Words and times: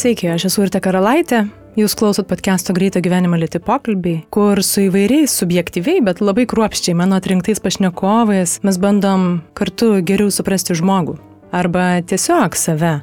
Sveiki, 0.00 0.30
aš 0.32 0.46
esu 0.48 0.62
Urte 0.64 0.80
Karalaitė. 0.80 1.42
Jūs 1.76 1.92
klausot 1.98 2.24
podcast'o 2.30 2.72
Greito 2.72 3.02
gyvenimo 3.04 3.36
lėti 3.36 3.60
pokalbiai, 3.60 4.22
kur 4.32 4.62
su 4.64 4.86
įvairiais 4.86 5.34
subjektyviai, 5.42 6.00
bet 6.06 6.22
labai 6.24 6.46
kruopščiai 6.48 6.96
mano 6.96 7.18
atrinktais 7.20 7.60
pašnekovais 7.60 8.56
mes 8.64 8.80
bandom 8.80 9.28
kartu 9.52 9.98
geriau 10.00 10.32
suprasti 10.32 10.78
žmogų. 10.80 11.18
Arba 11.52 12.00
tiesiog 12.00 12.56
save. 12.56 12.94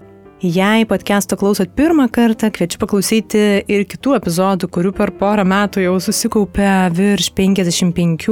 Jei 0.42 0.86
podcast'o 0.86 1.34
klausot 1.34 1.72
pirmą 1.74 2.06
kartą, 2.14 2.52
kviečiu 2.54 2.78
paklausyti 2.78 3.40
ir 3.74 3.86
kitų 3.90 4.12
epizodų, 4.20 4.68
kurių 4.70 4.92
per 4.94 5.10
porą 5.18 5.42
metų 5.50 5.82
jau 5.82 5.96
susikaupė 5.98 6.94
virš 6.94 7.32
55. 7.34 8.28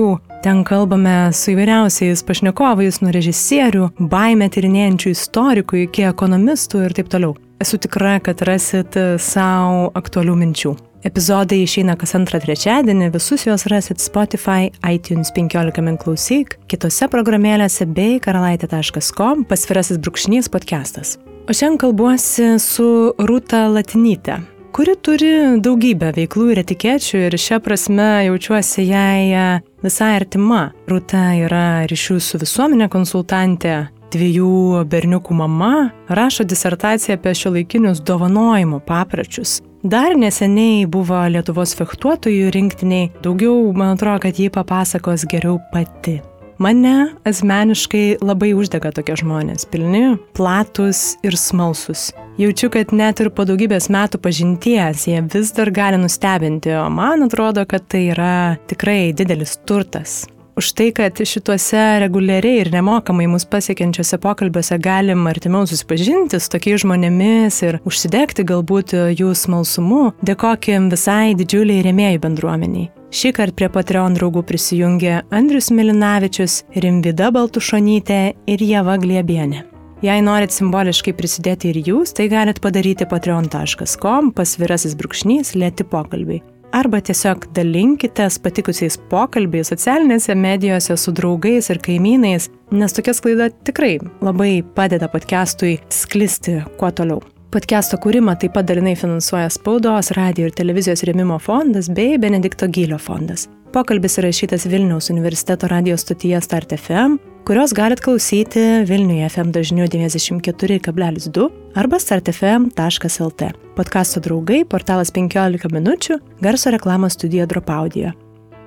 Ten 0.45 0.61
kalbame 0.69 1.33
su 1.33 1.55
įvairiausiais 1.55 2.21
pašnekovais, 2.27 3.01
nuo 3.01 3.09
režisierių, 3.09 3.89
baimę 3.97 4.51
tyrinėjančių 4.53 5.15
istorikų 5.17 5.81
iki 5.87 6.05
ekonomistų 6.11 6.85
ir 6.85 6.93
taip 6.93 7.09
toliau. 7.09 7.33
Esu 7.57 7.81
tikra, 7.81 8.19
kad 8.21 8.45
rasit 8.45 8.93
savo 9.17 9.89
aktualių 9.97 10.37
minčių. 10.45 10.77
Epizodai 11.09 11.63
išeina 11.65 11.97
kas 11.97 12.13
antrą 12.17 12.37
trečiadienį, 12.41 13.09
visus 13.17 13.49
juos 13.49 13.65
rasit 13.73 13.97
Spotify, 13.97 14.69
iTunes 14.85 15.33
15 15.33 15.81
min 15.81 15.97
klausyk, 15.97 16.59
kitose 16.69 17.09
programėlėse 17.09 17.89
bei 17.89 18.19
karalaitė.com 18.21 19.47
pasvirasis 19.49 19.97
brūkšnys 19.97 20.53
podcastas. 20.53 21.17
O 21.47 21.53
šiandien 21.53 21.77
kalbuosi 21.77 22.45
su 22.59 23.13
Rūta 23.21 23.67
Latinyte, 23.69 24.39
kuri 24.73 24.95
turi 24.97 25.29
daugybę 25.61 26.09
veiklų 26.15 26.47
ir 26.55 26.61
etikečių 26.63 27.21
ir 27.27 27.37
šią 27.37 27.59
prasme 27.61 28.07
jaučiuosi 28.25 28.87
jai 28.87 29.59
visai 29.85 30.15
artima. 30.17 30.71
Rūta 30.89 31.21
yra 31.45 31.85
ryšių 31.85 32.17
su 32.17 32.41
visuomenė 32.41 32.89
konsultantė, 32.89 33.75
dviejų 34.15 34.81
berniukų 34.89 35.37
mama 35.37 35.91
rašo 36.09 36.49
disertaciją 36.49 37.19
apie 37.19 37.37
šiuolaikinius 37.37 38.01
dovanojimo 38.01 38.81
papračius. 38.81 39.59
Dar 39.85 40.17
neseniai 40.17 40.87
buvo 40.89 41.27
Lietuvos 41.29 41.77
fechtuotojų 41.77 42.49
rinktiniai, 42.57 43.11
daugiau 43.21 43.69
man 43.77 43.93
atrodo, 43.93 44.23
kad 44.25 44.41
jį 44.41 44.49
papasakos 44.49 45.29
geriau 45.29 45.59
pati. 45.69 46.23
Mane 46.57 47.09
asmeniškai 47.27 48.21
labai 48.23 48.53
uždega 48.55 48.93
tokie 48.95 49.17
žmonės, 49.19 49.67
pilni, 49.67 50.15
platus 50.37 51.17
ir 51.25 51.35
smalsus. 51.39 52.11
Jaučiu, 52.39 52.69
kad 52.71 52.93
net 52.95 53.19
ir 53.23 53.31
po 53.35 53.43
daugybės 53.47 53.89
metų 53.91 54.19
pažinties 54.23 55.07
jie 55.09 55.19
vis 55.33 55.51
dar 55.55 55.71
gali 55.75 55.99
nustebinti, 55.99 56.71
o 56.79 56.87
man 56.91 57.27
atrodo, 57.27 57.65
kad 57.67 57.87
tai 57.91 58.07
yra 58.13 58.37
tikrai 58.71 59.11
didelis 59.15 59.57
turtas 59.67 60.23
už 60.55 60.71
tai, 60.71 60.91
kad 60.95 61.19
šituose 61.19 61.99
reguliariai 61.99 62.61
ir 62.63 62.71
nemokamai 62.71 63.27
mus 63.27 63.45
pasiekiančiose 63.51 64.19
pokalbiuose 64.23 64.77
galim 64.79 65.27
artimiau 65.27 65.67
susipažinti 65.67 66.39
su 66.39 66.51
tokiais 66.53 66.85
žmonėmis 66.85 67.59
ir 67.67 67.79
užsidegti 67.87 68.47
galbūt 68.47 68.95
jų 69.19 69.33
smalsumu, 69.35 70.13
dėkokim 70.25 70.87
visai 70.93 71.35
didžiuliai 71.35 71.83
rėmėjų 71.89 72.23
bendruomeniai. 72.23 72.91
Šį 73.15 73.29
kartą 73.31 73.55
prie 73.55 73.67
Patreon 73.71 74.15
draugų 74.17 74.41
prisijungė 74.43 75.11
Andrius 75.37 75.69
Milinavičius, 75.71 76.57
Rimvida 76.83 77.29
Baltušonytė 77.31 78.17
ir 78.51 78.63
Jeva 78.67 78.97
Gliebienė. 78.99 79.61
Jei 80.03 80.23
norit 80.25 80.51
simboliškai 80.51 81.13
prisidėti 81.15 81.71
ir 81.71 81.79
jūs, 81.87 82.11
tai 82.17 82.25
galite 82.33 82.59
padaryti 82.59 83.07
patreon.com 83.07 84.33
pasvirasis 84.35 84.97
brūkšnys 84.99 85.53
lėti 85.55 85.87
pokalbiai 85.87 86.43
arba 86.75 86.99
tiesiog 86.99 87.45
dalinkitės 87.55 88.35
patikusiais 88.43 88.97
pokalbiais 89.11 89.71
socialinėse 89.71 90.35
medijose 90.35 90.97
su 90.99 91.13
draugais 91.15 91.71
ir 91.71 91.79
kaimynais, 91.85 92.49
nes 92.75 92.97
tokia 92.97 93.15
sklaida 93.15 93.47
tikrai 93.63 93.93
labai 94.19 94.57
padeda 94.75 95.07
podcastui 95.13 95.77
sklisti 95.87 96.59
kuo 96.75 96.91
toliau. 96.91 97.23
Podcast'o 97.53 97.99
kūrimą 98.01 98.33
taip 98.41 98.55
pat 98.55 98.65
dalinai 98.67 98.95
finansuoja 98.97 99.51
Spaudos, 99.53 100.09
radio 100.17 100.47
ir 100.49 100.55
televizijos 100.55 101.03
rėmimo 101.07 101.37
fondas 101.39 101.87
bei 101.93 102.17
Benedikto 102.19 102.67
Gylio 102.67 102.97
fondas. 102.99 103.45
Pokalbis 103.75 104.17
įrašytas 104.19 104.65
Vilniaus 104.71 105.11
universiteto 105.13 105.69
radio 105.71 105.97
stotyje 105.99 106.41
Start 106.43 106.73
FM, 106.75 107.19
kurios 107.47 107.75
galit 107.77 108.01
klausyti 108.03 108.63
Vilniuje 108.89 109.29
FM 109.29 109.53
dažniu 109.55 109.85
94,2 109.91 111.47
arba 111.77 112.01
startfm.lt. 112.01 113.49
Podkasto 113.77 114.25
draugai, 114.25 114.63
portalas 114.65 115.13
15 115.13 115.71
minučių, 115.77 116.19
garso 116.41 116.73
reklamos 116.73 117.19
studija 117.19 117.47
Dropaudio. 117.51 118.15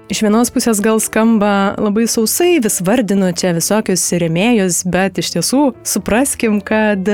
Iš 0.08 0.22
vienos 0.24 0.48
pusės 0.54 0.78
gal 0.80 1.02
skamba 1.04 1.74
labai 1.76 2.06
sausai, 2.08 2.54
vis 2.64 2.78
vardinu 2.80 3.34
čia 3.36 3.52
visokius 3.58 4.06
rėmėjus, 4.22 4.84
bet 4.88 5.20
iš 5.20 5.34
tiesų 5.36 5.64
supraskim, 5.84 6.62
kad 6.64 7.04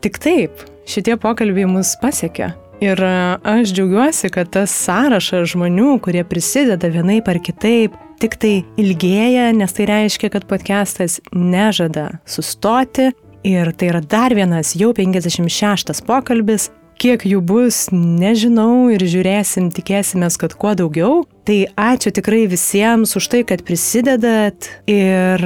tik 0.00 0.22
taip 0.24 0.69
šitie 0.88 1.16
pokalbiai 1.20 1.68
mus 1.70 1.96
pasiekia. 2.00 2.52
Ir 2.80 3.00
e, 3.04 3.14
aš 3.44 3.74
džiaugiuosi, 3.76 4.30
kad 4.32 4.52
tas 4.56 4.72
sąrašas 4.86 5.50
žmonių, 5.52 5.98
kurie 6.04 6.22
prisideda 6.24 6.88
vienaip 6.92 7.28
ar 7.28 7.40
kitaip, 7.44 7.96
tik 8.20 8.36
tai 8.40 8.54
ilgėja, 8.80 9.50
nes 9.56 9.74
tai 9.76 9.88
reiškia, 9.90 10.30
kad 10.32 10.48
podcastas 10.48 11.18
nežada 11.32 12.20
sustoti 12.28 13.10
Ir 13.44 13.72
tai 13.72 13.88
yra 13.88 14.02
dar 14.04 14.34
vienas 14.36 14.74
jau 14.76 14.92
56 14.92 16.04
pokalbis. 16.04 16.68
Kiek 17.00 17.22
jų 17.24 17.38
bus, 17.40 17.86
nežinau 17.96 18.90
ir 18.92 19.00
žiūrėsim, 19.00 19.70
tikėsimės, 19.72 20.36
kad 20.36 20.52
kuo 20.52 20.74
daugiau. 20.76 21.22
Tai 21.48 21.56
ačiū 21.72 22.12
tikrai 22.12 22.42
visiems 22.52 23.16
už 23.16 23.28
tai, 23.32 23.40
kad 23.48 23.64
prisidedat 23.64 24.68
ir 24.84 25.40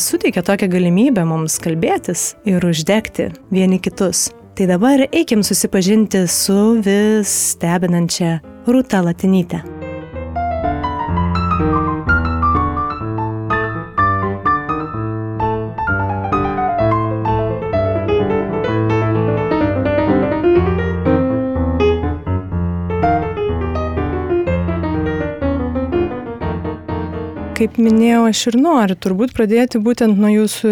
suteikia 0.00 0.40
tokią 0.40 0.70
galimybę 0.72 1.26
mums 1.28 1.58
kalbėtis 1.60 2.30
ir 2.48 2.64
uždegti 2.64 3.28
vieni 3.52 3.76
kitus. 3.84 4.30
Tai 4.54 4.66
dabar 4.70 5.00
eikim 5.10 5.42
susipažinti 5.42 6.26
su 6.30 6.54
vis 6.78 7.30
stebinančia 7.50 8.36
Rūta 8.70 9.00
Latinyte. 9.02 9.64
kaip 27.54 27.78
minėjau, 27.80 28.26
aš 28.28 28.40
ir 28.50 28.56
noriu 28.60 28.94
turbūt 28.98 29.32
pradėti 29.32 29.80
būtent 29.80 30.18
nuo 30.20 30.28
jūsų 30.28 30.70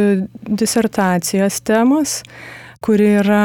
disertacijos 0.61 1.63
temos, 1.65 2.19
kuri 2.83 3.13
yra 3.21 3.43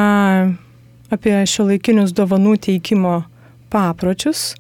apie 1.14 1.36
šio 1.48 1.68
laikinius 1.70 2.14
dovanų 2.18 2.56
teikimo 2.68 3.20
papročius. 3.74 4.56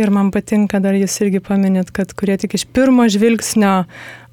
Ir 0.00 0.12
man 0.14 0.30
patinka 0.32 0.78
dar 0.80 0.94
jūs 0.96 1.16
irgi 1.24 1.40
paminėt, 1.44 1.90
kad 1.92 2.12
kurie 2.16 2.36
tik 2.40 2.54
iš 2.56 2.64
pirmo 2.72 3.04
žvilgsnio 3.10 3.72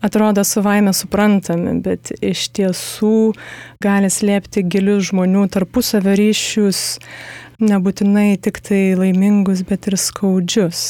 atrodo 0.05 0.43
savaime 0.47 0.93
suprantami, 0.95 1.73
bet 1.83 2.11
iš 2.23 2.45
tiesų 2.55 3.33
gali 3.83 4.11
slėpti 4.13 4.63
gilius 4.63 5.09
žmonių 5.09 5.47
tarpusavio 5.51 6.13
ryšius, 6.19 6.83
nebūtinai 7.63 8.37
tik 8.43 8.61
tai 8.63 8.81
laimingus, 8.99 9.65
bet 9.67 9.89
ir 9.89 9.97
skaudžius. 9.99 10.85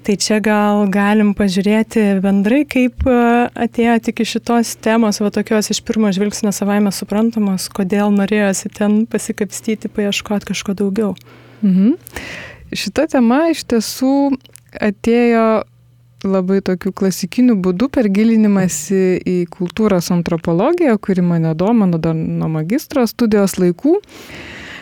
Tai 0.00 0.14
čia 0.16 0.38
gal 0.40 0.86
galim 0.88 1.34
pažiūrėti 1.36 2.22
bendrai, 2.24 2.62
kaip 2.64 3.04
e, 3.04 3.16
atėjo 3.52 3.98
tik 4.06 4.22
iš 4.24 4.36
šitos 4.38 4.70
temos, 4.80 5.18
va 5.20 5.28
tokios 5.34 5.68
iš 5.74 5.82
pirmo 5.84 6.08
žvilgsnio 6.16 6.54
savaime 6.56 6.88
suprantamos, 6.94 7.68
kodėl 7.68 8.08
norėjosi 8.14 8.72
ten 8.78 9.02
pasikapstyti, 9.10 9.92
paieškoti 9.92 10.48
kažko 10.52 10.76
daugiau. 10.78 11.12
Mhm. 11.60 11.98
Šita 12.72 13.10
tema 13.12 13.42
iš 13.52 13.66
tiesų 13.68 14.14
atėjo 14.80 15.44
labai 16.24 16.60
tokiu 16.64 16.92
klasikiniu 16.96 17.56
būdu 17.60 17.90
per 17.92 18.08
gilinimąsi 18.12 19.20
į 19.20 19.36
kultūros 19.52 20.10
antropologiją, 20.14 20.96
kuri 21.02 21.24
mane 21.24 21.52
domino 21.58 21.98
dar 21.98 22.16
nuo 22.16 22.48
magistro 22.52 23.06
studijos 23.08 23.58
laikų. 23.60 23.98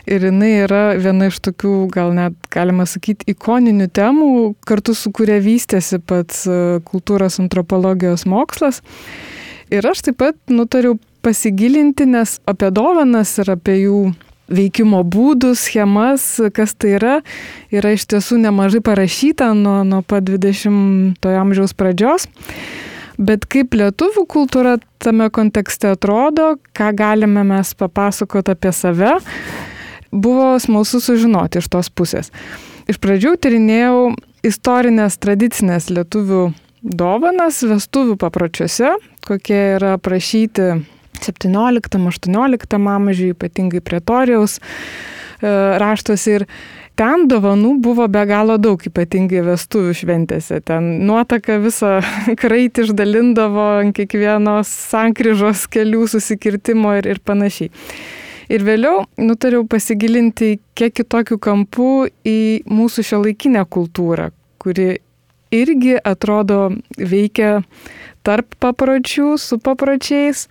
Ir 0.09 0.25
jinai 0.25 0.53
yra 0.63 0.83
viena 0.97 1.29
iš 1.29 1.41
tokių, 1.45 1.73
gal 1.93 2.15
net 2.17 2.37
galima 2.55 2.87
sakyti, 2.89 3.27
ikoninių 3.35 3.91
temų, 3.93 4.29
kartu 4.65 4.95
su 4.97 5.13
kuria 5.13 5.37
vystėsi 5.45 5.99
pats 6.01 6.47
e, 6.49 6.79
kultūros 6.89 7.37
antropologijos 7.43 8.25
mokslas. 8.29 8.81
Ir 9.69 9.85
aš 9.85 10.07
taip 10.07 10.17
pat 10.23 10.39
nutariau 10.49 10.97
pasigilinti, 11.21 12.07
nes 12.09 12.39
apie 12.49 12.71
dovanas 12.73 13.35
ir 13.43 13.53
apie 13.53 13.77
jų 13.83 14.01
veikimo 14.49 15.03
būdus, 15.05 15.67
schemas, 15.69 16.25
kas 16.57 16.73
tai 16.73 16.95
yra, 16.97 17.15
yra 17.69 17.93
iš 17.93 18.09
tiesų 18.09 18.41
nemažai 18.47 18.81
parašyta 18.85 19.53
nuo, 19.57 19.83
nuo 19.85 20.01
pat 20.09 20.25
20-ojo 20.25 21.41
amžiaus 21.43 21.77
pradžios. 21.77 22.29
Bet 23.19 23.49
kaip 23.51 23.75
lietuvių 23.75 24.23
kultūra 24.31 24.77
tame 25.03 25.27
kontekste 25.35 25.91
atrodo, 25.97 26.53
ką 26.71 26.93
galime 26.95 27.43
mes 27.47 27.73
papasakoti 27.75 28.55
apie 28.55 28.71
save, 28.73 29.17
buvo 30.13 30.55
smalsu 30.61 31.01
sužinoti 31.05 31.63
iš 31.63 31.69
tos 31.73 31.91
pusės. 31.91 32.33
Iš 32.89 33.01
pradžių 33.03 33.35
tyrinėjau 33.43 34.01
istorinės 34.47 35.19
tradicinės 35.21 35.91
lietuvių 35.93 36.49
dovanas 36.83 37.61
vestuvių 37.67 38.17
papročiuose, 38.21 38.95
kokie 39.27 39.61
yra 39.77 39.97
aprašyti 39.99 40.71
17-18 41.19 42.79
amžiuje, 42.79 43.35
ypatingai 43.35 43.83
pretorijaus 43.85 44.59
raštuose 45.43 46.35
ir 46.39 46.45
ten 46.99 47.29
dovanų 47.31 47.77
buvo 47.83 48.09
be 48.11 48.25
galo 48.27 48.57
daug, 48.59 48.83
ypatingai 48.83 49.45
vestuvių 49.47 49.95
šventėse. 49.95 50.61
Ten 50.67 50.89
nuotaka 51.07 51.61
visą 51.63 51.99
kraitį 52.43 52.89
išdalindavo 52.89 53.67
ant 53.83 53.95
kiekvienos 53.99 54.71
sankryžos 54.91 55.69
kelių 55.71 56.09
susikirtimo 56.11 56.97
ir, 56.99 57.13
ir 57.15 57.23
panašiai. 57.23 57.71
Ir 58.49 58.65
vėliau 58.65 59.03
nutariau 59.21 59.67
pasigilinti 59.69 60.57
kiek 60.79 60.95
kitokių 60.97 61.37
kampų 61.43 61.93
į 62.25 62.39
mūsų 62.65 63.05
šio 63.05 63.21
laikinę 63.27 63.65
kultūrą, 63.69 64.31
kuri 64.63 64.97
irgi 65.55 65.97
atrodo 66.05 66.71
veikia 66.97 67.63
tarp 68.27 68.57
papročių, 68.61 69.37
su 69.41 69.59
papročiais, 69.63 70.47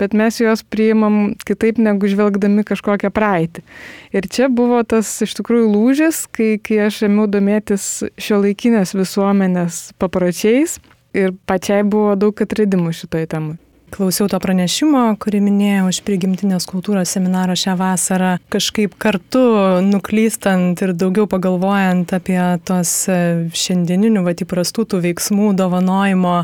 bet 0.00 0.16
mes 0.16 0.40
juos 0.40 0.64
priimam 0.64 1.34
kitaip 1.48 1.80
negu 1.80 2.10
žvelgdami 2.10 2.64
kažkokią 2.68 3.12
praeitį. 3.14 3.64
Ir 4.12 4.28
čia 4.28 4.50
buvo 4.52 4.82
tas 4.84 5.08
iš 5.24 5.36
tikrųjų 5.40 5.70
lūžis, 5.72 6.26
kai, 6.32 6.54
kai 6.60 6.82
aš 6.88 7.04
ėmiau 7.08 7.28
domėtis 7.30 7.88
šio 8.20 8.42
laikinės 8.44 8.96
visuomenės 8.98 9.82
papročiais 10.02 10.78
ir 11.16 11.36
pačiai 11.48 11.84
buvo 11.84 12.16
daug 12.16 12.44
atradimų 12.44 12.92
šitoje 12.96 13.30
temoje. 13.32 13.60
Klausiau 13.92 14.24
to 14.24 14.38
pranešimo, 14.40 15.00
kurį 15.20 15.42
minėjau 15.44 15.90
iš 15.92 15.98
prigimtinės 16.06 16.64
kultūros 16.70 17.10
seminaro 17.12 17.52
šią 17.58 17.74
vasarą, 17.76 18.30
kažkaip 18.52 18.94
kartu 18.96 19.42
nuklystant 19.84 20.80
ir 20.80 20.94
daugiau 20.96 21.26
pagalvojant 21.28 22.14
apie 22.16 22.38
tos 22.64 22.92
e, 23.12 23.18
šiandieninių, 23.52 24.22
va, 24.24 24.32
įprastų 24.32 24.86
tų 24.94 25.02
veiksmų 25.10 25.50
dovanojimo 25.60 26.38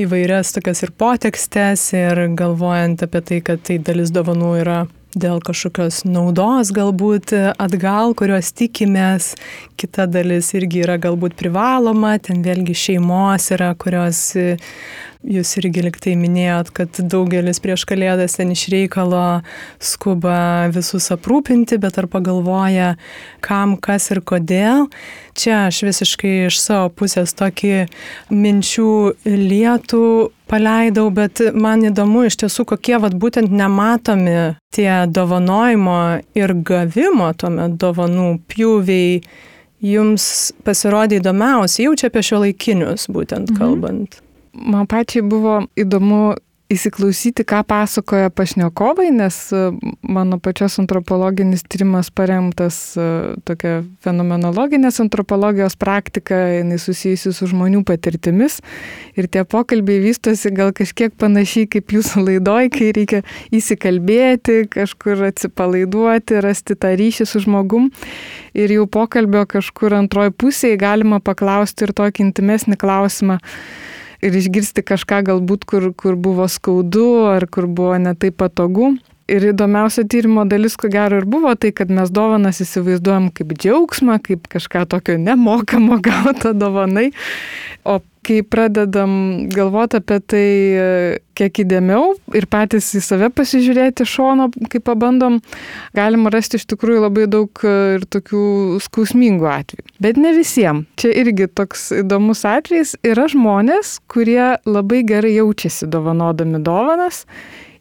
įvairias 0.00 0.54
tokias 0.56 0.80
ir 0.86 0.94
potekstės 0.96 1.84
ir 1.98 2.22
galvojant 2.40 3.04
apie 3.04 3.22
tai, 3.28 3.42
kad 3.44 3.60
tai 3.68 3.76
dalis 3.84 4.14
dovanų 4.16 4.54
yra 4.62 4.78
dėl 5.10 5.40
kažkokios 5.42 6.04
naudos 6.06 6.70
galbūt 6.72 7.34
atgal, 7.58 8.14
kurios 8.16 8.52
tikimės, 8.56 9.34
kita 9.80 10.06
dalis 10.08 10.52
irgi 10.56 10.84
yra 10.86 10.96
galbūt 11.02 11.36
privaloma, 11.36 12.16
ten 12.22 12.44
vėlgi 12.46 12.76
šeimos 12.78 13.50
yra, 13.56 13.74
kurios 13.74 14.30
Jūs 15.20 15.50
irgi 15.60 15.82
liktai 15.84 16.14
minėjot, 16.16 16.70
kad 16.72 16.96
daugelis 17.12 17.58
prieš 17.60 17.82
kalėdas 17.84 18.38
ten 18.38 18.54
iš 18.54 18.62
reikalo 18.72 19.42
skuba 19.76 20.70
visus 20.72 21.10
aprūpinti, 21.12 21.76
bet 21.82 21.98
ar 22.00 22.06
pagalvoja, 22.08 22.94
kam, 23.44 23.74
kas 23.76 24.08
ir 24.14 24.22
kodėl. 24.24 24.86
Čia 25.36 25.66
aš 25.66 25.82
visiškai 25.84 26.32
iš 26.46 26.56
savo 26.62 26.88
pusės 27.02 27.36
tokį 27.36 27.90
minčių 28.32 28.94
lietų 29.28 30.06
paleidau, 30.48 31.10
bet 31.12 31.44
man 31.52 31.84
įdomu 31.90 32.24
iš 32.30 32.40
tiesų, 32.40 32.64
kokie 32.72 32.96
vat 33.04 33.12
būtent 33.12 33.52
nematomi 33.52 34.56
tie 34.72 35.04
dovanojimo 35.04 36.00
ir 36.32 36.56
gavimo 36.64 37.28
tuomet 37.36 37.76
dovanų 37.76 38.30
pjūviai 38.48 39.20
jums 39.84 40.32
pasirodė 40.64 41.20
įdomiausi, 41.20 41.84
jau 41.84 41.92
čia 41.92 42.08
apie 42.08 42.24
šio 42.24 42.40
laikinius 42.46 43.08
būtent 43.12 43.52
mhm. 43.52 43.60
kalbant. 43.60 44.16
Mhm. 44.16 44.29
Man 44.54 44.86
pačiai 44.90 45.22
buvo 45.26 45.60
įdomu 45.78 46.34
įsiklausyti, 46.70 47.42
ką 47.48 47.64
pasakoja 47.66 48.30
pašnekovai, 48.30 49.08
nes 49.14 49.36
e, 49.52 49.62
mano 50.06 50.38
pačios 50.42 50.78
antropologinis 50.78 51.64
tyrimas 51.66 52.12
paremtas 52.14 52.78
e, 52.94 53.06
tokia 53.46 53.80
fenomenologinės 54.04 55.00
antropologijos 55.02 55.74
praktika, 55.80 56.38
jinai 56.60 56.78
susijusi 56.78 57.34
su 57.34 57.50
žmonių 57.50 57.82
patirtimis. 57.88 58.60
Ir 59.18 59.26
tie 59.32 59.42
pokalbiai 59.42 59.98
vystosi 60.04 60.54
gal 60.54 60.70
kažkiek 60.76 61.16
panašiai 61.18 61.66
kaip 61.74 61.90
jūsų 61.96 62.24
laidoj, 62.28 62.70
kai 62.76 62.92
reikia 62.94 63.24
įsikalbėti, 63.50 64.62
kažkur 64.70 65.26
atsipalaiduoti, 65.32 66.38
rasti 66.44 66.78
tą 66.78 66.94
ryšį 67.00 67.26
su 67.26 67.42
žmogum. 67.48 67.90
Ir 68.54 68.78
jau 68.78 68.86
pokalbio 68.86 69.42
kažkur 69.50 69.98
antroji 69.98 70.38
pusėje 70.38 70.78
galima 70.78 71.18
paklausti 71.18 71.88
ir 71.88 71.96
tokį 71.98 72.30
intimesnį 72.30 72.78
klausimą 72.78 73.40
ir 74.24 74.36
išgirsti 74.36 74.84
kažką 74.86 75.22
galbūt, 75.30 75.64
kur, 75.68 75.90
kur 75.96 76.18
buvo 76.20 76.48
skaudu 76.48 77.26
ar 77.30 77.46
kur 77.50 77.68
buvo 77.68 77.96
netai 78.00 78.32
patogu. 78.32 78.94
Ir 79.30 79.44
įdomiausia 79.52 80.02
tyrimo 80.10 80.42
dalis, 80.50 80.74
ko 80.74 80.88
gero, 80.90 81.20
ir 81.20 81.26
buvo 81.30 81.52
tai, 81.54 81.70
kad 81.76 81.90
mes 81.94 82.10
dovanas 82.10 82.58
įsivaizduojam 82.64 83.28
kaip 83.34 83.52
džiaugsmą, 83.54 84.18
kaip 84.24 84.48
kažką 84.50 84.88
tokio 84.90 85.14
nemokamo 85.22 86.00
gauta 86.06 86.50
dovanai. 86.56 87.12
O 87.86 88.00
kai 88.26 88.40
pradedam 88.44 89.12
galvoti 89.52 89.98
apie 90.00 90.18
tai 90.28 90.46
kiek 91.38 91.62
įdėmiau 91.64 92.14
ir 92.36 92.46
patys 92.52 92.90
į 92.98 93.02
save 93.04 93.30
pasižiūrėti 93.32 94.04
šono, 94.08 94.50
kai 94.72 94.82
pabandom, 94.84 95.38
galima 95.96 96.32
rasti 96.32 96.60
iš 96.60 96.66
tikrųjų 96.72 97.04
labai 97.06 97.26
daug 97.32 97.64
ir 97.64 98.04
tokių 98.12 98.44
skausmingų 98.84 99.48
atvejų. 99.50 99.86
Bet 100.04 100.20
ne 100.20 100.34
visiems. 100.36 100.88
Čia 101.00 101.14
irgi 101.22 101.48
toks 101.48 101.88
įdomus 102.02 102.44
atvejis. 102.48 102.96
Yra 103.06 103.26
žmonės, 103.32 103.98
kurie 104.10 104.56
labai 104.68 105.02
gerai 105.08 105.32
jaučiasi 105.38 105.88
dovanodami 105.90 106.60
dovanas. 106.64 107.24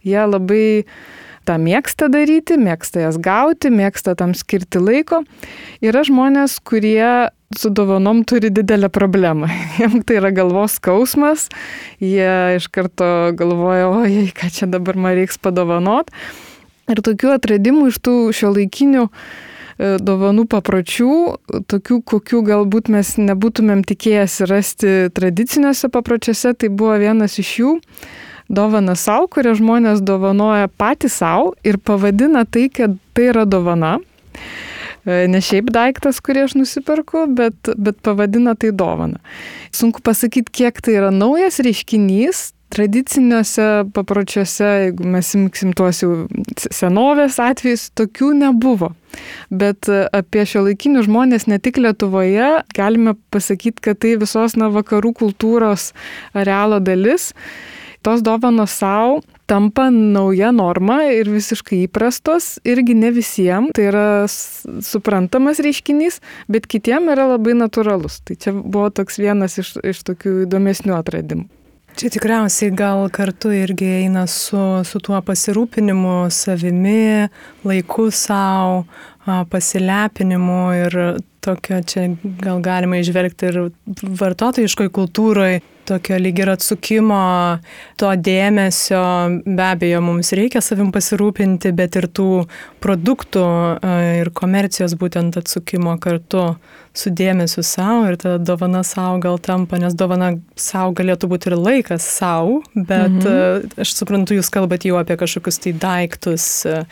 Jie 0.07 0.21
labai 0.23 0.67
tą 1.49 1.57
mėgsta 1.59 2.07
daryti, 2.11 2.59
mėgsta 2.61 3.03
jas 3.07 3.17
gauti, 3.19 3.71
mėgsta 3.73 4.15
tam 4.19 4.35
skirti 4.37 4.81
laiko. 4.81 5.23
Yra 5.83 6.05
žmonės, 6.07 6.59
kurie 6.63 7.29
su 7.57 7.69
dovanom 7.69 8.23
turi 8.23 8.51
didelę 8.51 8.89
problemą. 8.89 9.47
Jiems 9.79 10.05
tai 10.05 10.19
yra 10.21 10.31
galvos 10.31 10.77
skausmas, 10.77 11.47
jie 12.01 12.29
iš 12.57 12.69
karto 12.69 13.31
galvoja, 13.33 13.89
ojai, 13.89 14.29
ką 14.35 14.51
čia 14.53 14.69
dabar 14.69 14.97
man 14.97 15.17
reiks 15.17 15.41
padovanot. 15.41 16.13
Ir 16.89 17.01
tokių 17.05 17.33
atradimų 17.37 17.89
iš 17.89 17.99
tų 18.05 18.13
šio 18.37 18.53
laikinių 18.53 19.03
e, 19.09 19.11
dovanų 20.01 20.45
papročių, 20.49 21.11
tokių, 21.69 21.99
kokių 22.13 22.41
galbūt 22.47 22.89
mes 22.93 23.15
nebūtumėm 23.17 23.83
tikėjęs 23.85 24.39
rasti 24.49 24.95
tradiciniuose 25.13 25.89
papročiuose, 25.93 26.53
tai 26.53 26.69
buvo 26.69 26.97
vienas 27.01 27.37
iš 27.41 27.53
jų 27.61 27.75
dovana 28.49 28.97
savo, 28.97 29.29
kurią 29.29 29.55
žmonės 29.57 30.01
dovanoja 30.05 30.69
patys 30.81 31.17
savo 31.21 31.53
ir 31.65 31.77
pavadina 31.77 32.45
tai, 32.45 32.69
kad 32.73 32.97
tai 33.13 33.29
yra 33.33 33.45
dovana. 33.45 33.97
E, 35.09 35.25
ne 35.31 35.41
šiaip 35.41 35.71
daiktas, 35.73 36.21
kurį 36.21 36.45
aš 36.45 36.55
nusiperku, 36.59 37.25
bet, 37.33 37.71
bet 37.81 37.99
pavadina 38.05 38.53
tai 38.59 38.71
dovana. 38.75 39.21
Sunku 39.75 40.03
pasakyti, 40.05 40.53
kiek 40.61 40.81
tai 40.85 40.99
yra 40.99 41.09
naujas 41.15 41.57
reiškinys, 41.65 42.49
tradiciniuose 42.69 43.65
papročiuose, 43.95 44.67
jeigu 44.83 45.07
mes 45.15 45.31
imksim 45.33 45.71
tuos 45.77 46.03
jau 46.03 46.11
senovės 46.69 47.39
atvejus, 47.41 47.87
tokių 47.97 48.35
nebuvo. 48.43 48.91
Bet 49.49 49.89
apie 49.89 50.45
šio 50.45 50.67
laikinių 50.67 51.01
žmonės 51.07 51.47
ne 51.49 51.57
tik 51.57 51.79
Lietuvoje 51.81 52.51
galime 52.77 53.15
pasakyti, 53.33 53.81
kad 53.89 54.03
tai 54.05 54.13
visos 54.21 54.53
na, 54.59 54.69
vakarų 54.69 55.15
kultūros 55.23 55.89
arealo 56.37 56.77
dalis 56.83 57.31
tos 58.05 58.21
dovanos 58.23 58.77
savo 58.77 59.23
tampa 59.49 59.89
nauja 59.93 60.51
norma 60.53 61.01
ir 61.09 61.29
visiškai 61.31 61.83
įprastos, 61.87 62.57
irgi 62.67 62.95
ne 62.97 63.11
visiems, 63.15 63.73
tai 63.75 63.89
yra 63.89 64.07
suprantamas 64.29 65.61
reiškinys, 65.65 66.19
bet 66.51 66.69
kitiem 66.69 67.09
yra 67.13 67.31
labai 67.33 67.55
natūralus. 67.57 68.21
Tai 68.25 68.37
čia 68.37 68.53
buvo 68.59 68.89
toks 68.93 69.17
vienas 69.21 69.57
iš, 69.61 69.75
iš 69.81 70.03
tokių 70.07 70.43
įdomesnių 70.45 70.93
atradimų. 70.99 71.49
Čia 71.99 72.11
tikriausiai 72.13 72.71
gal 72.77 73.09
kartu 73.11 73.49
irgi 73.51 73.87
eina 74.05 74.23
su, 74.29 74.59
su 74.87 75.01
tuo 75.03 75.17
pasirūpinimu 75.25 76.29
savimi, 76.31 77.27
laiku 77.67 78.07
savo, 78.15 78.85
pasilepinimu 79.25 80.61
ir 80.77 80.95
tokio 81.43 81.81
čia 81.83 82.05
gal 82.39 82.61
galima 82.63 83.01
išvelgti 83.01 83.49
ir 83.49 83.59
vartotojiškoj 84.21 84.93
kultūroje 84.95 85.59
tokio 85.89 86.19
lyg 86.21 86.39
ir 86.39 86.51
atsukimo, 86.53 87.21
to 87.99 88.11
dėmesio, 88.29 89.01
be 89.45 89.65
abejo, 89.65 90.01
mums 90.05 90.31
reikia 90.37 90.61
savim 90.63 90.93
pasirūpinti, 90.95 91.73
bet 91.75 91.97
ir 91.99 92.09
tų 92.13 92.29
produktų 92.83 93.45
e, 93.45 93.95
ir 94.21 94.31
komercijos 94.37 94.95
būtent 94.99 95.39
atsukimo 95.41 95.97
kartu 96.01 96.53
su 96.95 97.13
dėmesiu 97.13 97.63
savo 97.65 98.09
ir 98.09 98.17
tada 98.21 98.39
dovana 98.41 98.83
savo 98.87 99.19
gal 99.23 99.39
tampa, 99.41 99.79
nes 99.81 99.95
dovana 99.97 100.33
savo 100.59 100.93
galėtų 100.97 101.29
būti 101.31 101.51
ir 101.51 101.57
laikas 101.59 102.05
savo, 102.19 102.61
bet 102.75 103.11
mhm. 103.11 103.27
E, 103.29 103.81
aš 103.85 103.95
suprantu, 103.97 104.37
jūs 104.37 104.51
kalbate 104.53 104.89
jau 104.89 104.99
apie 105.01 105.17
kažkokius 105.19 105.61
tai 105.63 105.73
daiktus. 105.77 106.49
E. 106.65 106.83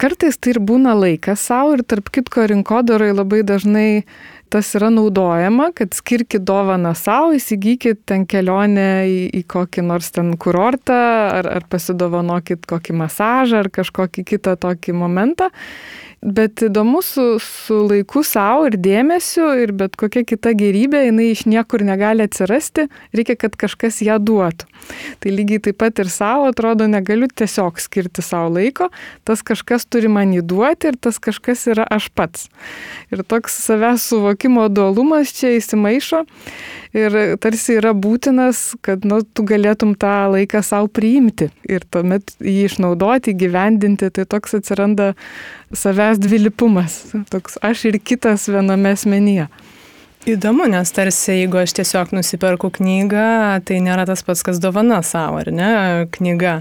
Kartais 0.00 0.38
tai 0.40 0.54
ir 0.54 0.62
būna 0.64 0.94
laikas 0.96 1.42
savo 1.50 1.74
ir 1.76 1.84
tarp 1.84 2.08
kitko 2.14 2.46
rinkodarai 2.48 3.10
labai 3.12 3.42
dažnai 3.44 3.90
tas 4.50 4.72
yra 4.74 4.90
naudojama, 4.90 5.70
kad 5.76 5.94
skirkit 5.94 6.42
dovaną 6.46 6.92
savo, 6.98 7.30
įsigykit 7.36 8.02
ten 8.10 8.26
kelionę 8.30 9.06
į, 9.06 9.18
į 9.40 9.42
kokį 9.50 9.86
nors 9.86 10.10
ten 10.14 10.34
kurortą, 10.40 11.00
ar, 11.38 11.48
ar 11.60 11.66
pasidovanokit 11.70 12.66
kokį 12.68 12.98
masažą, 13.04 13.64
ar 13.64 13.70
kažkokį 13.72 14.26
kitą 14.34 14.56
tokį 14.60 14.96
momentą. 14.98 15.50
Bet 16.20 16.60
įdomu 16.60 17.00
su, 17.00 17.38
su 17.40 17.78
laiku 17.88 18.20
savo 18.20 18.66
ir 18.68 18.74
dėmesiu 18.76 19.46
ir 19.62 19.70
bet 19.72 19.94
kokia 19.96 20.20
kita 20.28 20.52
gerybė, 20.52 21.06
jinai 21.06 21.30
iš 21.32 21.46
niekur 21.48 21.80
negali 21.80 22.26
atsirasti, 22.28 22.90
reikia, 23.16 23.38
kad 23.40 23.56
kažkas 23.56 24.02
ją 24.04 24.18
duotų. 24.20 24.68
Tai 25.24 25.32
lygiai 25.32 25.62
taip 25.64 25.78
pat 25.80 26.02
ir 26.04 26.10
savo, 26.12 26.50
atrodo, 26.52 26.84
negaliu 26.92 27.24
tiesiog 27.32 27.80
skirti 27.80 28.20
savo 28.24 28.50
laiko, 28.58 28.90
tas 29.24 29.40
kažkas 29.40 29.88
turi 29.88 30.10
man 30.12 30.34
įduoti 30.36 30.92
ir 30.92 30.98
tas 31.00 31.16
kažkas 31.16 31.64
yra 31.72 31.88
aš 31.88 32.10
pats. 32.12 32.50
Ir 33.08 33.24
toks 33.24 33.56
savęs 33.64 34.04
suvokimo 34.12 34.68
dualumas 34.68 35.32
čia 35.32 35.54
įsimaišo 35.56 36.26
ir 37.00 37.18
tarsi 37.40 37.78
yra 37.80 37.94
būtinas, 37.96 38.74
kad 38.84 39.08
nu, 39.08 39.22
tu 39.24 39.46
galėtum 39.48 39.96
tą 39.96 40.28
laiką 40.34 40.60
savo 40.66 40.92
priimti 40.92 41.48
ir 41.64 41.88
tuomet 41.88 42.36
jį 42.44 42.68
išnaudoti, 42.68 43.36
gyvendinti, 43.40 44.12
tai 44.12 44.28
toks 44.28 44.58
atsiranda 44.60 45.14
savęs 45.72 46.18
dvilipumas, 46.18 47.02
toks 47.30 47.58
aš 47.62 47.84
ir 47.90 47.98
kitas 48.02 48.48
viename 48.50 48.94
asmenyje. 48.96 49.48
Įdomu, 50.28 50.66
nes 50.68 50.90
tarsi 50.92 51.38
jeigu 51.38 51.62
aš 51.62 51.72
tiesiog 51.78 52.10
nusiperku 52.12 52.68
knygą, 52.74 53.62
tai 53.64 53.78
nėra 53.80 54.04
tas 54.08 54.20
pats, 54.26 54.42
kas 54.44 54.60
dovana 54.60 55.00
savo, 55.06 55.40
ar 55.40 55.48
ne, 55.54 55.70
knyga. 56.12 56.60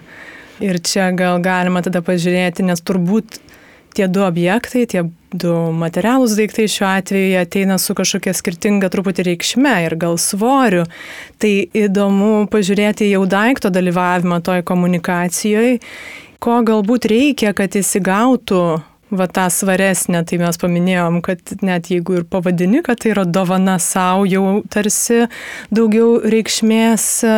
Ir 0.64 0.80
čia 0.84 1.10
gal 1.16 1.42
galima 1.44 1.82
tada 1.84 2.00
pažiūrėti, 2.04 2.64
nes 2.68 2.80
turbūt 2.84 3.40
tie 3.96 4.08
du 4.08 4.24
objektai, 4.24 4.86
tie 4.88 5.04
du 5.36 5.54
materialūs 5.76 6.38
daiktai 6.40 6.68
šiuo 6.72 6.88
atveju 6.88 7.40
ateina 7.42 7.78
su 7.82 7.96
kažkokia 7.98 8.34
skirtinga 8.38 8.90
truputį 8.92 9.26
reikšme 9.28 9.76
ir 9.86 9.96
gal 10.00 10.16
svoriu. 10.22 10.86
Tai 11.42 11.54
įdomu 11.84 12.48
pažiūrėti 12.52 13.10
jau 13.12 13.26
daikto 13.30 13.72
dalyvavimą 13.74 14.40
toj 14.46 14.64
komunikacijoje, 14.68 15.80
ko 16.40 16.62
galbūt 16.64 17.10
reikia, 17.12 17.52
kad 17.58 17.76
įsigautų 17.76 18.64
va 19.12 19.28
tą 19.28 19.48
svaresnę, 19.50 20.22
tai 20.28 20.40
mes 20.42 20.60
paminėjom, 20.62 21.20
kad 21.26 21.56
net 21.66 21.90
jeigu 21.92 22.20
ir 22.20 22.26
pavadini, 22.30 22.84
kad 22.86 23.02
tai 23.02 23.14
yra 23.14 23.26
dovana 23.26 23.80
savo, 23.82 24.28
jau 24.30 24.62
tarsi 24.70 25.26
daugiau 25.74 26.20
reikšmės 26.30 27.08
e, 27.26 27.36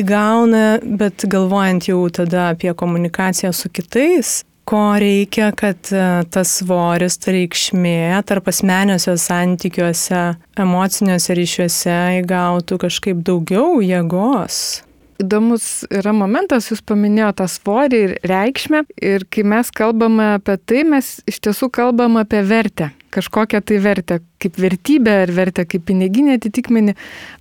įgauna, 0.00 0.66
bet 0.82 1.26
galvojant 1.30 1.88
jau 1.90 2.02
tada 2.10 2.50
apie 2.54 2.72
komunikaciją 2.72 3.52
su 3.56 3.70
kitais, 3.72 4.40
ko 4.66 4.96
reikia, 4.98 5.52
kad 5.56 5.92
e, 5.92 6.06
tas 6.32 6.56
svoris, 6.60 7.20
ta 7.22 7.34
reikšmė 7.36 8.22
tarp 8.26 8.50
asmeniuose 8.50 9.18
santykiuose, 9.20 10.24
emociniuose 10.58 11.38
ryšiuose 11.38 12.00
įgautų 12.22 12.80
kažkaip 12.88 13.22
daugiau 13.26 13.78
jėgos 13.84 14.85
įdomus 15.22 15.86
yra 15.92 16.12
momentas, 16.16 16.70
jūs 16.70 16.82
paminėjote 16.86 17.40
tą 17.42 17.48
svorį 17.50 18.02
ir 18.04 18.14
reikšmę. 18.30 18.84
Ir 19.02 19.26
kai 19.30 19.46
mes 19.46 19.72
kalbame 19.74 20.34
apie 20.36 20.58
tai, 20.58 20.84
mes 20.88 21.16
iš 21.28 21.40
tiesų 21.46 21.70
kalbame 21.74 22.22
apie 22.24 22.44
vertę 22.46 22.92
kažkokią 23.16 23.62
tai 23.64 23.78
vertę, 23.82 24.18
kaip 24.42 24.58
vertybę 24.60 25.14
ar 25.24 25.32
vertę 25.32 25.64
kaip 25.68 25.86
piniginį 25.88 26.36
atitikmenį, 26.36 26.94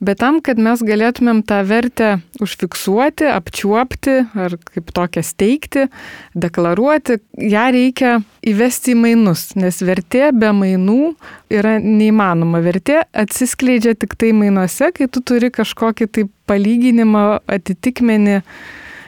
bet 0.05 0.21
tam, 0.23 0.39
kad 0.45 0.59
mes 0.61 0.81
galėtumėm 0.85 1.41
tą 1.47 1.59
vertę 1.67 2.11
užfiksuoti, 2.43 3.27
apčiuopti 3.31 4.15
ar 4.45 4.55
kaip 4.71 4.93
tokią 4.95 5.25
steigti, 5.25 5.87
deklaruoti, 6.35 7.19
ją 7.51 7.65
reikia 7.75 8.15
įvesti 8.45 8.95
į 8.95 9.01
mainus, 9.01 9.49
nes 9.59 9.81
vertė 9.83 10.29
be 10.35 10.53
mainų 10.55 11.01
yra 11.53 11.75
neįmanoma. 11.83 12.63
Vertė 12.65 13.03
atsiskleidžia 13.13 13.95
tik 13.99 14.15
tai 14.19 14.31
mainuose, 14.37 14.91
kai 14.95 15.09
tu 15.11 15.23
turi 15.25 15.51
kažkokį 15.53 16.09
tai 16.09 16.27
palyginimą, 16.49 17.27
atitikmenį 17.51 18.41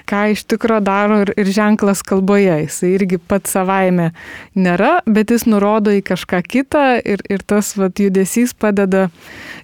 ką 0.08 0.24
iš 0.34 0.44
tikro 0.50 0.80
daro 0.84 1.22
ir, 1.26 1.34
ir 1.40 1.52
ženklas 1.54 2.04
kalboje. 2.08 2.56
Jis 2.64 2.80
irgi 2.88 3.20
pats 3.20 3.54
savaime 3.58 4.12
nėra, 4.58 4.98
bet 5.06 5.34
jis 5.34 5.48
nurodo 5.50 5.94
į 5.94 6.04
kažką 6.08 6.42
kitą 6.48 6.86
ir, 7.04 7.24
ir 7.30 7.44
tas 7.48 7.74
vat, 7.80 8.00
judesys 8.00 8.56
padeda 8.58 9.08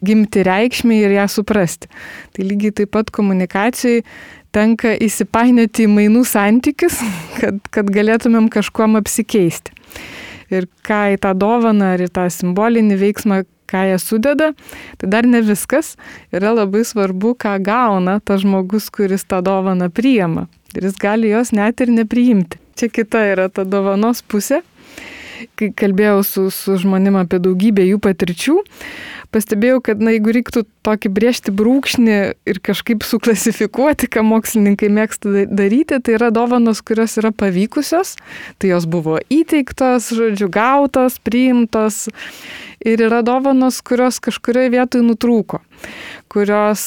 gimti 0.06 0.44
reikšmį 0.46 1.02
ir 1.06 1.18
ją 1.20 1.28
suprasti. 1.32 1.92
Tai 2.36 2.48
lygiai 2.50 2.76
taip 2.82 2.94
pat 2.96 3.14
komunikacijai 3.14 4.04
tenka 4.54 4.94
įsipainioti 5.02 5.88
į 5.88 5.94
mainų 5.96 6.26
santykius, 6.30 7.00
kad, 7.42 7.64
kad 7.74 7.90
galėtumėm 7.94 8.52
kažkuom 8.54 9.00
apsikeisti. 9.02 9.74
Ir 10.54 10.68
ką 10.86 11.16
į 11.16 11.22
tą 11.24 11.32
dovaną 11.40 11.96
ar 11.96 12.04
į 12.04 12.12
tą 12.14 12.28
simbolinį 12.30 13.00
veiksmą 13.00 13.42
ką 13.70 13.86
jie 13.90 14.00
sudeda, 14.02 14.52
tai 14.98 15.10
dar 15.10 15.28
ne 15.30 15.44
viskas. 15.46 15.94
Yra 16.34 16.54
labai 16.58 16.84
svarbu, 16.88 17.36
ką 17.40 17.58
gauna 17.64 18.20
tas 18.24 18.44
žmogus, 18.44 18.90
kuris 18.94 19.26
tą 19.28 19.44
dovaną 19.46 19.90
priima. 19.94 20.48
Ir 20.74 20.90
jis 20.90 21.00
gali 21.02 21.30
jos 21.30 21.54
net 21.54 21.82
ir 21.82 21.94
nepriimti. 21.94 22.60
Čia 22.78 22.90
kita 22.90 23.22
yra 23.34 23.50
ta 23.54 23.66
dovanos 23.66 24.24
pusė. 24.26 24.64
Kai 25.60 25.74
kalbėjau 25.76 26.22
su, 26.24 26.46
su 26.56 26.78
žmonėm 26.80 27.18
apie 27.20 27.38
daugybę 27.44 27.84
jų 27.84 27.98
patirčių, 28.02 28.54
pastebėjau, 29.34 29.82
kad 29.84 30.02
na, 30.04 30.14
jeigu 30.16 30.34
reiktų 30.38 30.64
tokį 30.86 31.12
briežti 31.14 31.54
brūkšnį 31.56 32.18
ir 32.50 32.60
kažkaip 32.64 33.04
suklasifikuoti, 33.08 34.10
ką 34.14 34.24
mokslininkai 34.28 34.90
mėgsta 34.94 35.46
daryti, 35.50 36.00
tai 36.00 36.18
yra 36.18 36.30
dovanos, 36.34 36.84
kurios 36.86 37.18
yra 37.22 37.34
pavykusios, 37.36 38.16
tai 38.62 38.74
jos 38.74 38.88
buvo 38.90 39.20
įteiktos, 39.34 40.12
žodžiu, 40.16 40.50
gautos, 40.54 41.20
priimtos 41.26 42.06
ir 42.84 43.02
yra 43.02 43.22
dovanos, 43.26 43.80
kurios 43.86 44.20
kažkurioje 44.24 44.72
vietoje 44.74 45.06
nutrūko, 45.06 45.60
kurios 46.32 46.84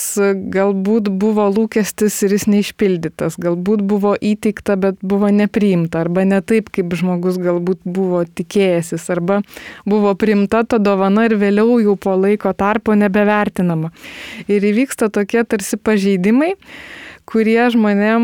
galbūt 0.53 1.09
buvo 1.21 1.47
lūkestis 1.53 2.19
ir 2.27 2.37
jis 2.37 2.47
neišpildytas, 2.53 3.39
galbūt 3.43 3.85
buvo 3.87 4.15
įteikta, 4.17 4.77
bet 4.81 5.01
buvo 5.03 5.31
nepriimta, 5.33 6.05
arba 6.05 6.27
ne 6.29 6.43
taip, 6.45 6.71
kaip 6.75 6.93
žmogus 6.99 7.41
galbūt 7.43 7.83
buvo 7.85 8.25
tikėjęsis, 8.27 9.09
arba 9.15 9.41
buvo 9.89 10.13
priimta 10.19 10.65
ta 10.69 10.81
dovana 10.83 11.27
ir 11.31 11.39
vėliau 11.41 11.81
jau 11.83 11.97
po 11.97 12.17
laiko 12.19 12.53
tarpo 12.57 12.97
nebevertinama. 12.99 13.93
Ir 14.53 14.71
įvyksta 14.73 15.11
tokie 15.13 15.45
tarsi 15.49 15.81
pažeidimai, 15.81 16.55
kurie 17.27 17.59
žmonėm 17.75 18.23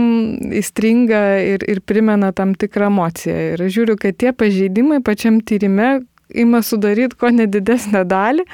įstringa 0.60 1.22
ir, 1.42 1.64
ir 1.66 1.82
primena 1.82 2.30
tam 2.36 2.54
tikrą 2.54 2.86
emociją. 2.92 3.34
Ir 3.54 3.66
žiūriu, 3.66 3.98
kad 3.98 4.16
tie 4.20 4.30
pažeidimai 4.36 5.00
pačiam 5.04 5.40
tyrime 5.42 6.04
ima 6.34 6.62
sudaryti 6.62 7.18
ko 7.18 7.30
nedidesnę 7.34 8.04
dalį, 8.08 8.44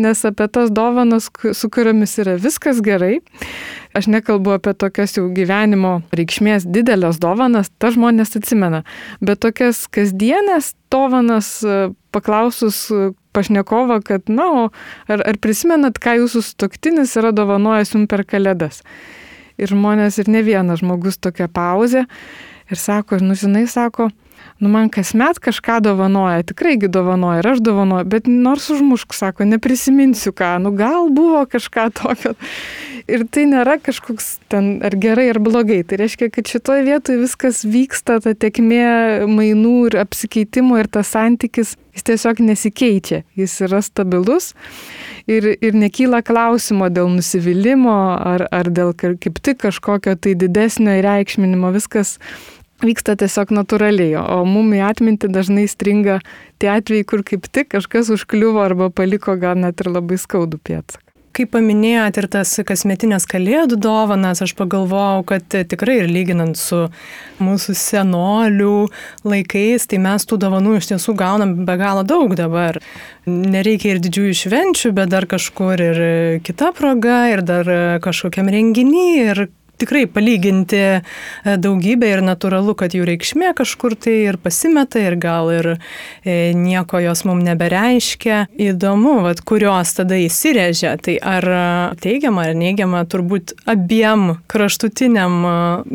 nes 0.00 0.24
apie 0.28 0.48
tas 0.52 0.70
dovanas, 0.74 1.28
su 1.52 1.70
kuriomis 1.72 2.16
yra 2.22 2.36
viskas 2.40 2.80
gerai, 2.84 3.18
aš 3.96 4.08
nekalbu 4.12 4.56
apie 4.56 4.74
tokias 4.78 5.16
jau 5.16 5.26
gyvenimo 5.34 6.00
reikšmės 6.16 6.68
didelės 6.68 7.20
dovanas, 7.22 7.70
ta 7.78 7.92
žmonės 7.94 8.36
atsimena, 8.38 8.82
bet 9.20 9.42
tokias 9.44 9.86
kasdienės 9.92 10.74
dovanas 10.92 11.60
paklausus 12.14 12.86
pašnekovą, 13.36 14.00
kad, 14.04 14.28
na, 14.32 14.46
o 14.48 14.62
ar, 15.12 15.20
ar 15.20 15.38
prisimenat, 15.42 16.00
ką 16.00 16.16
jūsų 16.22 16.42
stoktinis 16.46 17.16
yra 17.20 17.34
dovanojęs 17.36 17.92
jums 17.96 18.10
per 18.10 18.24
kalėdas? 18.28 18.80
Ir 19.60 19.72
žmonės 19.72 20.20
ir 20.20 20.28
ne 20.32 20.42
vienas 20.44 20.82
žmogus 20.82 21.20
tokia 21.20 21.48
pauzė 21.48 22.06
ir 22.70 22.80
sako, 22.80 23.20
nu 23.24 23.36
žinai, 23.38 23.64
sako, 23.70 24.10
nu 24.58 24.70
man 24.72 24.90
kasmet 24.92 25.40
kažką 25.42 25.80
dovanoja, 25.84 26.42
tikraigi 26.46 26.88
dovanoja 26.88 27.42
ir 27.42 27.48
aš 27.52 27.62
dovanoju, 27.64 28.08
bet 28.08 28.26
nors 28.30 28.70
užmušk, 28.72 29.14
sako, 29.14 29.44
neprisiminsiu 29.44 30.32
ką, 30.36 30.56
nu 30.64 30.72
gal 30.76 31.10
buvo 31.12 31.44
kažką 31.46 31.90
tokio. 32.00 32.36
Ir 33.06 33.22
tai 33.30 33.44
nėra 33.46 33.76
kažkoks 33.78 34.40
ten 34.50 34.80
ar 34.82 34.96
gerai 34.98 35.28
ar 35.30 35.38
blogai. 35.38 35.84
Tai 35.86 36.00
reiškia, 36.00 36.26
kad 36.34 36.48
šitoje 36.50 36.82
vietoje 36.88 37.20
viskas 37.20 37.60
vyksta, 37.62 38.16
ta 38.24 38.32
tekmė 38.34 39.28
mainų 39.30 39.74
ir 39.92 39.98
apsikeitimo 40.02 40.80
ir 40.80 40.90
tas 40.90 41.12
santykis, 41.14 41.76
jis 41.94 42.06
tiesiog 42.10 42.42
nesikeičia, 42.42 43.22
jis 43.38 43.54
yra 43.68 43.78
stabilus 43.84 44.50
ir, 45.30 45.52
ir 45.54 45.78
nekyla 45.78 46.22
klausimo 46.26 46.90
dėl 46.92 47.08
nusivylimų 47.14 47.94
ar, 47.94 48.46
ar 48.50 48.70
dėl 48.74 48.90
kaip 48.96 49.38
tik 49.38 49.62
kažkokio 49.64 50.16
tai 50.18 50.34
didesnio 50.38 50.98
įreikšminimo, 50.98 51.70
viskas 51.76 52.16
vyksta 52.84 53.16
tiesiog 53.20 53.54
natūraliai, 53.56 54.18
o 54.20 54.42
mum 54.48 54.74
į 54.76 54.82
atmintį 54.90 55.32
dažnai 55.32 55.66
stringa 55.70 56.20
tie 56.60 56.72
atvejai, 56.76 57.08
kur 57.08 57.24
kaip 57.26 57.48
tik 57.48 57.72
kažkas 57.76 58.12
užkliuvo 58.14 58.62
arba 58.64 58.90
paliko 58.90 59.36
gal 59.40 59.58
net 59.60 59.80
ir 59.80 59.92
labai 59.92 60.20
skaudų 60.20 60.60
pėdsaką. 60.60 61.02
Kaip 61.36 61.50
paminėjot 61.52 62.16
ir 62.16 62.26
tas 62.32 62.48
kasmetinės 62.64 63.26
kalėdų 63.28 63.76
dovanas, 63.84 64.40
aš 64.40 64.54
pagalvojau, 64.56 65.20
kad 65.28 65.44
tikrai 65.44 65.98
ir 66.00 66.08
lyginant 66.08 66.56
su 66.56 66.86
mūsų 67.44 67.74
senolių 67.76 68.86
laikais, 69.28 69.84
tai 69.90 70.00
mes 70.00 70.24
tų 70.24 70.38
dovanų 70.46 70.78
iš 70.78 70.88
tiesų 70.94 71.12
gaunam 71.20 71.52
be 71.68 71.76
galo 71.76 72.06
daug 72.08 72.32
dabar. 72.40 72.80
Nereikia 73.28 73.92
ir 73.92 74.00
didžiųjų 74.06 74.38
švenčių, 74.46 74.94
bet 74.96 75.12
dar 75.12 75.28
kažkur 75.28 75.84
ir 75.90 76.00
kita 76.46 76.72
proga, 76.78 77.26
ir 77.34 77.44
dar 77.44 77.68
kažkokiam 78.00 78.48
renginiui, 78.56 79.12
ir 79.28 79.44
tikrai 79.80 80.06
palyginti 80.10 80.80
e, 80.80 81.00
daugybę 81.60 82.08
ir 82.14 82.22
natūralu, 82.26 82.76
kad 82.78 82.96
jų 82.96 83.06
reikšmė 83.10 83.52
kažkur 83.58 83.96
tai 83.98 84.16
ir 84.30 84.40
pasimeta 84.42 85.02
ir 85.02 85.18
gal 85.20 85.50
ir 85.54 85.70
e, 85.76 86.52
nieko 86.56 87.00
jos 87.04 87.24
mums 87.28 87.46
nebereiškia. 87.46 88.46
Įdomu, 88.68 89.20
vat, 89.26 89.42
kurios 89.46 89.94
tada 89.98 90.18
įsirėžia, 90.20 90.96
tai 91.02 91.18
ar 91.20 91.48
teigiama 92.02 92.48
ar 92.48 92.56
neigiama, 92.58 93.04
turbūt 93.10 93.56
abiem 93.68 94.36
kraštutiniam 94.50 95.38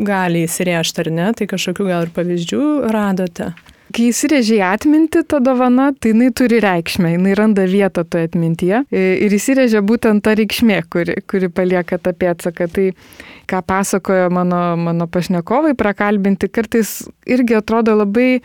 gali 0.06 0.46
įsirėžti 0.46 1.04
ar 1.04 1.12
ne, 1.12 1.28
tai 1.36 1.50
kažkokių 1.50 1.90
gal 1.90 2.08
ir 2.08 2.16
pavyzdžių 2.16 2.64
radote. 2.94 3.52
kai 3.92 4.08
įsirėžia 4.10 4.56
į 4.56 4.62
atmintį 4.66 5.22
ta 5.28 5.38
dovana, 5.44 5.90
tai 5.92 6.12
jinai 6.12 6.30
turi 6.36 6.60
reikšmę, 6.64 7.12
jinai 7.16 7.34
randa 7.38 7.66
vietą 7.68 8.04
toje 8.08 8.30
atmintyje 8.30 8.82
ir 8.92 9.36
įsirėžia 9.36 9.82
būtent 9.84 10.24
ta 10.24 10.32
reikšmė, 10.38 10.78
kuri, 10.92 11.18
kuri 11.28 11.50
palieka 11.52 11.98
tą 12.00 12.14
pėdsaką. 12.16 12.68
Tai 12.72 12.86
ką 13.52 13.60
pasakojo 13.68 14.30
mano, 14.32 14.60
mano 14.80 15.06
pašnekovai 15.06 15.74
prakalbinti, 15.78 16.48
kartais 16.48 17.02
irgi 17.28 17.56
atrodo 17.58 17.94
labai 17.98 18.40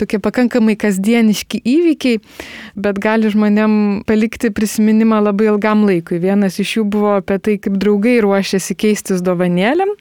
tokie 0.00 0.20
pakankamai 0.22 0.76
kasdieniški 0.80 1.60
įvykiai, 1.60 2.20
bet 2.80 3.00
gali 3.02 3.30
žmonėm 3.32 3.76
palikti 4.08 4.50
prisiminimą 4.56 5.20
labai 5.28 5.50
ilgam 5.52 5.84
laikui. 5.88 6.20
Vienas 6.22 6.56
iš 6.62 6.78
jų 6.78 6.86
buvo 6.96 7.16
apie 7.18 7.38
tai, 7.38 7.56
kaip 7.60 7.76
draugai 7.80 8.16
ruošiasi 8.24 8.76
keistis 8.78 9.24
dovanėlėm 9.26 9.92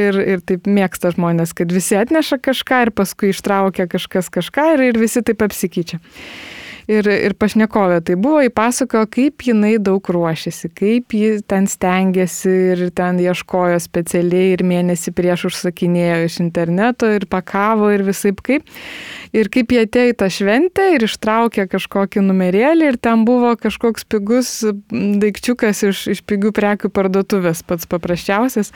ir, 0.00 0.20
ir 0.36 0.44
taip 0.48 0.68
mėgsta 0.68 1.12
žmonės, 1.16 1.52
kad 1.56 1.72
visi 1.72 1.98
atneša 2.00 2.40
kažką 2.44 2.86
ir 2.86 2.94
paskui 2.96 3.34
ištraukia 3.34 3.88
kažkas 3.90 4.32
kažką 4.32 4.74
ir, 4.76 4.88
ir 4.92 5.04
visi 5.04 5.24
taip 5.24 5.44
apsikeičia 5.44 6.00
ir, 6.90 7.08
ir 7.10 7.34
pašnekovė 7.38 8.00
tai 8.06 8.16
buvo, 8.20 8.40
įpasakojo, 8.48 9.06
kaip 9.12 9.44
jinai 9.46 9.74
daug 9.82 10.04
ruošiasi, 10.14 10.70
kaip 10.76 11.14
ji 11.16 11.40
ten 11.50 11.68
stengiasi 11.70 12.54
ir 12.74 12.84
ten 12.96 13.20
ieškojo 13.22 13.78
specialiai 13.82 14.54
ir 14.56 14.64
mėnesį 14.66 15.14
prieš 15.16 15.48
užsakinėjo 15.50 16.20
iš 16.26 16.40
interneto 16.44 17.10
ir 17.14 17.28
pakavo 17.30 17.92
ir 17.94 18.04
visai 18.06 18.34
kaip. 18.40 18.66
Ir 19.36 19.46
kaip 19.52 19.70
jie 19.70 19.84
atėjo 19.84 20.10
į 20.10 20.14
tą 20.18 20.26
šventę 20.32 20.84
ir 20.96 21.04
ištraukė 21.06 21.68
kažkokį 21.70 22.24
numerėlį 22.26 22.88
ir 22.90 22.96
ten 22.98 23.22
buvo 23.28 23.52
kažkoks 23.54 24.06
pigus 24.10 24.48
daikčiukas 24.90 25.84
iš, 25.86 26.00
iš 26.16 26.22
pigių 26.26 26.50
prekių 26.56 26.90
parduotuvės, 26.90 27.62
pats 27.66 27.86
paprasčiausias. 27.90 28.72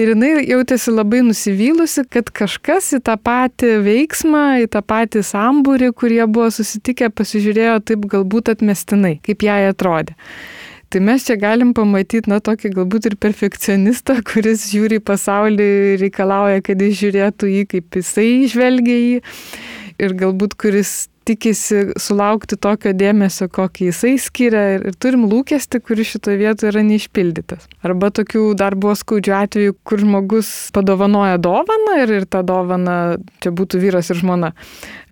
Ir 0.00 0.14
jinai 0.14 0.32
jautėsi 0.48 0.94
labai 0.94 1.20
nusivylusi, 1.26 2.06
kad 2.08 2.32
kažkas 2.32 2.94
į 2.96 3.02
tą 3.10 3.18
patį 3.20 3.74
veiksmą, 3.84 4.46
į 4.64 4.70
tą 4.72 4.80
patį 4.80 5.24
sambūrį, 5.26 5.92
kurie 5.92 6.24
buvo 6.24 6.48
susitikę, 6.54 7.12
pasižiūrėjo 7.12 7.76
taip 7.92 8.08
galbūt 8.08 8.54
atmestinai, 8.56 9.18
kaip 9.26 9.44
jai 9.44 9.66
atrodė. 9.68 10.16
Tai 10.90 10.98
mes 11.06 11.22
čia 11.22 11.36
galim 11.38 11.68
pamatyti, 11.70 12.26
na, 12.32 12.40
tokį 12.42 12.72
galbūt 12.74 13.04
ir 13.12 13.14
perfekcionistą, 13.22 14.16
kuris 14.26 14.64
žiūri 14.72 14.98
į 14.98 15.04
pasaulį 15.06 15.68
ir 15.92 16.00
reikalauja, 16.02 16.64
kad 16.66 16.82
jis 16.82 16.96
žiūrėtų 17.04 17.50
jį, 17.52 17.60
kaip 17.76 18.00
jisai 18.00 18.32
žvelgia 18.50 18.96
jį 18.98 19.20
ir 20.00 20.16
galbūt 20.18 20.56
kuris 20.60 21.10
tikisi 21.28 21.92
sulaukti 22.00 22.56
tokio 22.60 22.92
dėmesio, 22.96 23.46
kokį 23.52 23.90
jisai 23.90 24.14
skiria 24.20 24.62
ir, 24.76 24.86
ir 24.90 24.98
turim 25.00 25.26
lūkesti, 25.30 25.80
kuris 25.84 26.14
šitoje 26.14 26.40
vietoje 26.40 26.72
yra 26.72 26.82
neišpildytas. 26.86 27.68
Arba 27.86 28.10
tokių 28.14 28.44
dar 28.58 28.76
buvo 28.80 28.96
skaudžių 28.98 29.34
atvejų, 29.38 29.76
kur 29.86 30.02
žmogus 30.02 30.50
padovanoja 30.74 31.38
dovaną 31.42 31.98
ir, 32.02 32.14
ir 32.20 32.28
ta 32.30 32.42
dovana, 32.46 33.18
čia 33.44 33.52
būtų 33.54 33.82
vyras 33.82 34.10
ir 34.10 34.20
žmona. 34.22 34.54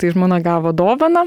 Tai 0.00 0.14
žmona 0.14 0.40
gavo 0.42 0.73
dovaną, 0.76 1.26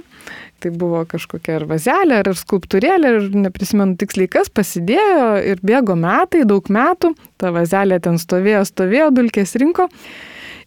tai 0.62 0.74
buvo 0.74 1.06
kažkokia 1.10 1.60
ar 1.60 1.68
vazelė, 1.70 2.20
ar 2.22 2.34
skulptūrėlė, 2.38 3.14
ir 3.16 3.40
neprisimenu 3.48 3.96
tiksliai 4.02 4.30
kas, 4.32 4.52
pasidėjo 4.54 5.32
ir 5.54 5.64
bėgo 5.66 5.96
metai, 6.00 6.44
daug 6.50 6.68
metų, 6.74 7.14
ta 7.42 7.54
vazelė 7.56 8.02
ten 8.04 8.20
stovėjo, 8.22 8.66
stovėjo, 8.74 9.10
dulkės 9.22 9.58
rinko 9.62 9.90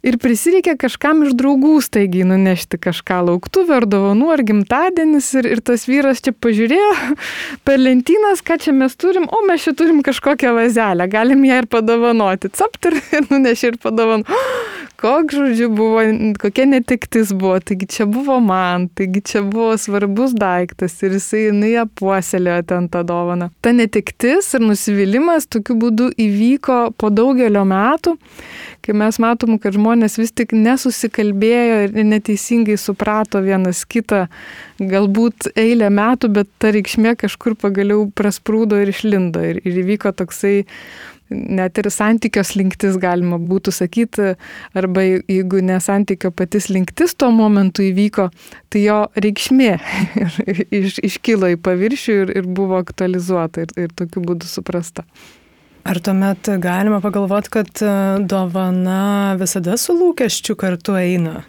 ir 0.05 0.19
prisireikė 0.21 0.77
kažkam 0.81 1.25
iš 1.27 1.35
draugų 1.39 1.79
staigiai 1.85 2.27
nunešti 2.29 2.79
kažką 2.87 3.23
lauktuvę 3.31 3.79
ar 3.81 3.87
dovanų 3.91 4.31
ar 4.35 4.45
gimtadienis 4.47 5.31
ir, 5.41 5.49
ir 5.57 5.63
tas 5.65 5.87
vyras 5.89 6.23
čia 6.25 6.35
pažiūrėjo 6.37 6.91
per 7.67 7.81
lentynas, 7.81 8.45
ką 8.45 8.59
čia 8.67 8.77
mes 8.77 8.97
turim, 9.01 9.27
o 9.29 9.43
mes 9.49 9.65
čia 9.65 9.75
turim 9.79 10.03
kažkokią 10.07 10.55
vazelę, 10.57 11.09
galim 11.11 11.45
ją 11.49 11.63
ir 11.63 11.71
padovanoti. 11.71 12.53
Capt 12.55 12.91
ir, 12.91 13.01
ir 13.17 13.29
nunešė 13.33 13.75
ir 13.75 13.81
padovanoti. 13.83 14.43
Koks 15.05 15.35
žodžiu 15.37 15.67
buvo, 15.69 16.01
kokia 16.41 16.65
netiktis 16.65 17.29
buvo, 17.37 17.59
taigi 17.61 17.85
čia 17.93 18.07
buvo 18.09 18.39
man, 18.41 18.87
taigi 18.89 19.21
čia 19.21 19.43
buvo 19.45 19.75
svarbus 19.77 20.33
daiktas 20.33 20.97
ir 21.05 21.19
jisai 21.19 21.43
jinai 21.51 21.75
apuoselėjo 21.83 22.63
ten 22.71 22.87
tą 22.89 23.03
dovaną. 23.05 23.51
Ta 23.61 23.75
netiktis 23.77 24.49
ir 24.57 24.65
nusivylimas 24.65 25.45
tokiu 25.53 25.77
būdu 25.83 26.09
įvyko 26.25 26.79
po 26.97 27.13
daugelio 27.13 27.67
metų, 27.69 28.17
kai 28.81 28.97
mes 28.97 29.21
matom, 29.21 29.59
kad 29.61 29.77
žmonės 29.77 30.17
vis 30.23 30.33
tik 30.33 30.57
nesusikalbėjo 30.57 31.79
ir 31.91 32.01
neteisingai 32.15 32.81
suprato 32.81 33.45
vienas 33.45 33.85
kitą, 33.85 34.25
galbūt 34.81 35.53
eilę 35.53 35.93
metų, 35.93 36.33
bet 36.41 36.49
ta 36.57 36.73
reikšmė 36.73 37.19
kažkur 37.21 37.61
pagaliau 37.61 38.09
prasprūdo 38.09 38.81
ir 38.81 38.97
išlindo. 38.97 39.45
Ir, 39.53 39.61
ir 39.69 39.85
įvyko 39.85 40.17
toksai 40.17 40.63
net 41.35 41.79
ir 41.81 41.91
santykios 41.93 42.55
linktis 42.59 42.99
galima 43.03 43.39
būtų 43.43 43.75
sakyti, 43.75 44.33
arba 44.79 45.05
jeigu 45.05 45.63
ne 45.65 45.79
santykio 45.83 46.33
patys 46.35 46.71
linktis 46.73 47.17
tuo 47.19 47.31
momentu 47.35 47.85
įvyko, 47.85 48.31
tai 48.73 48.85
jo 48.87 48.99
reikšmė 49.19 49.73
iš, 50.81 51.01
iškilo 51.11 51.55
į 51.55 51.61
paviršių 51.65 52.19
ir, 52.25 52.37
ir 52.41 52.53
buvo 52.59 52.79
aktualizuota 52.83 53.67
ir, 53.67 53.75
ir 53.87 53.97
tokiu 53.97 54.25
būdu 54.25 54.49
suprasta. 54.51 55.07
Ar 55.85 55.99
tuomet 56.01 56.49
galima 56.65 56.97
pagalvoti, 57.05 57.51
kad 57.53 57.81
e, 57.85 57.95
dovana 58.25 59.35
visada 59.37 59.77
su 59.77 59.93
lūkesčiu 59.93 60.57
kartu 60.57 60.97
eina? 60.97 61.43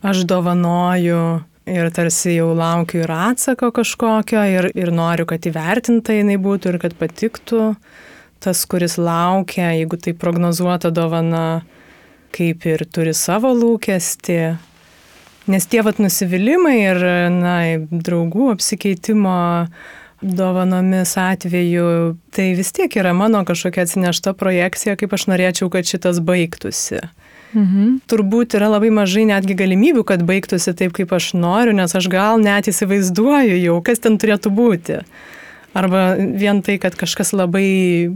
Aš 0.00 0.22
dovanoju 0.28 1.20
ir 1.68 1.90
tarsi 1.96 2.38
jau 2.38 2.50
laukiu 2.56 3.02
ir 3.04 3.12
atsako 3.12 3.70
kažkokio 3.76 4.44
ir, 4.48 4.70
ir 4.72 4.92
noriu, 4.92 5.26
kad 5.28 5.44
įvertinta 5.48 6.16
jinai 6.16 6.38
būtų 6.40 6.72
ir 6.72 6.80
kad 6.80 6.96
patiktų. 7.00 7.74
Tas, 8.44 8.60
kuris 8.68 8.98
laukia, 9.00 9.70
jeigu 9.72 9.96
tai 9.96 10.12
prognozuota 10.12 10.90
dovana, 10.92 11.62
kaip 12.34 12.66
ir 12.68 12.84
turi 12.92 13.14
savo 13.16 13.54
lūkestį. 13.56 14.40
Nes 15.48 15.66
tie 15.68 15.80
vat 15.84 16.00
nusivylimai 16.00 16.76
ir, 16.82 17.04
na, 17.32 17.56
draugų 17.88 18.50
apsikeitimo 18.54 19.36
dovanomis 20.24 21.16
atveju, 21.20 22.16
tai 22.32 22.50
vis 22.56 22.72
tiek 22.72 22.92
yra 22.96 23.12
mano 23.16 23.42
kažkokia 23.48 23.84
atsinešta 23.84 24.32
projekcija, 24.40 24.96
kaip 25.00 25.12
aš 25.16 25.28
norėčiau, 25.32 25.68
kad 25.72 25.88
šitas 25.88 26.20
baigtųsi. 26.24 27.02
Mhm. 27.54 28.00
Turbūt 28.10 28.56
yra 28.58 28.68
labai 28.72 28.90
mažai 28.94 29.24
netgi 29.28 29.54
galimybių, 29.58 30.02
kad 30.08 30.24
baigtųsi 30.26 30.74
taip, 30.74 30.94
kaip 30.96 31.12
aš 31.14 31.32
noriu, 31.38 31.74
nes 31.76 31.92
aš 31.94 32.08
gal 32.10 32.40
net 32.42 32.68
įsivaizduoju 32.72 33.60
jau, 33.60 33.78
kas 33.84 34.02
ten 34.02 34.18
turėtų 34.18 34.50
būti. 34.52 35.00
Arba 35.74 36.14
vien 36.18 36.62
tai, 36.66 36.78
kad 36.82 36.96
kažkas 36.98 37.32
labai 37.34 38.14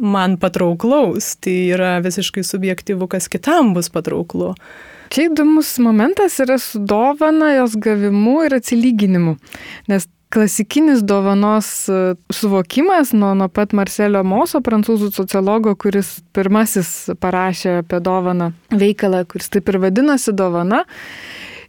man 0.00 0.36
patrauklaus, 0.40 1.34
tai 1.42 1.56
yra 1.74 1.98
visiškai 2.04 2.44
subjektyvu, 2.46 3.08
kas 3.10 3.28
kitam 3.28 3.74
bus 3.76 3.90
patrauklu. 3.92 4.54
Čia 5.08 5.30
įdomus 5.30 5.70
momentas 5.80 6.36
yra 6.44 6.58
su 6.60 6.82
dovana, 6.84 7.54
jos 7.56 7.78
gavimu 7.80 8.42
ir 8.44 8.58
atsilyginimu. 8.58 9.36
Nes 9.88 10.08
klasikinis 10.28 11.00
dovanos 11.00 11.88
e, 11.88 12.14
suvokimas 12.32 13.12
nuo, 13.12 13.32
nuo 13.34 13.48
pat 13.48 13.72
Marcelio 13.72 14.22
Moso, 14.24 14.60
prancūzų 14.64 15.10
sociologo, 15.14 15.74
kuris 15.80 16.18
pirmasis 16.36 17.10
parašė 17.20 17.78
apie 17.82 18.02
dovaną 18.04 18.52
veikalą, 18.68 19.24
kuris 19.28 19.48
taip 19.52 19.72
ir 19.72 19.80
vadinasi 19.86 20.36
dovana. 20.36 20.84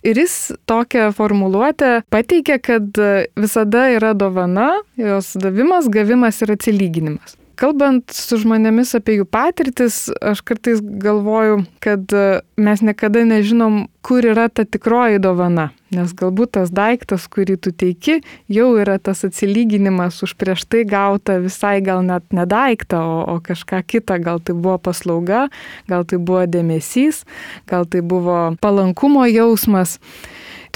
Ir 0.04 0.20
jis 0.20 0.54
tokią 0.68 1.10
formuluotę 1.16 2.06
pateikė, 2.12 2.60
kad 2.64 3.00
visada 3.36 3.90
yra 3.92 4.14
dovana, 4.16 4.70
jos 5.00 5.34
davimas, 5.40 5.90
gavimas 5.92 6.40
ir 6.44 6.56
atsilyginimas. 6.56 7.36
Kalbant 7.60 8.14
su 8.16 8.38
žmonėmis 8.40 8.94
apie 8.96 9.18
jų 9.18 9.26
patirtis, 9.28 10.06
aš 10.24 10.40
kartais 10.48 10.80
galvoju, 10.80 11.66
kad 11.84 12.08
e, 12.16 12.40
mes 12.56 12.80
niekada 12.80 13.26
nežinom, 13.28 13.82
kur 14.00 14.24
yra 14.24 14.46
ta 14.48 14.64
tikroji 14.64 15.20
dovana. 15.20 15.66
Nes 15.92 16.14
galbūt 16.16 16.54
tas 16.56 16.72
daiktas, 16.72 17.26
kurį 17.28 17.58
tu 17.60 17.74
teiki, 17.76 18.22
jau 18.48 18.70
yra 18.80 18.96
tas 19.04 19.26
atsilyginimas 19.28 20.22
už 20.24 20.38
prieš 20.40 20.64
tai 20.72 20.86
gautą 20.88 21.42
visai 21.44 21.82
gal 21.84 22.00
net 22.08 22.32
ne 22.32 22.48
daiktą, 22.48 23.02
o, 23.04 23.22
o 23.36 23.38
kažką 23.44 23.84
kitą. 23.84 24.22
Gal 24.24 24.40
tai 24.40 24.56
buvo 24.56 24.78
paslauga, 24.80 25.50
gal 25.92 26.08
tai 26.08 26.22
buvo 26.22 26.46
dėmesys, 26.48 27.26
gal 27.68 27.84
tai 27.92 28.06
buvo 28.06 28.54
palankumo 28.64 29.28
jausmas 29.28 29.98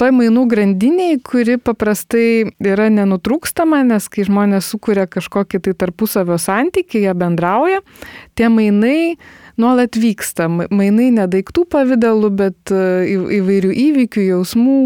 toj 0.00 0.12
mainų 0.16 0.44
grandiniai, 0.50 1.18
kuri 1.24 1.56
paprastai 1.62 2.50
yra 2.64 2.88
nenutrūkstama, 2.92 3.82
nes 3.88 4.08
kai 4.12 4.26
žmonės 4.28 4.68
sukuria 4.72 5.06
kažkokį 5.10 5.62
tai 5.64 5.74
tarpusavio 5.84 6.38
santykį, 6.40 7.06
jie 7.06 7.14
bendrauja, 7.18 7.80
tie 8.38 8.50
mainai 8.52 9.16
nuolat 9.60 9.96
vyksta. 10.00 10.48
Mainai 10.48 11.10
ne 11.14 11.26
daiktų 11.30 11.64
pavydalu, 11.70 12.30
bet 12.34 12.72
e, 12.74 12.80
įvairių 13.38 13.72
įvykių, 13.84 14.24
jausmų, 14.30 14.78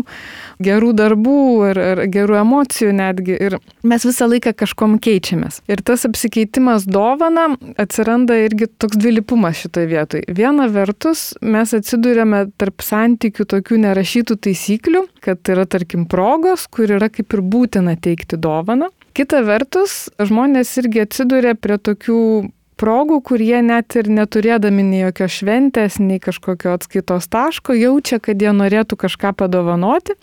gerų 0.65 0.93
darbų 0.99 1.39
ar, 1.71 1.81
ar 1.93 2.03
gerų 2.11 2.39
emocijų 2.43 2.93
netgi. 2.99 3.37
Ir 3.49 3.59
mes 3.87 4.07
visą 4.09 4.29
laiką 4.31 4.55
kažkom 4.59 4.99
keičiamės. 5.03 5.63
Ir 5.71 5.83
tas 5.87 6.07
apsikeitimas 6.09 6.87
dovana 6.89 7.49
atsiranda 7.81 8.37
irgi 8.45 8.71
toks 8.81 9.01
dvilipumas 9.01 9.63
šitoje 9.63 9.91
vietoje. 9.91 10.27
Viena 10.39 10.69
vertus, 10.73 11.33
mes 11.43 11.75
atsidūrėme 11.77 12.49
tarp 12.61 12.85
santykių 12.85 13.49
tokių 13.55 13.83
nerašytų 13.87 14.39
taisyklių, 14.49 15.05
kad 15.25 15.53
yra 15.53 15.67
tarkim 15.71 16.07
progos, 16.11 16.69
kur 16.71 16.91
yra 16.99 17.11
kaip 17.13 17.35
ir 17.35 17.45
būtina 17.45 17.97
teikti 18.01 18.39
dovaną. 18.41 18.91
Kita 19.19 19.41
vertus, 19.43 20.07
žmonės 20.23 20.77
irgi 20.79 21.03
atsiduria 21.03 21.57
prie 21.59 21.79
tokių 21.83 22.21
progų, 22.79 23.21
kur 23.31 23.43
jie 23.43 23.61
net 23.65 23.97
ir 23.99 24.11
neturėdami 24.13 24.85
nei 24.87 25.03
jokios 25.03 25.41
šventės, 25.41 25.99
nei 26.03 26.21
kažkokio 26.23 26.77
atskaitos 26.77 27.29
taško, 27.33 27.77
jaučia, 27.77 28.21
kad 28.23 28.41
jie 28.43 28.55
norėtų 28.55 28.99
kažką 29.01 29.35
padovanoti 29.39 30.17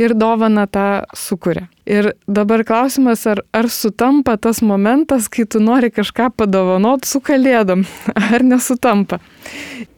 ir 0.00 0.16
dovana 0.18 0.66
tą 0.66 1.04
sukuria. 1.16 1.68
Ir 1.82 2.12
dabar 2.30 2.62
klausimas, 2.62 3.24
ar, 3.26 3.40
ar 3.50 3.66
sutampa 3.66 4.36
tas 4.38 4.60
momentas, 4.62 5.26
kai 5.26 5.42
tu 5.50 5.58
nori 5.58 5.90
kažką 5.90 6.28
padovanot 6.38 7.08
su 7.08 7.18
kalėdom, 7.18 7.82
ar 8.34 8.44
nesutampa. 8.46 9.18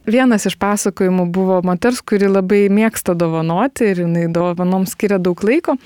Vienas 0.09 0.44
iš 0.49 0.57
pasakojimų 0.61 1.27
buvo 1.33 1.59
moters, 1.64 2.01
kuri 2.05 2.29
labai 2.29 2.66
mėgsta 2.73 3.14
dovanoti 3.16 3.90
ir 3.92 4.03
jinai 4.03 4.27
dovanom 4.33 4.85
skiria 4.88 5.20
daug 5.20 5.40
laiko. 5.44 5.77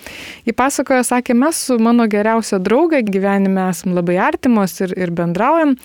Ji 0.47 0.55
pasakojo, 0.59 1.03
sakė, 1.07 1.35
mes 1.39 1.59
su 1.67 1.79
mano 1.83 2.07
geriausia 2.11 2.59
drauga 2.63 3.03
gyvenime 3.03 3.69
esame 3.71 3.99
labai 3.99 4.19
artimos 4.23 4.79
ir, 4.83 4.95
ir 4.99 5.15
bendraujam. 5.15 5.77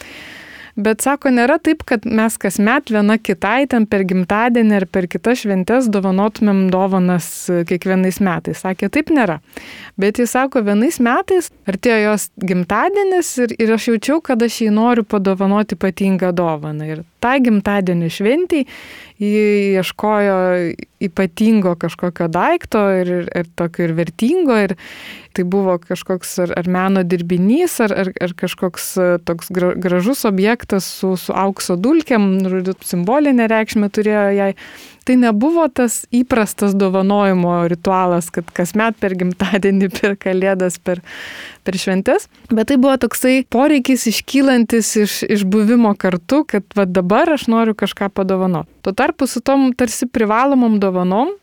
Bet 0.73 1.03
sako, 1.05 1.29
nėra 1.29 1.59
taip, 1.61 1.83
kad 1.85 2.05
mes 2.09 2.33
kasmet 2.41 2.89
viena 2.89 3.19
kitai 3.21 3.67
ten 3.69 3.85
per 3.85 4.01
gimtadienį 4.09 4.79
ar 4.79 4.85
per 4.89 5.05
kitas 5.11 5.43
šventes 5.43 5.89
dovanotumėm 5.93 6.63
dovanas 6.73 7.27
kiekvienais 7.69 8.17
metais. 8.25 8.63
Sakė, 8.65 8.89
taip 8.89 9.11
nėra. 9.13 9.37
Bet 10.01 10.17
jis 10.17 10.33
sako, 10.33 10.63
vienais 10.65 10.97
metais 10.97 11.51
artėjo 11.69 11.99
jos 12.07 12.27
gimtadienis 12.41 13.29
ir, 13.45 13.53
ir 13.61 13.75
aš 13.77 13.91
jaučiau, 13.91 14.17
kad 14.25 14.41
aš 14.41 14.63
jai 14.65 14.73
noriu 14.73 15.05
padovanoti 15.05 15.77
ypatingą 15.77 16.33
dovaną. 16.33 16.89
Ir 16.89 17.05
tą 17.23 17.37
gimtadienį 17.47 18.11
šventį 18.11 18.65
jie 19.23 19.73
ieškojo 19.77 20.37
ypatingo 21.03 21.75
kažkokio 21.79 22.27
daikto 22.31 22.81
ir, 23.01 23.11
ir 23.27 23.49
tokio 23.59 23.87
ir 23.87 23.95
vertingo. 23.97 24.57
Ir 24.67 24.75
tai 25.33 25.45
buvo 25.49 25.75
kažkoks 25.81 26.35
ar, 26.45 26.53
ar 26.59 26.69
meno 26.69 27.03
dirbinys, 27.07 27.79
ar, 27.83 27.93
ar, 28.03 28.11
ar 28.21 28.35
kažkoks 28.37 28.89
e, 29.01 29.07
toks 29.25 29.49
gražus 29.53 30.23
objektas 30.29 30.87
su, 30.99 31.15
su 31.19 31.33
aukso 31.33 31.77
dulkėm, 31.79 32.75
simbolinė 32.85 33.49
reikšmė 33.51 33.89
turėjo 33.93 34.27
jai. 34.37 34.51
Tai 35.03 35.17
nebuvo 35.19 35.65
tas 35.67 36.03
įprastas 36.15 36.77
dovanojimo 36.79 37.57
ritualas, 37.71 38.29
kad 38.31 38.47
kasmet 38.55 38.95
per 39.03 39.17
gimtadienį, 39.19 39.89
per 39.97 40.15
kalėdas, 40.19 40.79
per, 40.79 41.03
per 41.67 41.79
šventes, 41.79 42.29
bet 42.49 42.71
tai 42.71 42.79
buvo 42.79 42.95
toksai 43.03 43.41
poreikis 43.51 44.07
iškylantis 44.13 44.95
iš, 45.03 45.19
iš 45.27 45.45
buvimo 45.49 45.91
kartu, 45.99 46.43
kad 46.47 46.65
va 46.77 46.87
dabar 46.87 47.35
aš 47.35 47.49
noriu 47.51 47.75
kažką 47.75 48.09
padovanoti. 48.15 48.71
Tuo 48.83 48.95
tarpu 48.95 49.27
su 49.27 49.43
tom 49.43 49.71
tarsi 49.75 50.07
privalomom 50.07 50.79
dovanom 50.79 51.35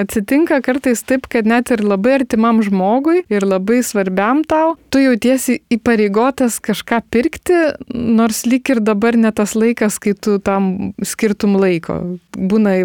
Atsitinka 0.00 0.60
kartais 0.64 1.02
taip, 1.04 1.26
kad 1.30 1.48
net 1.48 1.70
ir 1.74 1.82
labai 1.84 2.20
artimam 2.20 2.62
žmogui 2.64 3.24
ir 3.28 3.44
labai 3.46 3.80
svarbiam 3.84 4.42
tau, 4.48 4.76
tu 4.88 5.02
jautiesi 5.02 5.58
įpareigotas 5.72 6.56
kažką 6.64 7.02
pirkti, 7.12 7.58
nors 7.92 8.44
lyg 8.48 8.70
ir 8.72 8.80
dabar 8.84 9.18
ne 9.18 9.32
tas 9.34 9.56
laikas, 9.58 9.98
kai 10.02 10.14
tu 10.16 10.38
tam 10.42 10.92
skirtum 11.04 11.58
laiko. 11.60 11.98
Būna 12.36 12.76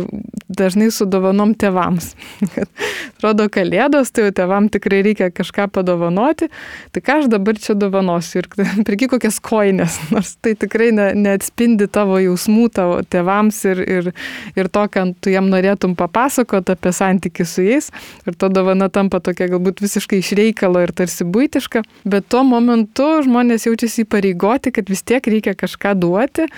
dažnai 0.52 0.90
su 0.92 1.06
dovanom 1.06 1.54
tevams. 1.58 2.14
Rodo 3.24 3.48
kalėdos, 3.52 4.12
tai 4.14 4.28
jau 4.28 4.36
tevam 4.42 4.68
tikrai 4.72 5.02
reikia 5.06 5.30
kažką 5.34 5.68
padovanoti, 5.74 6.50
tai 6.92 7.04
ką 7.06 7.20
aš 7.22 7.30
dabar 7.32 7.60
čia 7.62 7.78
dovanosiu 7.80 8.42
ir 8.44 8.50
pirki 8.88 9.10
kokias 9.12 9.40
koinės, 9.44 10.00
nors 10.14 10.36
tai 10.44 10.56
tikrai 10.60 10.92
ne, 10.96 11.10
neatspindi 11.26 11.88
tavo 11.92 12.20
jausmų 12.22 12.68
tavo 12.76 13.00
tevams 13.08 13.62
ir, 13.72 13.82
ir, 13.98 14.12
ir 14.58 14.72
to, 14.72 14.86
ką 14.92 15.08
tu 15.22 15.34
jam 15.34 15.50
norėtum 15.54 15.96
papasakoti 16.00 16.76
apie 16.76 16.94
santykių 17.06 17.46
su 17.50 17.66
jais 17.66 17.92
ir 18.26 18.38
to 18.40 18.50
dovana 18.54 18.90
tampa 18.90 19.22
tokia 19.24 19.50
galbūt 19.54 19.84
visiškai 19.86 20.22
išreikalo 20.24 20.82
ir 20.86 20.94
tarsi 20.96 21.28
būtiška, 21.28 21.86
bet 22.10 22.30
tuo 22.34 22.44
momentu 22.48 23.08
žmonės 23.26 23.70
jaučiasi 23.70 24.06
įpareigoti, 24.06 24.74
kad 24.76 24.90
vis 24.92 25.06
tiek 25.06 25.26
reikia 25.36 25.56
kažką 25.58 25.96
duoti 26.02 26.50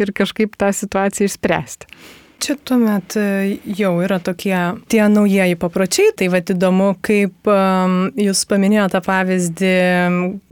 ir 0.00 0.14
kažkaip 0.16 0.56
tą 0.60 0.72
situaciją 0.76 1.30
išspręsti. 1.30 1.90
Čia 2.40 2.54
tuomet 2.64 3.16
e, 3.20 3.58
jau 3.76 3.92
yra 4.00 4.16
tokie 4.24 4.56
tie 4.88 5.02
naujieji 5.12 5.58
papročiai, 5.60 6.14
tai 6.16 6.30
vad 6.32 6.48
įdomu, 6.52 6.94
kaip 7.04 7.50
jūs 8.20 8.40
paminėjote 8.48 8.94
tą 8.94 9.00
pavyzdį 9.04 9.72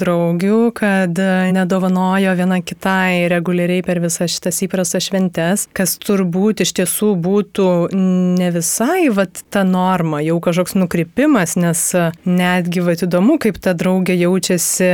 draugių, 0.01 0.59
kad 0.77 1.21
nedovanojo 1.57 2.35
viena 2.39 2.61
kitai 2.61 3.29
reguliariai 3.33 3.85
per 3.87 4.03
visas 4.05 4.35
šitas 4.35 4.61
įprastas 4.67 5.09
šventes, 5.09 5.65
kas 5.73 5.97
turbūt 6.03 6.63
iš 6.67 6.75
tiesų 6.79 7.15
būtų 7.25 7.69
ne 7.97 8.51
visai 8.55 9.09
vat, 9.15 9.41
ta 9.49 9.65
norma, 9.65 10.21
jau 10.25 10.37
kažkoks 10.45 10.77
nukrypimas, 10.77 11.57
nes 11.57 11.87
netgi 12.29 12.85
vad 12.85 13.07
įdomu, 13.09 13.39
kaip 13.43 13.63
ta 13.65 13.73
draugė 13.79 14.19
jaučiasi 14.19 14.93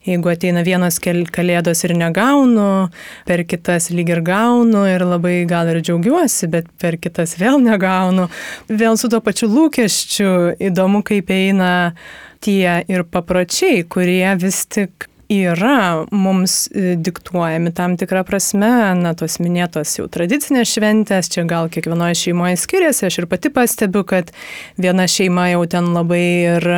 Jeigu 0.00 0.30
ateina 0.32 0.62
vienos 0.64 0.96
kalėdos 1.04 1.82
ir 1.84 1.92
negaunu, 1.92 2.88
per 3.28 3.42
kitas 3.44 3.90
lyg 3.92 4.08
ir 4.08 4.22
gaunu 4.24 4.86
ir 4.88 5.04
labai 5.04 5.42
gal 5.48 5.68
ir 5.68 5.82
džiaugiuosi, 6.10 6.48
bet 6.50 6.66
per 6.80 6.98
kitas 6.98 7.36
vėl 7.38 7.60
negaunu, 7.62 8.28
vėl 8.68 8.96
su 8.98 9.08
to 9.08 9.20
pačiu 9.20 9.48
lūkesčiu 9.48 10.56
įdomu, 10.58 11.02
kaip 11.02 11.30
eina 11.30 11.94
tie 12.40 12.84
ir 12.88 13.04
papročiai, 13.04 13.84
kurie 13.84 14.36
vis 14.40 14.66
tik 14.66 15.09
yra 15.30 16.06
mums 16.10 16.66
e, 16.74 16.96
diktuojami 16.98 17.70
tam 17.74 17.94
tikrą 17.96 18.24
prasme, 18.26 18.70
na, 18.98 19.12
tos 19.14 19.38
minėtos 19.38 19.92
jau 19.98 20.08
tradicinės 20.10 20.72
šventės, 20.74 21.30
čia 21.30 21.44
gal 21.48 21.70
kiekvienoje 21.70 22.18
šeimoje 22.18 22.58
skiriasi, 22.58 23.06
aš 23.06 23.20
ir 23.22 23.28
pati 23.30 23.52
pastebiu, 23.54 24.02
kad 24.08 24.32
viena 24.80 25.06
šeima 25.10 25.46
jau 25.52 25.62
ten 25.70 25.92
labai 25.94 26.24
ir, 26.56 26.68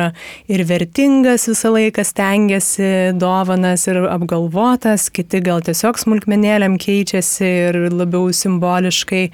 ir 0.53 0.65
vertingas 0.69 1.47
visą 1.49 1.73
laiką 1.73 2.05
stengiasi, 2.05 2.93
dovanas 3.17 3.87
ir 3.89 4.03
apgalvotas, 4.05 5.09
kiti 5.13 5.41
gal 5.41 5.65
tiesiog 5.65 5.97
smulkmenėlėm 6.05 6.77
keičiasi 6.81 7.53
ir 7.71 7.81
labiau 7.89 8.29
simboliškai. 8.29 9.27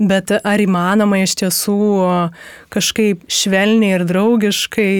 Bet 0.00 0.30
ar 0.32 0.60
įmanoma 0.60 1.18
iš 1.20 1.34
tiesų 1.42 1.80
kažkaip 2.72 3.26
švelniai 3.28 3.98
ir 3.98 4.06
draugiškai 4.08 4.94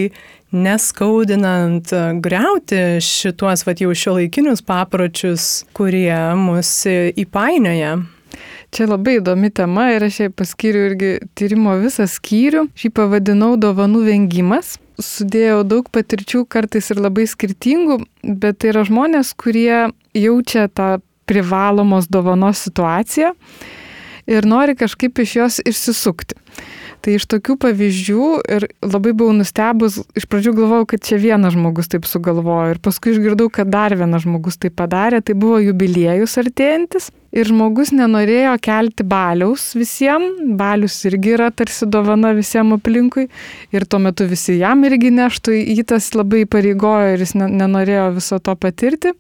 neskaudinant, 0.53 1.93
e, 1.93 2.05
greuti 2.23 3.01
šituos 3.05 3.67
vat, 3.67 3.83
jau 3.83 3.95
šio 3.95 4.17
laikinius 4.19 4.63
papročius, 4.67 5.65
kurie 5.77 6.15
mus 6.39 6.71
įpainioja. 6.87 7.99
Čia 8.71 8.87
labai 8.87 9.17
įdomi 9.19 9.51
tema 9.51 9.89
ir 9.97 10.05
aš 10.07 10.21
jai 10.23 10.29
paskiriu 10.31 10.85
irgi 10.93 11.11
tyrimo 11.35 11.75
visą 11.81 12.07
skyrių. 12.07 12.69
Šį 12.79 12.93
pavadinau 12.95 13.57
dovanų 13.59 14.05
vengimas. 14.07 14.77
Sudėjau 15.01 15.65
daug 15.67 15.89
patirčių, 15.91 16.45
kartais 16.47 16.93
ir 16.93 17.01
labai 17.03 17.25
skirtingų, 17.27 17.99
bet 18.23 18.61
tai 18.63 18.71
yra 18.71 18.85
žmonės, 18.87 19.33
kurie 19.35 19.89
jaučia 20.15 20.69
tą 20.69 21.01
privalomos 21.31 22.07
dovanos 22.11 22.63
situaciją 22.67 23.33
ir 24.31 24.47
nori 24.47 24.77
kažkaip 24.79 25.19
iš 25.23 25.37
jos 25.37 25.59
išsisukti. 25.67 26.39
Tai 27.01 27.15
iš 27.17 27.25
tokių 27.33 27.57
pavyzdžių 27.63 28.25
ir 28.57 28.67
labai 28.85 29.15
buvau 29.17 29.33
nustebus, 29.39 30.03
iš 30.19 30.27
pradžių 30.29 30.53
galvojau, 30.59 30.89
kad 30.93 31.05
čia 31.07 31.21
vienas 31.23 31.55
žmogus 31.57 31.89
taip 31.93 32.05
sugalvojo 32.09 32.75
ir 32.75 32.83
paskui 32.85 33.15
išgirdau, 33.15 33.49
kad 33.53 33.73
dar 33.73 33.97
vienas 33.97 34.27
žmogus 34.27 34.61
tai 34.61 34.69
padarė, 34.69 35.23
tai 35.25 35.39
buvo 35.39 35.63
jubiliejus 35.65 36.37
artėjantis. 36.43 37.09
Ir 37.31 37.47
žmogus 37.47 37.93
nenorėjo 37.95 38.57
kelti 38.63 39.05
baliaus 39.07 39.69
visiems, 39.79 40.41
balius 40.59 40.97
irgi 41.07 41.37
yra 41.37 41.51
tarsi 41.55 41.87
dovana 41.87 42.33
visiems 42.35 42.75
aplinkui. 42.81 43.29
Ir 43.71 43.87
tuo 43.87 44.01
metu 44.03 44.27
visi 44.31 44.59
jam 44.59 44.83
irgi 44.89 45.13
neštų, 45.15 45.55
jį 45.55 45.85
tas 45.93 46.11
labai 46.19 46.43
pareigojo 46.51 47.15
ir 47.15 47.23
jis 47.23 47.37
nenorėjo 47.39 48.09
viso 48.19 48.41
to 48.43 48.57
patirti 48.59 49.15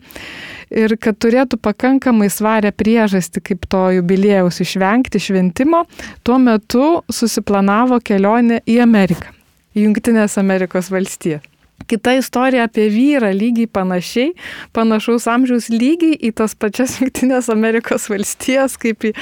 ir 0.70 0.94
kad 1.02 1.18
turėtų 1.20 1.58
pakankamai 1.62 2.30
svarę 2.32 2.70
priežastį, 2.72 3.42
kaip 3.50 3.66
to 3.70 3.82
jubiliejaus 3.98 4.60
išvengti 4.62 5.20
šventimo, 5.22 5.84
tuo 6.22 6.38
metu 6.42 7.02
susiplanavo 7.10 8.00
kelionę 8.04 8.62
į 8.70 8.80
Ameriką, 8.86 9.34
į 9.74 9.88
Junktinės 9.88 10.38
Amerikos 10.40 10.90
valstiją. 10.94 11.42
Kita 11.88 12.14
istorija 12.18 12.66
apie 12.68 12.88
vyrą 12.92 13.30
lygiai 13.34 13.68
panašiai, 13.70 14.32
panašaus 14.76 15.26
amžiaus 15.30 15.70
lygiai 15.72 16.18
į 16.28 16.32
tas 16.38 16.54
pačias 16.58 16.96
Junktinės 17.00 17.50
Amerikos 17.52 18.08
valstijas, 18.12 18.76
kaip 18.80 19.08
į 19.08 19.14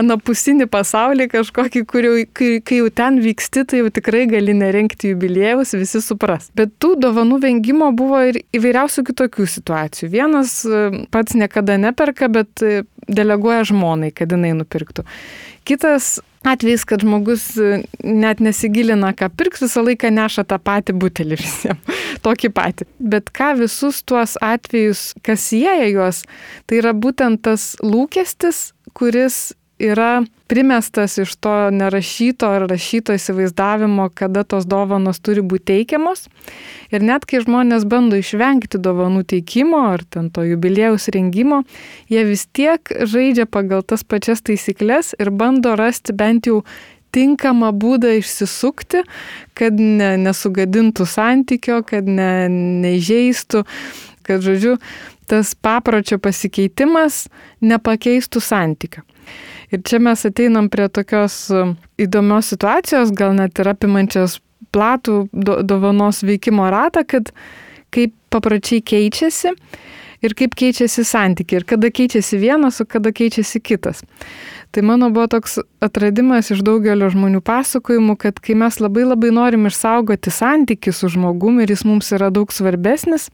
anapusinį 0.00 0.68
pasaulį 0.72 1.28
kažkokį, 1.32 1.84
kur 1.88 2.08
jau, 2.08 2.14
kai, 2.36 2.50
kai 2.64 2.80
jau 2.80 2.90
ten 3.02 3.20
vyksti, 3.24 3.64
tai 3.70 3.82
jau 3.82 3.92
tikrai 4.00 4.26
gali 4.30 4.56
nerenkti 4.56 5.14
jubiliejus, 5.14 5.76
visi 5.78 6.02
supras. 6.04 6.50
Bet 6.58 6.74
tų 6.82 6.96
dovanų 7.00 7.40
vengimo 7.44 7.90
buvo 7.96 8.22
ir 8.30 8.42
įvairiausių 8.56 9.06
kitokių 9.10 9.46
situacijų. 9.50 10.10
Vienas 10.12 10.60
e, 10.64 11.04
pats 11.12 11.36
niekada 11.38 11.78
neperka, 11.80 12.30
bet 12.32 12.64
e, 12.64 12.82
deleguoja 13.08 13.64
žmonai, 13.70 14.12
kad 14.14 14.32
jinai 14.34 14.52
nupirktų. 14.58 15.06
Kitas 15.68 16.18
atvejais, 16.46 16.84
kad 16.88 17.04
žmogus 17.04 17.44
e, 17.60 17.82
net 18.04 18.40
nesigilina, 18.40 19.12
ką 19.16 19.28
pirks, 19.36 19.64
visą 19.66 19.84
laiką 19.84 20.10
neša 20.14 20.46
tą 20.48 20.58
patį 20.62 20.96
butelį 21.00 21.38
visiems, 21.40 22.02
tokį 22.26 22.52
patį. 22.56 22.88
Bet 23.12 23.32
ką 23.36 23.52
visus 23.60 24.02
tuos 24.02 24.36
atvejus, 24.44 25.10
kas 25.26 25.50
sieja 25.52 25.88
juos, 25.90 26.24
tai 26.66 26.80
yra 26.82 26.94
būtent 26.96 27.42
tas 27.46 27.74
lūkestis, 27.84 28.70
kuris 28.96 29.50
yra 29.80 30.22
primestas 30.50 31.18
iš 31.18 31.36
to 31.40 31.54
nerašyto 31.70 32.48
ar 32.50 32.66
rašyto 32.68 33.14
įsivaizdavimo, 33.16 34.08
kada 34.14 34.44
tos 34.44 34.66
dovanos 34.68 35.20
turi 35.24 35.42
būti 35.46 35.70
teikiamos. 35.72 36.26
Ir 36.90 37.04
net 37.06 37.24
kai 37.30 37.40
žmonės 37.44 37.86
bando 37.88 38.18
išvengti 38.18 38.80
dovanų 38.82 39.24
teikimo 39.32 39.84
ar 39.92 40.04
ten 40.04 40.28
to 40.34 40.44
jubiliejaus 40.44 41.08
rengimo, 41.14 41.62
jie 42.10 42.24
vis 42.28 42.46
tiek 42.52 42.82
žaidžia 42.82 43.46
pagal 43.46 43.86
tas 43.86 44.04
pačias 44.04 44.42
taisyklės 44.42 45.14
ir 45.18 45.30
bando 45.30 45.76
rasti 45.78 46.16
bent 46.16 46.50
jau 46.50 46.64
tinkamą 47.14 47.72
būdą 47.74 48.16
išsisukti, 48.20 49.04
kad 49.58 49.78
ne, 49.78 50.12
nesugadintų 50.20 51.06
santykio, 51.10 51.80
kad 51.86 52.06
ne, 52.06 52.46
neįžeistų, 52.84 53.64
kad, 54.26 54.44
žodžiu, 54.46 54.76
tas 55.30 55.54
papročio 55.54 56.18
pasikeitimas 56.22 57.24
nepakeistų 57.62 58.42
santykio. 58.42 59.06
Ir 59.70 59.82
čia 59.86 60.00
mes 60.02 60.24
ateinam 60.26 60.68
prie 60.70 60.88
tokios 60.90 61.44
e, 61.50 61.64
įdomios 62.02 62.50
situacijos, 62.50 63.12
gal 63.14 63.36
net 63.38 63.58
ir 63.62 63.70
apimančios 63.70 64.40
platų 64.74 65.24
do, 65.32 65.60
dovanos 65.62 66.24
veikimo 66.26 66.66
ratą, 66.72 67.04
kad 67.06 67.30
kaip 67.94 68.14
papročiai 68.30 68.82
keičiasi 68.86 69.54
ir 70.20 70.34
kaip 70.36 70.54
keičiasi 70.58 71.04
santykiai 71.06 71.62
ir 71.62 71.66
kada 71.68 71.90
keičiasi 71.90 72.38
vienas, 72.42 72.80
o 72.82 72.86
kada 72.86 73.12
keičiasi 73.14 73.62
kitas. 73.62 74.02
Tai 74.70 74.82
mano 74.86 75.10
buvo 75.10 75.26
toks 75.30 75.58
atradimas 75.82 76.52
iš 76.54 76.62
daugelio 76.66 77.08
žmonių 77.10 77.40
pasakojimų, 77.42 78.16
kad 78.20 78.42
kai 78.42 78.54
mes 78.58 78.78
labai 78.82 79.06
labai 79.08 79.32
norim 79.34 79.66
išsaugoti 79.70 80.30
santykių 80.34 80.94
su 80.94 81.10
žmogumi 81.14 81.64
ir 81.64 81.74
jis 81.74 81.86
mums 81.88 82.12
yra 82.14 82.30
daug 82.30 82.52
svarbesnis, 82.54 83.30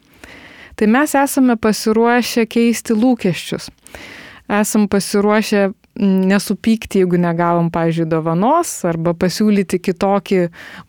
tai 0.76 0.88
mes 0.88 1.16
esame 1.16 1.58
pasiruošę 1.60 2.46
keisti 2.48 2.96
lūkesčius. 2.96 3.68
Esam 4.52 4.86
pasiruošę 4.88 5.72
nesupykti, 6.00 7.00
jeigu 7.02 7.18
negavom, 7.20 7.70
pavyzdžiui, 7.74 8.08
dovanos, 8.10 8.72
arba 8.88 9.14
pasiūlyti 9.16 9.80
kitokį 9.82 10.40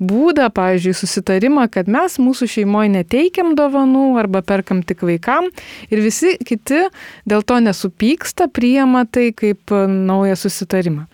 būdą, 0.04 0.50
pavyzdžiui, 0.56 0.96
susitarimą, 1.02 1.67
kad 1.74 1.89
mes 1.91 2.20
mūsų 2.22 2.50
šeimoje 2.58 2.93
neteikiam 2.98 3.54
dovanų 3.58 4.10
arba 4.22 4.43
perkam 4.46 4.84
tik 4.86 5.06
vaikam 5.08 5.50
ir 5.91 6.04
visi 6.04 6.36
kiti 6.46 6.88
dėl 7.28 7.46
to 7.48 7.60
nesupyksta, 7.63 8.50
priema 8.52 9.06
tai 9.10 9.30
kaip 9.36 9.74
naują 9.88 10.38
susitarimą. 10.39 11.08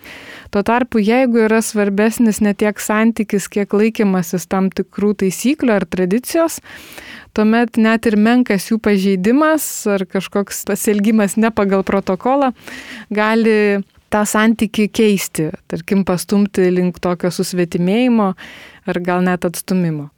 Tuo 0.54 0.62
tarpu, 0.62 1.00
jeigu 1.02 1.48
yra 1.48 1.64
svarbesnis 1.66 2.38
ne 2.46 2.52
tiek 2.54 2.78
santykis, 2.78 3.48
kiek 3.50 3.72
laikymasis 3.74 4.46
tam 4.46 4.68
tikrų 4.70 5.16
taisyklių 5.24 5.74
ar 5.80 5.86
tradicijos, 5.90 6.60
tuomet 7.34 7.80
net 7.82 8.06
ir 8.06 8.20
menkas 8.22 8.70
jų 8.70 8.78
pažeidimas 8.86 9.66
ar 9.90 10.06
kažkoks 10.06 10.62
pasielgimas 10.70 11.40
ne 11.42 11.50
pagal 11.50 11.82
protokolą 11.88 12.52
gali 13.10 13.82
tą 14.14 14.22
santyki 14.30 14.92
keisti, 14.94 15.48
tarkim, 15.74 16.04
pastumti 16.06 16.68
link 16.70 17.00
tokio 17.02 17.32
susvetimėjimo 17.34 18.34
ar 18.86 19.00
gal 19.02 19.26
net 19.26 19.48
atstumimo. 19.50 20.12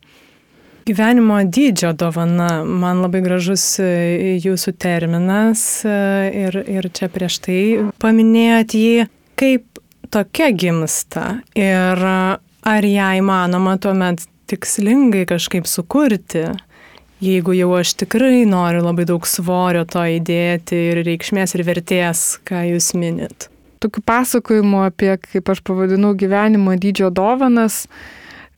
Gyvenimo 0.85 1.39
dydžio 1.47 1.93
dovana, 1.97 2.49
man 2.61 2.99
labai 3.01 3.23
gražus 3.23 3.63
e, 3.79 4.35
jūsų 4.43 4.75
terminas 4.77 5.63
e, 5.87 5.95
ir, 6.43 6.59
ir 6.75 6.89
čia 6.93 7.07
prieš 7.09 7.39
tai 7.47 7.61
paminėjot 8.03 8.75
jį, 8.77 9.07
kaip 9.39 9.74
tokia 10.11 10.51
gimsta 10.51 11.39
ir 11.57 12.05
ar 12.05 12.87
ją 12.89 13.09
įmanoma 13.19 13.75
tuomet 13.81 14.25
tikslingai 14.49 15.25
kažkaip 15.29 15.67
sukurti, 15.69 16.45
jeigu 17.23 17.55
jau 17.57 17.71
aš 17.79 17.95
tikrai 18.01 18.43
noriu 18.49 18.83
labai 18.85 19.07
daug 19.09 19.25
svorio 19.29 19.85
to 19.89 20.03
įdėti 20.17 20.79
ir 20.91 21.01
reikšmės 21.07 21.55
ir 21.57 21.65
vertės, 21.67 22.25
ką 22.45 22.65
jūs 22.73 22.93
minit. 22.97 23.49
Tokių 23.83 24.01
pasakojimų 24.07 24.85
apie, 24.87 25.11
kaip 25.21 25.49
aš 25.51 25.61
pavadinau, 25.65 26.13
gyvenimo 26.17 26.73
dydžio 26.79 27.11
dovanas 27.13 27.85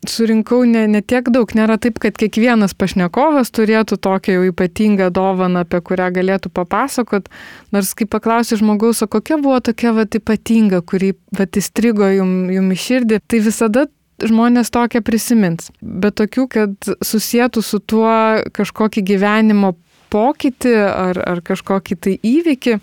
surinkau 0.05 0.62
ne, 0.67 0.86
ne 0.91 1.01
tiek 1.01 1.29
daug. 1.33 1.49
Nėra 1.57 1.77
taip, 1.81 1.97
kad 2.03 2.17
kiekvienas 2.19 2.75
pašnekovas 2.77 3.51
turėtų 3.55 3.97
tokią 4.03 4.38
jau 4.38 4.45
ypatingą 4.51 5.10
dovaną, 5.15 5.65
apie 5.65 5.81
kurią 5.81 6.12
galėtų 6.19 6.51
papasakot. 6.53 7.31
Nors 7.75 7.93
kai 7.97 8.07
paklausi 8.10 8.60
žmogaus, 8.60 9.01
o 9.03 9.10
kokia 9.10 9.39
buvo 9.41 9.60
tokia 9.63 9.95
vat, 9.97 10.17
ypatinga, 10.19 10.83
kuri 10.86 11.15
vat, 11.38 11.57
įstrigo 11.57 12.10
jum, 12.13 12.51
jum 12.53 12.71
į 12.73 12.79
širdį, 12.86 13.21
tai 13.27 13.41
visada 13.45 13.88
žmonės 14.23 14.71
tokią 14.73 15.03
prisimins. 15.05 15.71
Bet 15.81 16.17
tokių, 16.21 16.47
kad 16.49 16.93
susijėtų 17.05 17.62
su 17.65 17.79
tuo 17.79 18.10
kažkokį 18.53 19.05
gyvenimo 19.12 19.75
pokytį 20.13 20.73
ar, 20.88 21.19
ar 21.19 21.43
kažkokį 21.45 21.97
tai 22.01 22.15
įvykį, 22.25 22.77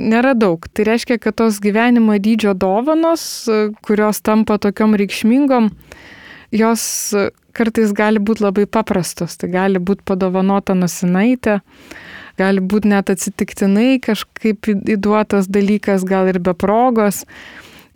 nėra 0.00 0.34
daug. 0.38 0.64
Tai 0.72 0.86
reiškia, 0.88 1.18
kad 1.22 1.38
tos 1.40 1.60
gyvenimo 1.62 2.16
dydžio 2.20 2.54
dovanos, 2.54 3.22
kurios 3.86 4.22
tampa 4.24 4.58
tokiom 4.62 4.96
reikšmingom, 5.00 5.70
jos 6.54 6.82
kartais 7.56 7.94
gali 7.96 8.22
būti 8.22 8.44
labai 8.44 8.66
paprastos. 8.66 9.36
Tai 9.40 9.50
gali 9.52 9.80
būti 9.82 10.06
padovanota 10.06 10.76
nusinaitė, 10.78 11.60
gali 12.40 12.62
būti 12.62 12.92
net 12.92 13.10
atsitiktinai 13.12 13.98
kažkaip 14.04 14.70
įduotas 14.70 15.50
dalykas, 15.50 16.06
gal 16.08 16.30
ir 16.30 16.40
be 16.42 16.54
progos 16.54 17.24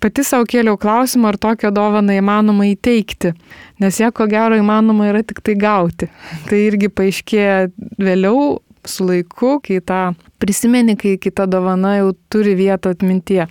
pati 0.04 0.24
savo 0.26 0.44
kėliau 0.48 0.76
klausimą, 0.80 1.30
ar 1.32 1.38
tokią 1.40 1.70
dovaną 1.72 2.18
įmanoma 2.18 2.66
įteikti, 2.68 3.32
nes 3.80 4.00
ją 4.02 4.10
ko 4.12 4.26
gero 4.28 4.58
įmanoma 4.60 5.08
yra 5.08 5.22
tik 5.24 5.40
tai 5.40 5.56
gauti. 5.56 6.10
Tai 6.50 6.60
irgi 6.60 6.90
paaiškėja 6.92 7.70
vėliau 7.96 8.58
su 8.84 9.06
laiku, 9.08 9.56
kai 9.64 9.80
tą 9.80 10.02
prisimeni, 10.42 10.98
kai 11.00 11.16
kita 11.16 11.46
dovana 11.48 11.96
jau 12.02 12.12
turi 12.28 12.52
vietą 12.58 12.92
atmintie. 12.92 13.46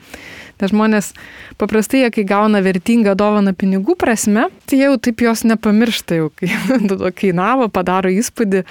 Nes 0.61 0.73
žmonės 0.73 1.13
paprastai, 1.61 2.03
jie 2.03 2.11
kai 2.17 2.27
gauna 2.29 2.61
vertingą 2.65 3.15
dovaną 3.19 3.55
pinigų 3.57 3.97
prasme, 3.99 4.49
tai 4.69 4.83
jau 4.83 4.93
taip 5.01 5.23
jos 5.25 5.45
nepamiršta 5.49 6.21
jau, 6.21 6.29
kai 6.37 6.51
kainavo, 7.21 7.69
padaro 7.73 8.11
įspūdį, 8.13 8.63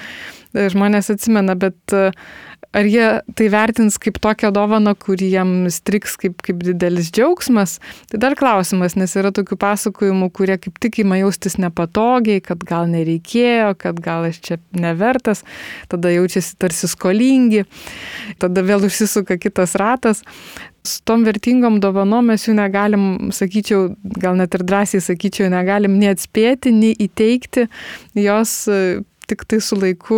žmonės 0.73 1.11
atsimena, 1.13 1.57
bet 1.59 1.95
ar 2.73 2.87
jie 2.89 3.07
tai 3.37 3.47
vertins 3.53 3.99
kaip 4.01 4.17
tokią 4.21 4.49
dovaną, 4.53 4.95
kuri 4.97 5.29
jam 5.31 5.51
striks 5.71 6.15
kaip, 6.19 6.41
kaip 6.45 6.63
didelis 6.65 7.11
džiaugsmas, 7.13 7.77
tai 8.09 8.19
dar 8.21 8.35
klausimas, 8.39 8.97
nes 8.97 9.13
yra 9.19 9.33
tokių 9.35 9.57
pasakojimų, 9.61 10.29
kurie 10.33 10.57
kaip 10.61 10.79
tik 10.81 11.03
ima 11.03 11.19
jaustis 11.21 11.59
nepatogiai, 11.61 12.41
kad 12.43 12.65
gal 12.67 12.89
nereikėjo, 12.91 13.73
kad 13.79 14.01
gal 14.03 14.29
aš 14.31 14.41
čia 14.47 14.59
nevertas, 14.73 15.45
tada 15.91 16.11
jaučiasi 16.13 16.57
tarsi 16.61 16.89
skolingi, 16.89 17.65
tada 18.41 18.65
vėl 18.65 18.89
užsisuka 18.89 19.37
kitas 19.41 19.77
ratas. 19.79 20.25
Su 20.83 20.99
tom 21.07 21.23
vertingom 21.23 21.79
dovanom 21.79 22.27
mes 22.27 22.43
jų 22.43 22.57
negalim, 22.57 23.31
sakyčiau, 23.31 23.93
gal 24.19 24.35
net 24.35 24.55
ir 24.57 24.65
drąsiai 24.67 24.99
sakyčiau, 25.03 25.47
negalim 25.53 25.95
nei 25.99 26.11
atspėti, 26.11 26.73
nei 26.75 26.91
įteikti, 27.05 27.69
jos 28.19 28.55
tik 29.27 29.45
tai 29.47 29.59
su 29.63 29.77
laiku 29.79 30.17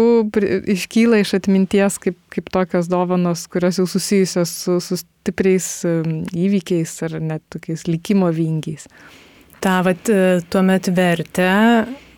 iškyla 0.73 1.19
iš 1.21 1.35
atminties 1.37 1.99
kaip, 2.01 2.17
kaip 2.33 2.49
tokios 2.53 2.89
dovanos, 2.91 3.45
kurios 3.51 3.77
jau 3.79 3.85
susijusios 3.89 4.53
su, 4.63 4.79
su 4.81 4.97
stipriais 5.01 5.67
įvykiais 6.33 6.95
ar 7.05 7.19
net 7.21 7.45
tokiais 7.53 7.85
likimo 7.89 8.31
vingiais. 8.33 8.87
Ta 9.61 9.79
vat 9.85 10.09
e, 10.09 10.41
tuomet 10.49 10.89
vertę 10.97 11.51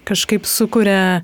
kažkaip 0.07 0.47
sukuria 0.47 1.21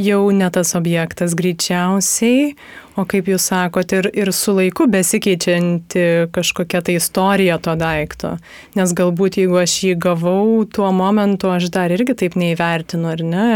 jau 0.00 0.22
ne 0.34 0.48
tas 0.52 0.72
objektas 0.78 1.34
greičiausiai, 1.38 2.54
o 2.98 3.04
kaip 3.08 3.28
jūs 3.30 3.50
sakot, 3.52 3.92
ir, 3.96 4.10
ir 4.16 4.32
su 4.36 4.54
laiku 4.56 4.86
besikeičianti 4.90 6.06
kažkokia 6.34 6.82
tai 6.86 6.96
istorija 6.98 7.58
to 7.62 7.76
daikto. 7.80 8.34
Nes 8.78 8.94
galbūt 8.96 9.40
jeigu 9.40 9.60
aš 9.62 9.76
jį 9.86 9.94
gavau 10.00 10.64
tuo 10.64 10.90
momentu, 10.96 11.52
aš 11.52 11.70
dar 11.74 11.92
irgi 11.94 12.16
taip 12.24 12.38
neįvertinu, 12.40 13.12
ar 13.12 13.24
ne, 13.24 13.50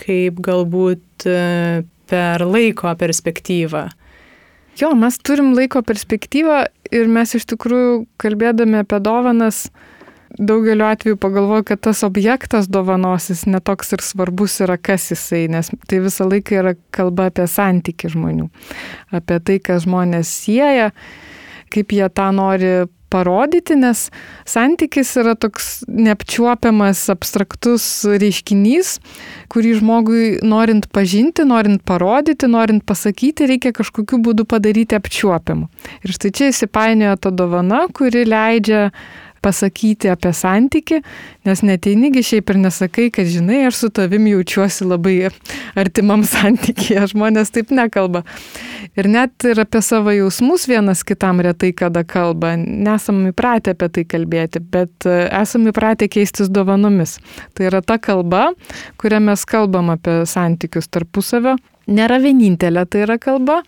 kaip 0.00 0.40
galbūt 0.44 1.28
e, 1.30 1.84
per 2.10 2.46
laiko 2.48 2.92
perspektyvą. 2.98 3.88
Jo, 4.80 4.90
mes 4.98 5.20
turim 5.22 5.52
laiko 5.54 5.84
perspektyvą 5.86 6.64
ir 6.94 7.10
mes 7.10 7.36
iš 7.38 7.46
tikrųjų 7.52 8.04
kalbėdami 8.18 8.80
apie 8.82 8.98
dovanas 9.02 9.68
daugeliu 10.38 10.86
atveju 10.86 11.16
pagalvoju, 11.16 11.64
kad 11.64 11.80
tas 11.80 12.02
objektas 12.02 12.68
dovanosis 12.68 13.44
netoks 13.46 13.94
ir 13.94 14.02
svarbus 14.02 14.58
yra, 14.64 14.76
kas 14.76 15.10
jisai, 15.12 15.46
nes 15.52 15.70
tai 15.88 16.00
visą 16.04 16.26
laiką 16.30 16.58
yra 16.62 16.74
kalba 16.94 17.28
apie 17.30 17.46
santyki 17.50 18.10
žmonių, 18.12 18.48
apie 19.14 19.38
tai, 19.40 19.60
kas 19.62 19.86
žmonės 19.86 20.32
sieja, 20.44 20.90
kaip 21.74 21.94
jie 21.94 22.08
tą 22.10 22.30
nori 22.34 22.74
parodyti, 23.14 23.76
nes 23.78 24.08
santykis 24.48 25.12
yra 25.22 25.36
toks 25.38 25.84
neapčiuopiamas, 25.86 27.04
abstraktus 27.12 27.86
reiškinys, 28.10 28.96
kurį 29.52 29.76
žmogui 29.78 30.24
norint 30.42 30.88
pažinti, 30.94 31.46
norint 31.46 31.84
parodyti, 31.86 32.50
norint 32.50 32.82
pasakyti, 32.88 33.46
reikia 33.50 33.74
kažkokiu 33.76 34.18
būdu 34.24 34.48
padaryti 34.50 34.98
apčiuopiamu. 34.98 35.68
Ir 36.02 36.16
štai 36.16 36.32
čia 36.34 36.50
įsipainioja 36.50 37.20
ta 37.22 37.34
dovana, 37.34 37.84
kuri 37.94 38.26
leidžia 38.26 38.88
pasakyti 39.44 40.10
apie 40.12 40.32
santyki, 40.36 41.00
nes 41.44 41.62
neteinigi 41.66 42.22
šiaip 42.24 42.52
ir 42.54 42.60
nesakai, 42.64 43.10
kad 43.14 43.28
žinai, 43.28 43.64
aš 43.68 43.82
su 43.84 43.90
tavim 43.94 44.26
jaučiuosi 44.30 44.88
labai 44.88 45.16
artimam 45.78 46.24
santykiai, 46.28 47.04
žmonės 47.12 47.52
taip 47.54 47.74
nekalba. 47.74 48.24
Ir 48.98 49.08
net 49.10 49.44
ir 49.48 49.60
apie 49.62 49.82
savo 49.84 50.14
jausmus 50.14 50.68
vienas 50.70 51.04
kitam 51.06 51.42
retai 51.44 51.72
kada 51.76 52.04
kalba, 52.08 52.54
nesam 52.56 53.24
įpratę 53.30 53.74
apie 53.74 53.90
tai 53.98 54.06
kalbėti, 54.14 54.62
bet 54.62 55.08
e, 55.08 55.18
esam 55.42 55.68
įpratę 55.70 56.08
keistis 56.12 56.50
dovanomis. 56.52 57.18
Tai 57.54 57.68
yra 57.70 57.82
ta 57.84 57.98
kalba, 57.98 58.50
kurią 59.02 59.22
mes 59.28 59.44
kalbam 59.50 59.92
apie 59.94 60.22
santykius 60.30 60.88
tarpusavio 60.92 61.58
nėra 61.90 62.20
vienintelė 62.22 62.84
tai 62.90 63.04
yra 63.04 63.18
kalba 63.20 63.60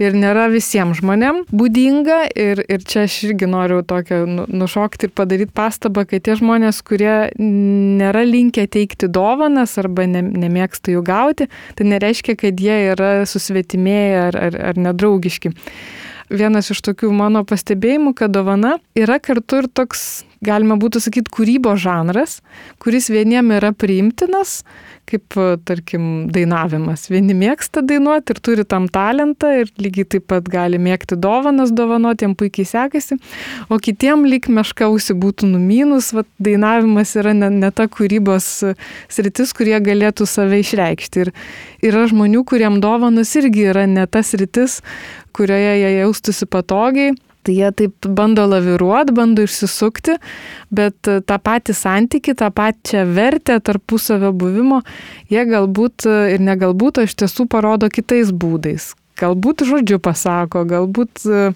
ir 0.00 0.16
nėra 0.16 0.46
visiems 0.52 1.00
žmonėm 1.00 1.42
būdinga. 1.52 2.20
Ir, 2.38 2.62
ir 2.64 2.84
čia 2.88 3.04
aš 3.08 3.18
irgi 3.28 3.48
noriu 3.50 3.82
tokią 3.86 4.22
nu, 4.28 4.46
nušokti 4.48 5.08
ir 5.08 5.14
padaryti 5.16 5.54
pastabą, 5.56 6.06
kad 6.08 6.24
tie 6.26 6.36
žmonės, 6.40 6.80
kurie 6.86 7.30
nėra 7.40 8.24
linkę 8.26 8.66
teikti 8.70 9.10
dovanas 9.12 9.76
arba 9.80 10.08
ne, 10.08 10.24
nemėgsta 10.24 10.94
jų 10.94 11.04
gauti, 11.06 11.50
tai 11.76 11.88
nereiškia, 11.92 12.38
kad 12.40 12.60
jie 12.60 12.78
yra 12.94 13.12
susvetimėję 13.28 14.22
ar, 14.28 14.40
ar, 14.48 14.60
ar 14.72 14.80
nedraugiški. 14.88 15.52
Vienas 16.30 16.70
iš 16.70 16.78
tokių 16.86 17.10
mano 17.10 17.42
pastebėjimų, 17.42 18.14
kad 18.14 18.30
dovana 18.30 18.76
yra 18.94 19.18
kartu 19.18 19.64
ir 19.64 19.66
toks, 19.74 20.22
galima 20.44 20.76
būtų 20.80 21.02
sakyti, 21.04 21.32
kūrybos 21.34 21.82
žanras, 21.82 22.38
kuris 22.80 23.10
vieniem 23.12 23.52
yra 23.58 23.72
priimtinas, 23.76 24.60
kaip, 25.10 25.36
e, 25.36 25.56
tarkim, 25.66 26.30
dainavimas. 26.32 27.08
Vieni 27.10 27.34
mėgsta 27.36 27.82
dainuoti 27.84 28.34
ir 28.34 28.40
turi 28.40 28.64
tam 28.64 28.86
talentą 28.88 29.50
ir 29.60 29.72
lygiai 29.80 30.08
taip 30.16 30.28
pat 30.32 30.48
gali 30.50 30.80
mėgti 30.80 31.18
dovanas, 31.20 31.74
dovanoti, 31.74 32.24
jiems 32.24 32.38
puikiai 32.40 32.68
sekasi, 32.68 33.18
o 33.68 33.78
kitiem 33.82 34.24
lyg 34.28 34.48
meškausi 34.48 35.16
būtų 35.18 35.50
numynus, 35.50 36.12
va, 36.16 36.24
dainavimas 36.40 37.16
yra 37.20 37.34
ne, 37.36 37.50
ne 37.60 37.72
ta 37.74 37.88
kūrybos 37.90 38.50
e, 38.70 38.74
sritis, 39.12 39.54
kurie 39.56 39.76
galėtų 39.82 40.28
save 40.30 40.62
išreikšti. 40.64 41.26
Ir 41.26 41.34
yra 41.90 42.06
žmonių, 42.10 42.44
kuriem 42.48 42.80
dovanas 42.80 43.34
irgi 43.36 43.68
yra 43.74 43.88
ne 43.90 44.06
tas 44.06 44.32
sritis, 44.32 44.80
kurioje 45.36 45.74
jie 45.82 45.98
jaustųsi 46.00 46.48
patogiai 46.48 47.16
Tai 47.42 47.54
jie 47.56 47.70
taip 47.72 48.08
bando 48.16 48.44
laviruoti, 48.44 49.14
bando 49.16 49.44
išsisukti, 49.46 50.18
bet 50.76 51.08
e, 51.08 51.20
tą 51.24 51.38
patį 51.40 51.76
santyki, 51.76 52.34
tą 52.36 52.50
pačią 52.52 53.06
vertę 53.16 53.56
tarpusavio 53.64 54.34
buvimo, 54.36 54.82
jie 55.32 55.46
galbūt 55.48 56.04
e, 56.04 56.16
ir 56.34 56.44
negalbūt, 56.44 57.00
o 57.00 57.06
iš 57.08 57.16
tiesų 57.22 57.48
parodo 57.48 57.88
kitais 57.92 58.32
būdais. 58.32 58.92
Galbūt 59.20 59.64
žodžiu 59.68 59.98
pasako, 60.04 60.66
galbūt 60.68 61.24
e, 61.28 61.48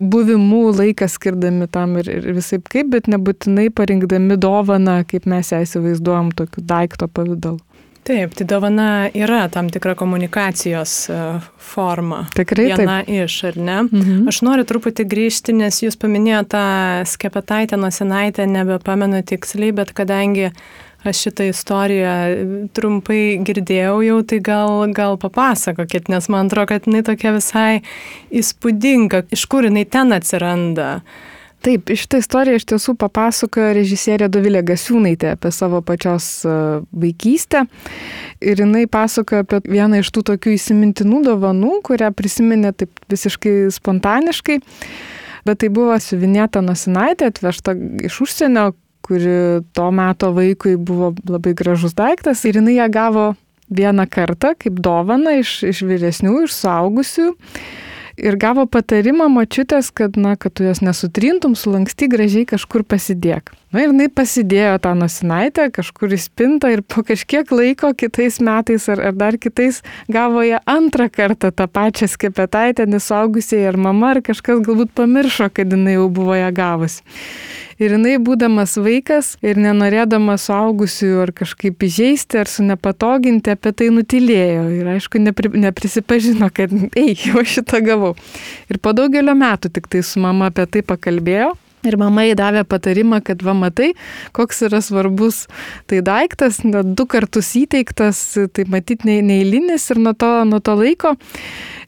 buvimų 0.00 0.62
laiką 0.76 1.08
skirdami 1.08 1.68
tam 1.72 1.96
ir, 2.00 2.08
ir 2.12 2.28
visai 2.36 2.60
kaip, 2.60 2.92
bet 2.92 3.08
nebūtinai 3.12 3.70
parinkdami 3.72 4.36
dovaną, 4.40 5.00
kaip 5.08 5.28
mes 5.28 5.52
ją 5.52 5.64
įsivaizduojam, 5.64 6.32
tokiu 6.36 6.64
daikto 6.64 7.08
pavydalu. 7.08 7.60
Taip, 8.06 8.36
tai 8.38 8.46
dovana 8.46 9.08
yra 9.14 9.48
tam 9.50 9.66
tikra 9.70 9.96
komunikacijos 9.98 11.08
e, 11.10 11.18
forma. 11.58 12.20
Tikrai. 12.36 12.68
Viena 12.70 13.00
taip. 13.02 13.10
iš, 13.24 13.38
ar 13.50 13.56
ne? 13.58 13.78
Mhm. 13.82 14.28
Aš 14.30 14.42
noriu 14.46 14.66
truputį 14.68 15.08
grįžti, 15.10 15.54
nes 15.56 15.80
jūs 15.82 15.98
paminėjote 15.98 16.52
tą 16.54 16.66
skepetaitę, 17.10 17.78
nusinaitę, 17.82 18.46
nebepamenu 18.46 19.24
tiksliai, 19.26 19.74
bet 19.74 19.90
kadangi 19.96 20.52
aš 21.06 21.26
šitą 21.26 21.48
istoriją 21.50 22.14
trumpai 22.78 23.38
girdėjau 23.46 23.98
jau, 24.06 24.20
tai 24.22 24.38
gal, 24.38 24.86
gal 24.94 25.18
papasakokit, 25.18 26.10
nes 26.12 26.30
man 26.30 26.46
atrodo, 26.46 26.70
kad 26.72 26.86
jinai 26.86 27.02
tokia 27.06 27.34
visai 27.34 27.82
įspūdinga, 28.30 29.26
iš 29.34 29.46
kur 29.50 29.66
jinai 29.66 29.86
ten 29.90 30.14
atsiranda. 30.14 31.00
Taip, 31.66 31.90
šitą 31.98 32.20
istoriją 32.22 32.60
iš 32.60 32.64
tiesų 32.70 32.92
papasakojo 33.00 33.72
režisierė 33.74 34.28
Dovilė 34.30 34.60
Gasiūnaitė 34.68 35.32
apie 35.34 35.50
savo 35.50 35.80
pačios 35.82 36.26
e, 36.46 36.50
vaikystę. 36.94 37.64
Ir 38.38 38.60
jinai 38.62 38.84
pasakojo 38.86 39.42
apie 39.42 39.58
vieną 39.64 39.98
iš 39.98 40.12
tų 40.14 40.22
tokių 40.28 40.52
įsimintinų 40.54 41.24
dovanų, 41.26 41.80
kurią 41.88 42.12
prisiminė 42.14 42.70
taip 42.70 43.00
visiškai 43.10 43.54
spontaniškai. 43.74 44.60
Bet 45.48 45.58
tai 45.64 45.70
buvo 45.74 45.96
siuvinėta 45.98 46.62
nosinaitė, 46.62 47.32
atvežta 47.32 47.74
iš 48.06 48.20
užsienio, 48.28 48.68
kuri 49.02 49.64
to 49.74 49.88
meto 49.90 50.30
vaikui 50.38 50.76
buvo 50.78 51.16
labai 51.26 51.56
gražus 51.58 51.98
daiktas. 51.98 52.44
Ir 52.46 52.60
jinai 52.60 52.76
ją 52.78 52.86
gavo 52.94 53.26
vieną 53.74 54.06
kartą 54.06 54.54
kaip 54.54 54.78
dovana 54.78 55.34
iš, 55.40 55.64
iš 55.66 55.82
vyresnių, 55.82 56.44
iš 56.46 56.54
suaugusių 56.60 57.32
ir 58.16 58.36
gavo 58.40 58.66
patarimą 58.66 59.28
močiutės, 59.32 59.92
kad, 59.94 60.16
na, 60.20 60.36
kad 60.40 60.56
tu 60.56 60.66
jos 60.66 60.82
nesutrintum, 60.84 61.56
sulanksti 61.58 62.08
gražiai 62.12 62.48
kažkur 62.48 62.84
pasidėk. 62.88 63.52
Na 63.76 63.82
ir 63.84 63.90
jinai 63.92 64.06
pasidėjo 64.08 64.78
tą 64.80 64.94
nusinaitę 64.96 65.66
kažkur 65.76 66.14
į 66.16 66.18
spintą 66.22 66.70
ir 66.72 66.80
po 66.80 67.02
kažkiek 67.04 67.50
laiko 67.52 67.90
kitais 67.92 68.38
metais 68.40 68.86
ar, 68.88 69.02
ar 69.10 69.18
dar 69.20 69.36
kitais 69.36 69.82
gavo 70.08 70.40
ją 70.46 70.62
antrą 70.64 71.10
kartą 71.12 71.50
tą 71.52 71.66
pačią 71.68 72.08
skepetaitę, 72.08 72.86
nesaugusiai 72.88 73.66
ar 73.68 73.76
mama 73.76 74.14
ar 74.14 74.22
kažkas 74.24 74.62
galbūt 74.64 74.94
pamiršo, 74.96 75.50
kad 75.52 75.76
jinai 75.76 75.98
jau 75.98 76.06
buvo 76.08 76.38
ją 76.38 76.48
gavusi. 76.56 77.04
Ir 77.76 77.92
jinai, 77.98 78.14
būdamas 78.16 78.78
vaikas 78.80 79.34
ir 79.44 79.60
nenorėdamas 79.60 80.46
suaugusiųjų 80.48 81.20
ar 81.26 81.34
kažkaip 81.36 81.84
įžeisti 81.84 82.40
ar 82.40 82.48
su 82.48 82.64
nepatoginti, 82.64 83.52
apie 83.52 83.74
tai 83.76 83.90
nutilėjo. 83.92 84.64
Ir 84.78 84.90
aišku, 84.94 85.20
nepri, 85.20 85.52
neprisipažino, 85.66 86.48
kad, 86.48 86.72
ei, 86.96 87.12
jau 87.28 87.44
šitą 87.44 87.84
gavau. 87.84 88.14
Ir 88.72 88.80
po 88.80 88.96
daugelio 88.96 89.36
metų 89.36 89.74
tik 89.76 89.92
tai 89.92 90.00
su 90.00 90.24
mama 90.24 90.48
apie 90.48 90.64
tai 90.64 90.86
pakalbėjo. 90.88 91.52
Ir 91.86 91.98
mama 92.00 92.26
įdavė 92.26 92.64
patarimą, 92.68 93.20
kad 93.26 93.44
va 93.46 93.54
matai, 93.56 93.92
koks 94.36 94.64
yra 94.66 94.82
svarbus 94.82 95.44
tai 95.90 96.02
daiktas, 96.06 96.62
net 96.66 96.94
du 96.98 97.06
kartus 97.10 97.52
įteiktas, 97.58 98.22
tai 98.52 98.66
matyt 98.72 99.06
neįlinis 99.06 99.90
ir 99.94 100.02
nuo 100.02 100.16
to, 100.18 100.32
nuo 100.48 100.60
to 100.60 100.74
laiko 100.78 101.16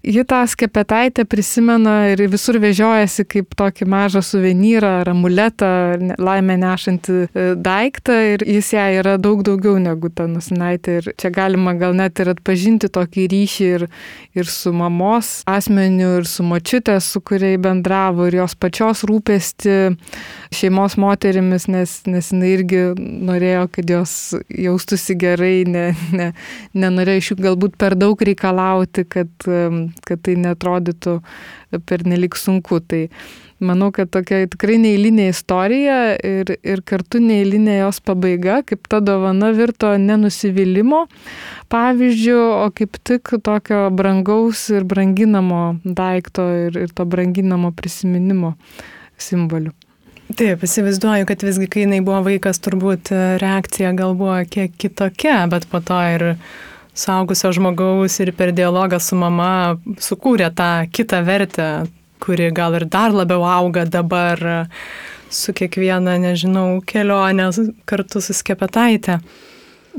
ji 0.03 0.25
tą 0.25 0.47
skepetaitę 0.47 1.25
prisimena 1.25 2.09
ir 2.13 2.23
visur 2.31 2.59
vežiojasi 2.63 3.25
kaip 3.29 3.55
tokį 3.59 3.87
mažą 3.91 4.23
suvenyrą 4.23 4.91
ar 5.03 5.11
amuletą, 5.13 5.71
laimę 6.23 6.57
nešantį 6.63 7.17
e, 7.19 7.47
daiktą 7.59 8.17
ir 8.35 8.45
jis 8.47 8.71
ją 8.77 8.87
yra 9.01 9.17
daug 9.19 9.43
daugiau 9.47 9.79
negu 9.83 10.11
ta 10.11 10.29
nusinaitė. 10.31 10.99
Ir 11.01 11.11
čia 11.19 11.33
galima 11.35 11.75
gal 11.79 11.97
net 11.99 12.21
ir 12.23 12.31
atpažinti 12.35 12.91
tokį 12.95 13.27
ryšį 13.33 13.69
ir, 13.79 13.87
ir 14.39 14.51
su 14.51 14.73
mamos 14.73 15.43
asmeniu, 15.51 16.15
ir 16.21 16.31
su 16.31 16.47
močiutė, 16.47 16.99
su 17.03 17.21
kuriai 17.21 17.59
bendravo, 17.59 18.29
ir 18.29 18.39
jos 18.41 18.55
pačios 18.55 19.05
rūpesti 19.09 19.77
šeimos 20.55 20.97
moterimis, 21.01 21.69
nes, 21.69 21.99
nes 22.09 22.31
jinai 22.33 22.55
irgi 22.55 22.85
norėjo, 22.97 23.67
kad 23.75 23.91
jos 23.91 24.15
jaustųsi 24.49 25.19
gerai, 25.19 25.67
ne, 25.69 25.91
ne, 26.15 26.31
nenorėjo 26.79 27.25
iš 27.25 27.33
jų 27.33 27.41
galbūt 27.51 27.77
per 27.81 27.99
daug 27.99 28.23
reikalauti, 28.25 29.05
kad 29.11 29.49
kad 30.07 30.23
tai 30.27 30.37
netrodytų 30.41 31.19
per 31.89 32.05
nelik 32.09 32.37
sunku. 32.39 32.81
Tai 32.81 33.07
manau, 33.61 33.91
kad 33.95 34.11
tokia 34.15 34.47
tikrai 34.51 34.79
neįlinė 34.83 35.29
istorija 35.33 35.99
ir, 36.17 36.53
ir 36.63 36.83
kartu 36.87 37.21
neįlinė 37.23 37.81
jos 37.81 38.01
pabaiga, 38.05 38.61
kaip 38.67 38.87
ta 38.91 39.01
dovana 39.05 39.51
virto 39.57 39.91
nenusivylimo 39.99 41.05
pavyzdžių, 41.73 42.39
o 42.63 42.71
kaip 42.75 43.01
tik 43.03 43.35
tokio 43.45 43.89
brangaus 43.95 44.69
ir 44.75 44.87
branginamo 44.89 45.81
daikto 45.85 46.47
ir, 46.69 46.81
ir 46.87 46.95
to 46.95 47.09
branginamo 47.09 47.75
prisiminimo 47.77 48.55
simbolių. 49.19 49.75
Taip, 50.37 50.61
įsivaizduoju, 50.61 51.25
kad 51.25 51.41
visgi, 51.41 51.67
kai 51.73 51.87
jinai 51.87 52.03
buvo 52.05 52.21
vaikas, 52.27 52.59
turbūt 52.61 53.09
reakcija 53.41 53.95
gal 53.97 54.13
buvo 54.17 54.37
kiek 54.53 54.75
kitokia, 54.77 55.47
bet 55.49 55.65
po 55.73 55.81
to 55.81 56.01
ir 56.15 56.25
saugusio 56.99 57.53
žmogaus 57.55 58.19
ir 58.23 58.33
per 58.37 58.53
dialogą 58.57 58.99
su 59.03 59.19
mama 59.19 59.79
sukūrė 60.03 60.51
tą 60.59 60.71
kitą 60.93 61.23
vertę, 61.27 61.69
kuri 62.23 62.51
gal 62.55 62.75
ir 62.79 62.89
dar 62.91 63.15
labiau 63.15 63.47
auga 63.47 63.87
dabar 63.87 64.67
su 65.31 65.53
kiekviena, 65.53 66.17
nežinau, 66.21 66.81
kelionė 66.89 67.51
kartu 67.89 68.23
su 68.25 68.35
skepetaitė. 68.37 69.21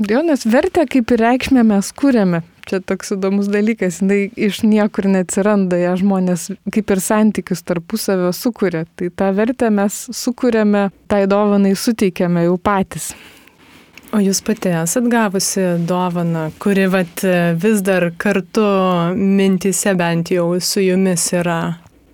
Jo, 0.00 0.22
nes 0.24 0.46
vertę 0.48 0.86
kaip 0.88 1.12
ir 1.12 1.20
reikšmę 1.20 1.64
mes 1.66 1.90
kūrėme. 1.92 2.40
Čia 2.68 2.78
toks 2.86 3.12
įdomus 3.16 3.48
dalykas, 3.50 3.98
jinai 4.00 4.30
iš 4.48 4.62
niekur 4.64 5.08
neatsiranda, 5.10 5.76
ją 5.80 5.96
žmonės 6.00 6.46
kaip 6.72 6.92
ir 6.94 7.02
santykius 7.04 7.64
tarpusavio 7.66 8.30
sukuria. 8.36 8.86
Tai 8.96 9.10
tą 9.10 9.28
vertę 9.36 9.68
mes 9.74 10.06
sukūrėme, 10.16 10.86
tai 11.10 11.24
dovanai 11.28 11.74
suteikėme 11.76 12.46
jau 12.46 12.56
patys. 12.56 13.10
O 14.10 14.18
jūs 14.18 14.40
pati 14.42 14.72
esat 14.74 15.04
gavusi 15.06 15.62
dovaną, 15.86 16.48
kuri 16.58 16.88
vat, 16.90 17.22
vis 17.62 17.78
dar 17.86 18.08
kartu 18.18 18.64
mintise 19.14 19.92
bent 19.94 20.32
jau 20.34 20.48
su 20.58 20.82
jumis 20.82 21.28
yra? 21.38 21.60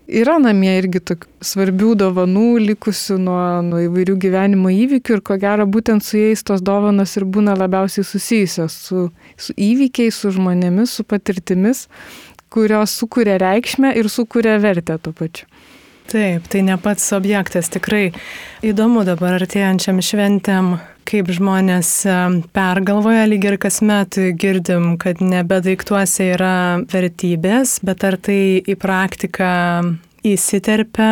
Yra 0.06 0.34
namie 0.38 0.74
irgi 0.76 1.00
tokių 1.08 1.46
svarbių 1.48 1.94
dovanų 2.02 2.44
likusių 2.66 3.16
nuo, 3.24 3.40
nuo 3.64 3.80
įvairių 3.86 4.18
gyvenimo 4.26 4.70
įvykių 4.70 5.16
ir 5.16 5.22
ko 5.24 5.38
gero 5.40 5.64
būtent 5.66 6.04
su 6.04 6.20
jais 6.20 6.44
tos 6.44 6.60
dovanos 6.60 7.16
ir 7.16 7.24
būna 7.24 7.56
labiausiai 7.56 8.04
susijusios 8.04 8.76
su, 8.76 9.08
su 9.40 9.56
įvykiais, 9.56 10.20
su 10.20 10.34
žmonėmis, 10.36 10.98
su 10.98 11.06
patirtimis, 11.08 11.86
kurios 12.52 12.92
sukuria 13.00 13.40
reikšmę 13.40 13.96
ir 13.96 14.12
sukuria 14.12 14.60
vertę 14.60 15.00
tuo 15.00 15.16
pačiu. 15.16 15.48
Taip, 16.06 16.44
tai 16.46 16.60
ne 16.62 16.76
pats 16.78 17.08
objektas, 17.16 17.66
tikrai 17.74 18.12
įdomu 18.62 19.02
dabar 19.06 19.40
artėjančiam 19.40 19.98
šventėm, 19.98 20.76
kaip 21.06 21.30
žmonės 21.34 21.90
pergalvoja, 22.54 23.24
lyg 23.26 23.46
ir 23.48 23.58
kasmet 23.62 24.18
girdim, 24.38 24.94
kad 25.02 25.18
nebe 25.22 25.58
daiktuose 25.64 26.30
yra 26.36 26.54
vertybės, 26.92 27.80
bet 27.86 28.06
ar 28.06 28.18
tai 28.22 28.40
į 28.62 28.78
praktiką 28.78 29.50
įsiterpia 30.26 31.10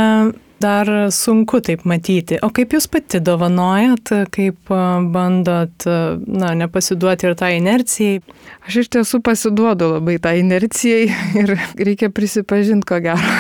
dar 0.65 0.89
sunku 1.11 1.61
taip 1.61 1.85
matyti. 1.89 2.39
O 2.45 2.49
kaip 2.55 2.73
jūs 2.75 2.87
pati 2.91 3.21
dovanojat, 3.21 4.13
kaip 4.33 4.73
bandot, 5.15 5.87
na, 6.25 6.53
nepasiduoti 6.57 7.29
ir 7.29 7.37
tą 7.39 7.51
inercijai? 7.59 8.23
Aš 8.65 8.85
iš 8.85 8.93
tiesų 8.97 9.21
pasiduodu 9.27 9.91
labai 9.97 10.17
tą 10.23 10.35
inercijai 10.41 11.09
ir 11.43 11.57
reikia 11.77 12.11
prisipažinti, 12.15 12.89
ko 12.89 13.03
gero, 13.05 13.35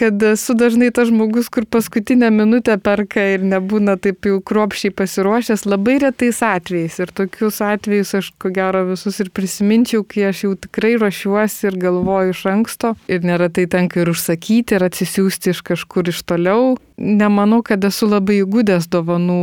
kad 0.00 0.22
esu 0.24 0.54
dažnai 0.56 0.88
tas 0.96 1.10
žmogus, 1.10 1.50
kur 1.52 1.66
paskutinę 1.68 2.30
minutę 2.32 2.76
perka 2.80 3.22
ir 3.34 3.44
nebūna 3.44 3.98
taip 4.00 4.24
jau 4.28 4.38
kruopšiai 4.40 4.94
pasiruošęs, 4.96 5.66
labai 5.68 5.98
retais 6.00 6.40
atvejais. 6.46 6.96
Ir 7.04 7.12
tokius 7.16 7.60
atvejus 7.64 8.14
aš 8.16 8.32
ko 8.40 8.52
gero 8.56 8.86
visus 8.88 9.20
ir 9.20 9.28
prisiminčiau, 9.36 10.04
kai 10.08 10.30
aš 10.30 10.44
jau 10.46 10.54
tikrai 10.66 10.94
ruošiuosi 11.02 11.68
ir 11.68 11.78
galvoju 11.84 12.36
iš 12.36 12.44
anksto. 12.54 12.94
Ir 13.12 13.26
neretai 13.28 13.66
tenka 13.70 14.00
ir 14.00 14.12
užsakyti, 14.14 14.78
ir 14.78 14.88
atsisiųsti 14.88 15.52
iš 15.52 15.64
kažkur 15.68 16.08
iš 16.08 16.24
toliau. 16.24 16.78
Nemanau, 16.96 17.60
kad 17.64 17.84
esu 17.84 18.08
labai 18.08 18.40
įgūdęs 18.40 18.88
dovanų 18.92 19.40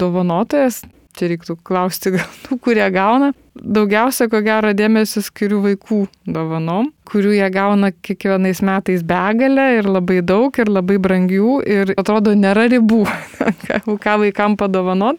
dovanotojas, 0.00 0.82
čia 1.18 1.28
reiktų 1.32 1.58
klausti 1.66 2.12
gal 2.16 2.26
tų, 2.46 2.58
kurie 2.62 2.86
gauna. 2.94 3.34
Daugiausia, 3.58 4.28
ko 4.30 4.38
gero, 4.46 4.70
dėmesio 4.76 5.18
skiriu 5.26 5.58
vaikų 5.64 6.04
dovanom, 6.30 6.92
kurių 7.10 7.32
jie 7.34 7.48
gauna 7.50 7.90
kiekvienais 7.90 8.60
metais 8.62 9.02
begalę 9.02 9.64
ir 9.80 9.88
labai 9.90 10.20
daug 10.22 10.54
ir 10.62 10.70
labai 10.70 11.00
brangių 11.02 11.56
ir 11.66 11.90
atrodo 11.98 12.36
nėra 12.38 12.68
ribų, 12.70 13.00
ką 14.04 14.14
vaikam 14.22 14.54
padovanot. 14.60 15.18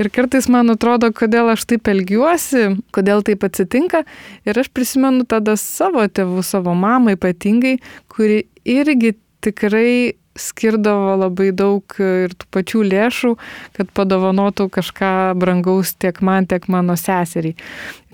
Ir 0.00 0.08
kartais 0.12 0.48
man 0.52 0.72
atrodo, 0.72 1.12
kodėl 1.12 1.52
aš 1.52 1.66
taip 1.68 1.88
elgiuosi, 1.92 2.78
kodėl 2.96 3.24
taip 3.24 3.44
atsitinka. 3.44 4.04
Ir 4.48 4.60
aš 4.60 4.72
prisimenu 4.72 5.28
tada 5.28 5.56
savo 5.60 6.04
tėvų, 6.04 6.44
savo 6.44 6.72
mamą 6.76 7.16
ypatingai, 7.16 7.76
kuri 8.12 8.44
irgi 8.64 9.16
tikrai 9.44 10.16
skirdavo 10.40 11.14
labai 11.24 11.50
daug 11.56 11.96
ir 12.02 12.34
tų 12.36 12.48
pačių 12.54 12.82
lėšų, 12.90 13.32
kad 13.78 13.92
padovanotų 13.96 14.68
kažką 14.74 15.12
brangaus 15.40 15.94
tiek 15.98 16.20
man, 16.24 16.48
tiek 16.48 16.68
mano 16.72 16.96
seseriai. 17.00 17.56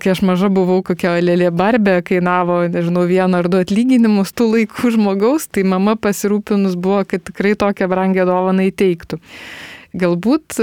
Kai 0.03 0.13
aš 0.13 0.23
maža 0.27 0.49
buvau, 0.51 0.81
kokia 0.83 1.15
lėlė 1.23 1.51
barbė 1.55 1.99
kainavo, 2.03 2.63
nežinau, 2.71 3.05
vieną 3.07 3.43
ar 3.43 3.51
du 3.51 3.61
atlyginimus 3.63 4.33
tų 4.35 4.49
laikų 4.57 4.95
žmogaus, 4.97 5.47
tai 5.47 5.63
mama 5.67 5.95
pasirūpinus 5.95 6.75
buvo, 6.75 7.03
kad 7.07 7.23
tikrai 7.29 7.53
tokią 7.59 7.87
brangę 7.91 8.25
dovaną 8.27 8.67
įteiktų. 8.71 9.21
Galbūt, 9.93 10.57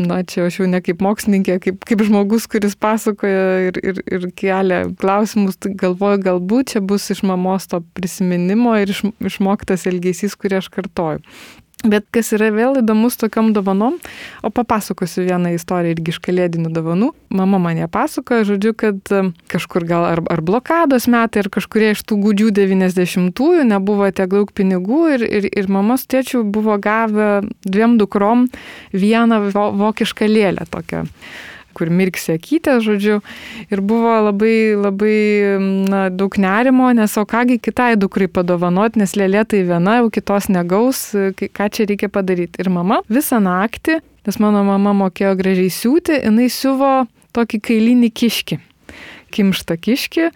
na 0.00 0.22
čia 0.24 0.46
aš 0.48 0.62
jau 0.62 0.66
ne 0.70 0.78
kaip 0.80 1.02
mokslininkė, 1.04 1.58
kaip, 1.60 1.82
kaip 1.84 2.00
žmogus, 2.06 2.46
kuris 2.48 2.72
pasakoja 2.80 3.42
ir, 3.68 3.80
ir, 3.84 4.00
ir 4.08 4.22
kelia 4.32 4.86
klausimus, 5.02 5.58
tai 5.60 5.74
galvoju, 5.76 6.22
galbūt 6.24 6.72
čia 6.72 6.80
bus 6.80 7.10
iš 7.12 7.20
mamos 7.28 7.68
to 7.68 7.82
prisiminimo 7.98 8.72
ir 8.80 8.94
iš, 8.94 9.02
išmoktas 9.20 9.84
elgesys, 9.90 10.38
kurį 10.40 10.62
aš 10.62 10.70
kartoju. 10.72 11.20
Bet 11.80 12.04
kas 12.12 12.34
yra 12.36 12.50
vėl 12.52 12.80
įdomus 12.82 13.16
tokiam 13.16 13.54
dovanom, 13.56 13.94
o 14.44 14.50
papasakosiu 14.52 15.24
vieną 15.24 15.54
istoriją 15.56 15.94
irgi 15.94 16.12
iš 16.12 16.18
kalėdinių 16.26 16.72
dovanų. 16.76 17.08
Mama 17.32 17.60
man 17.62 17.80
ją 17.80 17.88
pasakoja, 17.88 18.44
žodžiu, 18.48 18.74
kad 18.76 19.12
um, 19.16 19.30
kažkur 19.48 19.86
gal 19.88 20.04
ar, 20.10 20.20
ar 20.28 20.42
blokados 20.44 21.08
metai, 21.08 21.44
ar 21.44 21.48
kažkurie 21.52 21.94
iš 21.94 22.04
tų 22.04 22.20
gudžių 22.26 22.50
90-ųjų 22.58 23.64
nebuvo 23.70 24.10
tiek 24.12 24.28
daug 24.28 24.52
pinigų 24.52 25.00
ir, 25.16 25.24
ir, 25.24 25.48
ir 25.48 25.70
mama 25.72 25.96
su 25.96 26.10
tėčiu 26.12 26.42
buvo 26.44 26.76
gavę 26.76 27.46
dviem 27.64 27.96
dukrom 28.00 28.50
vieną 28.92 29.40
vokišką 29.80 30.28
lėlę 30.28 30.68
tokią 30.68 31.06
kur 31.80 31.90
mirksi 31.92 32.36
akytė, 32.36 32.76
žodžiu. 32.84 33.18
Ir 33.72 33.80
buvo 33.80 34.12
labai, 34.28 34.76
labai 34.76 35.16
na, 35.88 36.04
daug 36.12 36.36
nerimo, 36.40 36.90
nes 36.96 37.16
o 37.16 37.24
kągi 37.28 37.56
kitai 37.64 37.94
dukrai 38.00 38.28
padovanoti, 38.28 39.00
nes 39.00 39.16
lėlė 39.16 39.46
tai 39.48 39.64
viena, 39.68 39.98
jau 40.02 40.12
kitos 40.12 40.50
negaus, 40.52 41.06
ką 41.40 41.70
čia 41.72 41.88
reikia 41.88 42.12
padaryti. 42.12 42.60
Ir 42.60 42.72
mama 42.72 43.00
visą 43.08 43.40
naktį, 43.42 44.00
nes 44.28 44.42
mano 44.42 44.62
mama 44.68 44.92
mokėjo 45.06 45.32
gražiai 45.40 45.72
siūti, 45.72 46.20
jinai 46.20 46.50
siuvo 46.52 47.06
tokį 47.36 47.62
kailinį 47.70 48.12
kiškį. 48.20 48.60
Kimštą 49.30 49.76
kiškį 49.78 50.30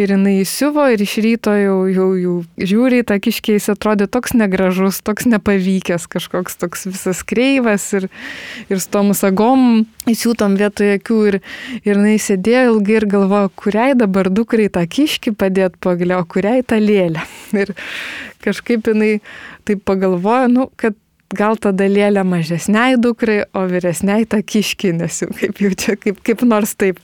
ir 0.00 0.10
jinai 0.10 0.38
įsiuvo 0.42 0.86
ir 0.90 1.02
iš 1.04 1.14
ryto 1.22 1.52
jau, 1.54 1.76
jau, 1.90 2.08
jau 2.18 2.34
žiūri 2.58 3.02
į 3.02 3.06
tą 3.10 3.18
kiškį, 3.22 3.56
jis 3.58 3.70
atrodė 3.74 4.08
toks 4.10 4.34
negražus, 4.34 4.98
toks 5.06 5.28
nepavykęs, 5.30 6.08
kažkoks 6.10 6.58
toks 6.58 6.88
visas 6.90 7.22
kreivas 7.26 7.86
ir, 7.98 8.08
ir 8.66 8.82
su 8.82 8.90
tom 8.90 9.12
sagom 9.14 9.84
įsiūtom 10.10 10.58
vietoje 10.60 10.98
akių 10.98 11.20
ir, 11.30 11.38
ir 11.84 11.94
jinai 11.94 12.16
sėdėjo 12.22 12.66
ilgai 12.72 12.98
ir 12.98 13.08
galvojo, 13.14 13.52
kuriai 13.62 13.94
dabar 13.98 14.30
dukrai 14.34 14.66
tą 14.72 14.82
kiškį 14.90 15.36
padėti 15.38 15.80
pagaliau, 15.84 16.26
kuriai 16.26 16.66
tą 16.66 16.80
lėlę. 16.82 17.22
Ir 17.64 17.70
kažkaip 18.44 18.90
jinai 18.90 19.20
taip 19.64 19.84
pagalvojo, 19.86 20.50
nu, 20.50 20.68
kad 20.80 20.98
gal 21.36 21.58
tada 21.60 21.86
lėlė 21.90 22.24
mažesniai 22.26 22.98
dukrai, 23.00 23.42
o 23.56 23.64
vyresniai 23.70 24.26
tą 24.30 24.40
kiškį, 24.44 24.94
nes 25.00 25.20
jau 25.22 25.30
kaip 25.34 25.60
jau 25.62 25.72
čia, 25.84 25.96
kaip, 26.00 26.22
kaip 26.26 26.44
nors 26.46 26.74
taip. 26.80 27.00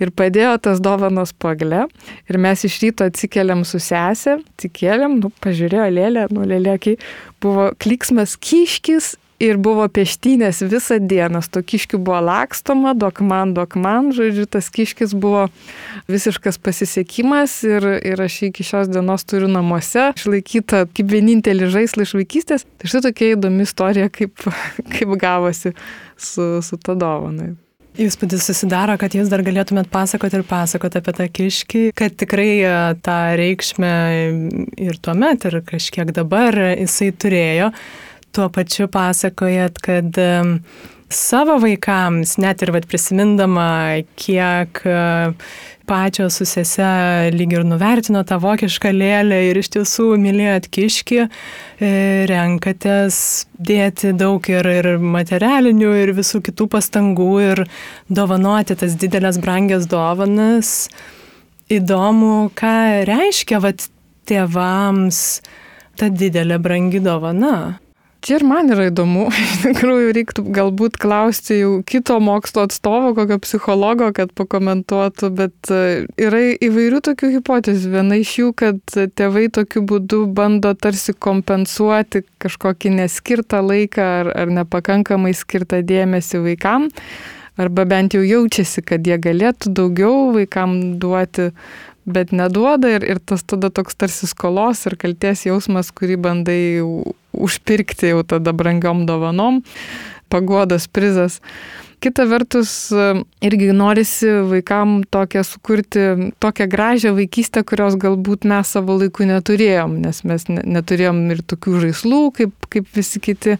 Ir 0.00 0.12
padėjo 0.16 0.56
tas 0.66 0.82
dovanos 0.82 1.32
pagle. 1.32 1.86
Ir 2.30 2.40
mes 2.42 2.66
iš 2.66 2.80
ryto 2.84 3.08
atsikeliam 3.10 3.64
su 3.68 3.80
sesė, 3.82 4.38
atsikeliam, 4.56 5.18
nu, 5.22 5.32
pažiūrėjo 5.44 5.88
lėlę, 5.96 6.28
nu, 6.34 6.46
lėlė, 6.48 6.76
kai 6.82 6.96
buvo 7.42 7.70
kliksmas 7.80 8.36
kiškis 8.40 9.14
ir 9.40 9.58
buvo 9.60 9.86
peštynės 9.88 10.60
visą 10.68 10.98
dieną. 11.00 11.40
To 11.50 11.62
kiškiu 11.64 11.98
buvo 11.98 12.20
lakstoma, 12.28 12.92
duok 12.98 13.22
man, 13.24 13.54
duok 13.56 13.76
man, 13.80 14.12
žodžiu, 14.16 14.44
tas 14.50 14.68
kiškis 14.72 15.14
buvo 15.16 15.46
visiškas 16.10 16.60
pasisekimas 16.62 17.56
ir, 17.66 17.86
ir 18.04 18.20
aš 18.20 18.40
iki 18.50 18.66
šios 18.66 18.90
dienos 18.92 19.24
turiu 19.28 19.48
namuose 19.50 20.10
išlaikytą 20.18 20.84
kaip 20.92 21.16
vienintelį 21.16 21.70
žaislą 21.72 22.06
iš 22.06 22.14
vaikystės. 22.20 22.68
Tai 22.78 22.92
štai 22.92 23.06
tokia 23.08 23.32
įdomi 23.38 23.66
istorija, 23.66 24.12
kaip, 24.12 24.46
kaip 24.94 25.16
gavosi 25.20 25.74
su, 26.20 26.52
su 26.64 26.80
to 26.84 26.98
dovanai. 26.98 27.54
Įspūdis 28.00 28.44
susidaro, 28.46 28.94
kad 29.00 29.16
jūs 29.16 29.28
dar 29.32 29.42
galėtumėt 29.42 29.88
pasakoti 29.90 30.38
ir 30.38 30.44
pasakoti 30.46 31.00
apie 31.00 31.14
tą 31.16 31.24
kiškį, 31.26 31.80
kad 31.98 32.14
tikrai 32.22 32.52
e, 32.62 32.74
tą 33.02 33.16
reikšmę 33.40 33.90
ir 34.78 35.00
tuo 35.02 35.16
met, 35.18 35.42
ir 35.48 35.58
kažkiek 35.66 36.12
dabar 36.14 36.54
jisai 36.78 37.10
turėjo 37.10 37.72
tuo 38.32 38.48
pačiu 38.52 38.88
pasakojat, 38.92 39.78
kad 39.84 40.18
savo 41.10 41.58
vaikams, 41.58 42.36
net 42.38 42.62
ir 42.62 42.70
vat, 42.74 42.86
prisimindama, 42.88 44.00
kiek 44.18 44.80
e, 44.86 45.00
pačios 45.90 46.38
su 46.38 46.46
sese 46.46 46.86
lyg 47.34 47.54
ir 47.56 47.64
nuvertino 47.66 48.22
tą 48.26 48.38
vokišką 48.42 48.92
lėlę 48.94 49.40
ir 49.48 49.58
iš 49.58 49.72
tiesų 49.74 50.06
mylėjot 50.22 50.68
kiški, 50.70 51.20
e, 51.26 51.90
renkatės 52.30 53.20
dėti 53.58 54.14
daug 54.14 54.46
ir, 54.52 54.70
ir 54.70 54.90
materialinių, 55.02 55.92
ir 56.04 56.14
visų 56.20 56.44
kitų 56.46 56.68
pastangų 56.76 57.32
ir 57.48 57.64
dovanoti 58.08 58.78
tas 58.78 58.94
didelės 58.94 59.42
brangias 59.42 59.90
dovanas. 59.90 60.88
Įdomu, 61.70 62.50
ką 62.58 63.06
reiškia 63.06 63.58
vat, 63.62 63.90
tėvams 64.30 65.40
ta 65.98 66.06
didelė 66.10 66.58
brangi 66.62 67.02
dovana. 67.02 67.80
Čia 68.20 68.36
ir 68.36 68.44
man 68.44 68.68
yra 68.68 68.90
įdomu, 68.90 69.28
iš 69.44 69.52
tikrųjų 69.62 70.12
reiktų 70.16 70.44
galbūt 70.52 70.98
klausti 71.00 71.60
jau 71.62 71.70
kito 71.88 72.18
mokslo 72.20 72.66
atstovo, 72.68 73.14
kokio 73.16 73.38
psichologo, 73.40 74.10
kad 74.16 74.34
pakomentuotų, 74.36 75.30
bet 75.38 75.72
e, 75.72 76.04
yra 76.20 76.42
įvairių 76.60 77.00
tokių 77.08 77.32
hipotezių. 77.38 77.92
Viena 77.94 78.20
iš 78.20 78.34
jų, 78.42 78.52
kad 78.60 78.80
tėvai 79.16 79.46
tokiu 79.56 79.84
būdu 79.88 80.26
bando 80.36 80.74
tarsi 80.76 81.16
kompensuoti 81.16 82.26
kažkokį 82.42 82.94
neskirtą 82.98 83.62
laiką 83.64 84.08
ar, 84.20 84.32
ar 84.44 84.52
nepakankamai 84.60 85.32
skirtą 85.36 85.80
dėmesį 85.86 86.44
vaikam, 86.44 86.90
arba 87.60 87.86
bent 87.88 88.16
jau 88.16 88.24
jaučiasi, 88.24 88.84
kad 88.84 89.06
jie 89.08 89.16
galėtų 89.20 89.72
daugiau 89.80 90.28
vaikam 90.36 90.98
duoti 91.00 91.54
bet 92.12 92.34
neduoda 92.36 92.90
ir, 92.96 93.06
ir 93.06 93.20
tas 93.22 93.44
tada 93.46 93.70
toks 93.72 93.98
tarsi 93.98 94.28
skolos 94.30 94.84
ir 94.88 94.98
kalties 95.00 95.46
jausmas, 95.48 95.92
kurį 95.94 96.18
bandai 96.20 96.62
užpirkti 97.32 98.12
jau 98.12 98.24
tada 98.26 98.54
brangiom 98.56 99.06
dovanom, 99.08 99.62
pagodas 100.32 100.88
prizas. 100.90 101.40
Kita 102.00 102.24
vertus, 102.24 102.70
irgi 103.44 103.74
norisi 103.76 104.30
vaikam 104.48 105.02
tokią 105.12 105.42
sukurti, 105.44 106.04
tokią 106.40 106.66
gražią 106.72 107.12
vaikystę, 107.18 107.60
kurios 107.68 107.98
galbūt 108.00 108.46
mes 108.48 108.72
savo 108.72 108.96
laiku 109.02 109.26
neturėjom, 109.28 109.98
nes 110.06 110.22
mes 110.24 110.48
neturėjom 110.48 111.20
ir 111.34 111.42
tokių 111.52 111.82
žaislų, 111.84 112.22
kaip, 112.38 112.54
kaip 112.72 112.88
visi 112.96 113.20
kiti 113.20 113.58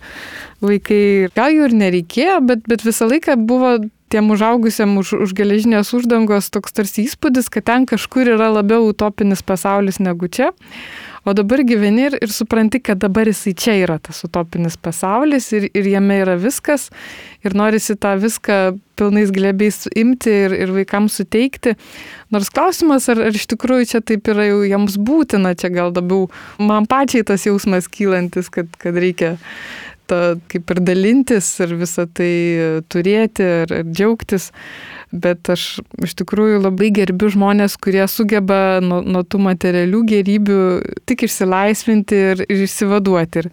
vaikai. 0.64 1.03
Gal 1.36 1.53
jų 1.53 1.68
ir 1.68 1.76
nereikėjo, 1.82 2.40
bet, 2.48 2.64
bet 2.70 2.86
visą 2.88 3.11
laiką 3.12 3.36
buvo 3.44 3.76
tiem 4.11 4.30
užaugusiam 4.34 4.96
už, 5.00 5.14
už 5.24 5.34
geležinės 5.38 5.92
uždangos 5.96 6.50
toks 6.50 6.74
tarsi 6.74 7.06
įspūdis, 7.06 7.50
kad 7.52 7.68
ten 7.70 7.86
kažkur 7.88 8.34
yra 8.34 8.50
labiau 8.50 8.90
utopinis 8.90 9.44
pasaulis 9.46 10.02
negu 10.02 10.28
čia. 10.28 10.50
o 11.24 11.34
dabar 11.36 11.61
gyveni 11.68 12.06
ir, 12.08 12.14
ir 12.24 12.30
supranti, 12.32 12.80
kad 12.80 12.98
dabar 12.98 13.28
jisai 13.28 13.52
čia 13.52 13.74
yra 13.84 13.98
tas 14.00 14.22
utopinis 14.24 14.78
pasaulis 14.80 15.50
ir, 15.52 15.68
ir 15.76 15.88
jame 15.92 16.16
yra 16.22 16.38
viskas 16.40 16.88
ir 17.44 17.54
norisi 17.54 17.94
tą 17.94 18.14
viską 18.20 18.56
pilnais 18.96 19.32
glebiais 19.32 19.84
imti 19.96 20.32
ir, 20.46 20.54
ir 20.64 20.72
vaikams 20.74 21.20
suteikti. 21.20 21.76
Nors 22.32 22.50
klausimas, 22.52 23.08
ar, 23.12 23.20
ar 23.28 23.36
iš 23.36 23.46
tikrųjų 23.52 23.90
čia 23.92 24.00
taip 24.04 24.28
yra 24.32 24.48
jau 24.48 24.62
jiems 24.64 24.96
būtina, 25.00 25.54
čia 25.61 25.70
gal 25.72 25.92
labiau 25.96 26.28
man 26.58 26.88
pačiai 26.90 27.24
tas 27.26 27.46
jausmas 27.48 27.88
kylantis, 27.88 28.48
kad, 28.52 28.72
kad 28.80 28.96
reikia 28.96 29.36
ta, 30.11 30.20
kaip 30.50 30.74
ir 30.74 30.82
dalintis 30.86 31.48
ir 31.64 31.76
visą 31.80 32.06
tai 32.11 32.32
turėti 32.92 33.46
ir, 33.64 33.76
ir 33.80 33.92
džiaugtis 33.92 34.50
bet 35.11 35.50
aš 35.50 35.80
iš 36.04 36.14
tikrųjų 36.20 36.61
labai 36.62 36.90
gerbiu 36.94 37.30
žmonės, 37.32 37.76
kurie 37.82 38.02
sugeba 38.11 38.78
nuo, 38.84 39.00
nuo 39.02 39.22
tų 39.26 39.40
materialių 39.42 40.02
gerybių 40.12 40.61
tik 41.08 41.26
išsilaisvinti 41.26 42.20
ir, 42.30 42.44
ir 42.46 42.62
išsivaduoti. 42.66 43.42
Ir, 43.42 43.50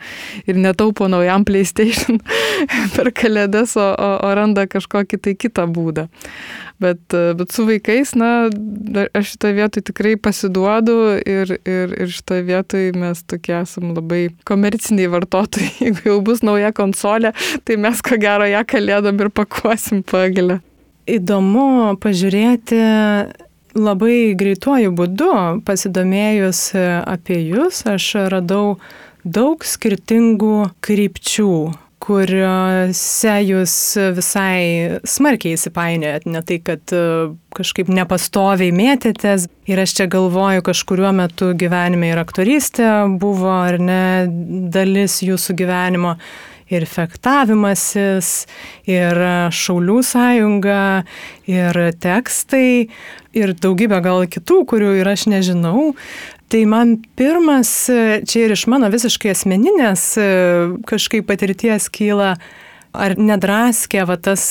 ir 0.54 0.62
netaupo 0.62 1.10
naujam 1.10 1.46
PlayStation 1.48 2.22
per 2.96 3.12
kalėdas, 3.16 3.76
o, 3.80 3.90
o, 3.90 4.14
o 4.28 4.32
randa 4.38 4.68
kažkokį 4.70 5.22
tai 5.24 5.36
kitą 5.40 5.68
būdą. 5.72 6.08
Bet, 6.78 7.02
bet 7.10 7.54
su 7.56 7.66
vaikais, 7.66 8.12
na, 8.14 8.52
aš 9.18 9.32
šitoje 9.34 9.56
vietoje 9.58 9.88
tikrai 9.90 10.14
pasiduodu 10.22 10.98
ir, 11.26 11.56
ir, 11.66 11.96
ir 12.06 12.14
šitoje 12.14 12.46
vietoje 12.46 12.94
mes 12.94 13.24
tokie 13.26 13.56
esam 13.64 13.96
labai 13.98 14.28
komerciniai 14.46 15.10
vartotojai. 15.10 15.74
Jeigu 15.88 16.12
jau 16.12 16.22
bus 16.30 16.46
nauja 16.46 16.70
konsolė, 16.78 17.34
tai 17.66 17.82
mes 17.82 18.06
ko 18.06 18.22
gero 18.22 18.46
ją 18.46 18.62
kalėdom 18.70 19.26
ir 19.26 19.34
pakuosim 19.34 20.06
pagalę 20.06 20.62
įdomu 21.08 21.96
pažiūrėti 22.04 22.80
labai 23.78 24.36
greituoju 24.38 24.94
būdu, 24.98 25.34
pasidomėjus 25.68 26.62
apie 26.78 27.42
jūs, 27.42 27.86
aš 27.90 28.14
radau 28.34 28.78
daug 29.24 29.66
skirtingų 29.66 30.72
krypčių 30.84 31.52
kuriuose 32.08 33.34
jūs 33.44 33.74
visai 34.16 35.00
smarkiai 35.08 35.58
įsipainiojat, 35.58 36.28
ne 36.30 36.42
tai, 36.48 36.60
kad 36.64 36.94
e, 36.96 37.02
kažkaip 37.58 37.90
nepastoviai 37.92 38.72
mėtėtės. 38.76 39.48
Ir 39.68 39.82
aš 39.84 39.96
čia 39.98 40.08
galvoju, 40.12 40.64
kažkuriuo 40.64 41.12
metu 41.18 41.52
gyvenime 41.58 42.14
ir 42.14 42.22
aktorystė 42.22 42.92
buvo, 43.20 43.52
ar 43.52 43.80
ne, 43.82 44.04
dalis 44.72 45.20
jūsų 45.26 45.58
gyvenimo 45.60 46.16
ir 46.74 46.86
fektavimasis, 46.90 48.32
ir 48.90 49.20
šaulių 49.56 49.98
sąjunga, 50.06 51.04
ir 51.50 51.82
tekstai, 52.04 52.88
ir 53.38 53.54
daugybė 53.56 54.02
gal 54.06 54.26
kitų, 54.32 54.64
kurių 54.70 54.96
ir 55.02 55.12
aš 55.14 55.28
nežinau. 55.32 55.94
Tai 56.48 56.62
man 56.72 56.96
pirmas, 57.20 57.70
čia 58.24 58.46
ir 58.46 58.56
iš 58.56 58.68
mano 58.72 58.88
visiškai 58.92 59.34
asmeninės 59.34 60.14
kažkaip 60.88 61.28
patirties 61.28 61.90
kyla, 61.92 62.38
ar 62.96 63.18
nedraskė 63.20 64.06
va 64.08 64.16
tas 64.16 64.46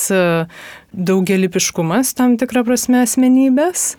daugelipiškumas 0.93 2.13
tam 2.19 2.37
tikrą 2.41 2.67
prasme 2.69 3.01
asmenybės, 3.07 3.95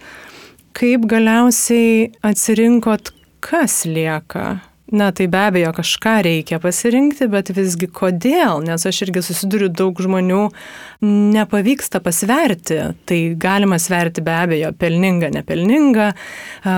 kaip 0.77 1.09
galiausiai 1.09 2.11
atsirinkot, 2.25 3.11
kas 3.41 3.81
lieka 3.89 4.59
Na, 4.91 5.11
tai 5.11 5.27
be 5.27 5.39
abejo, 5.43 5.73
kažką 5.75 6.13
reikia 6.23 6.61
pasirinkti, 6.63 7.25
bet 7.27 7.49
visgi 7.51 7.89
kodėl, 7.91 8.61
nes 8.63 8.85
aš 8.87 9.01
irgi 9.03 9.19
susiduriu 9.25 9.67
daug 9.67 9.99
žmonių, 9.99 10.45
nepavyksta 11.03 11.99
pasverti. 12.05 12.79
Tai 13.03 13.19
galima 13.35 13.81
sverti 13.83 14.23
be 14.23 14.31
abejo 14.31 14.71
pelninga, 14.79 15.33
nepelninga, 15.35 16.07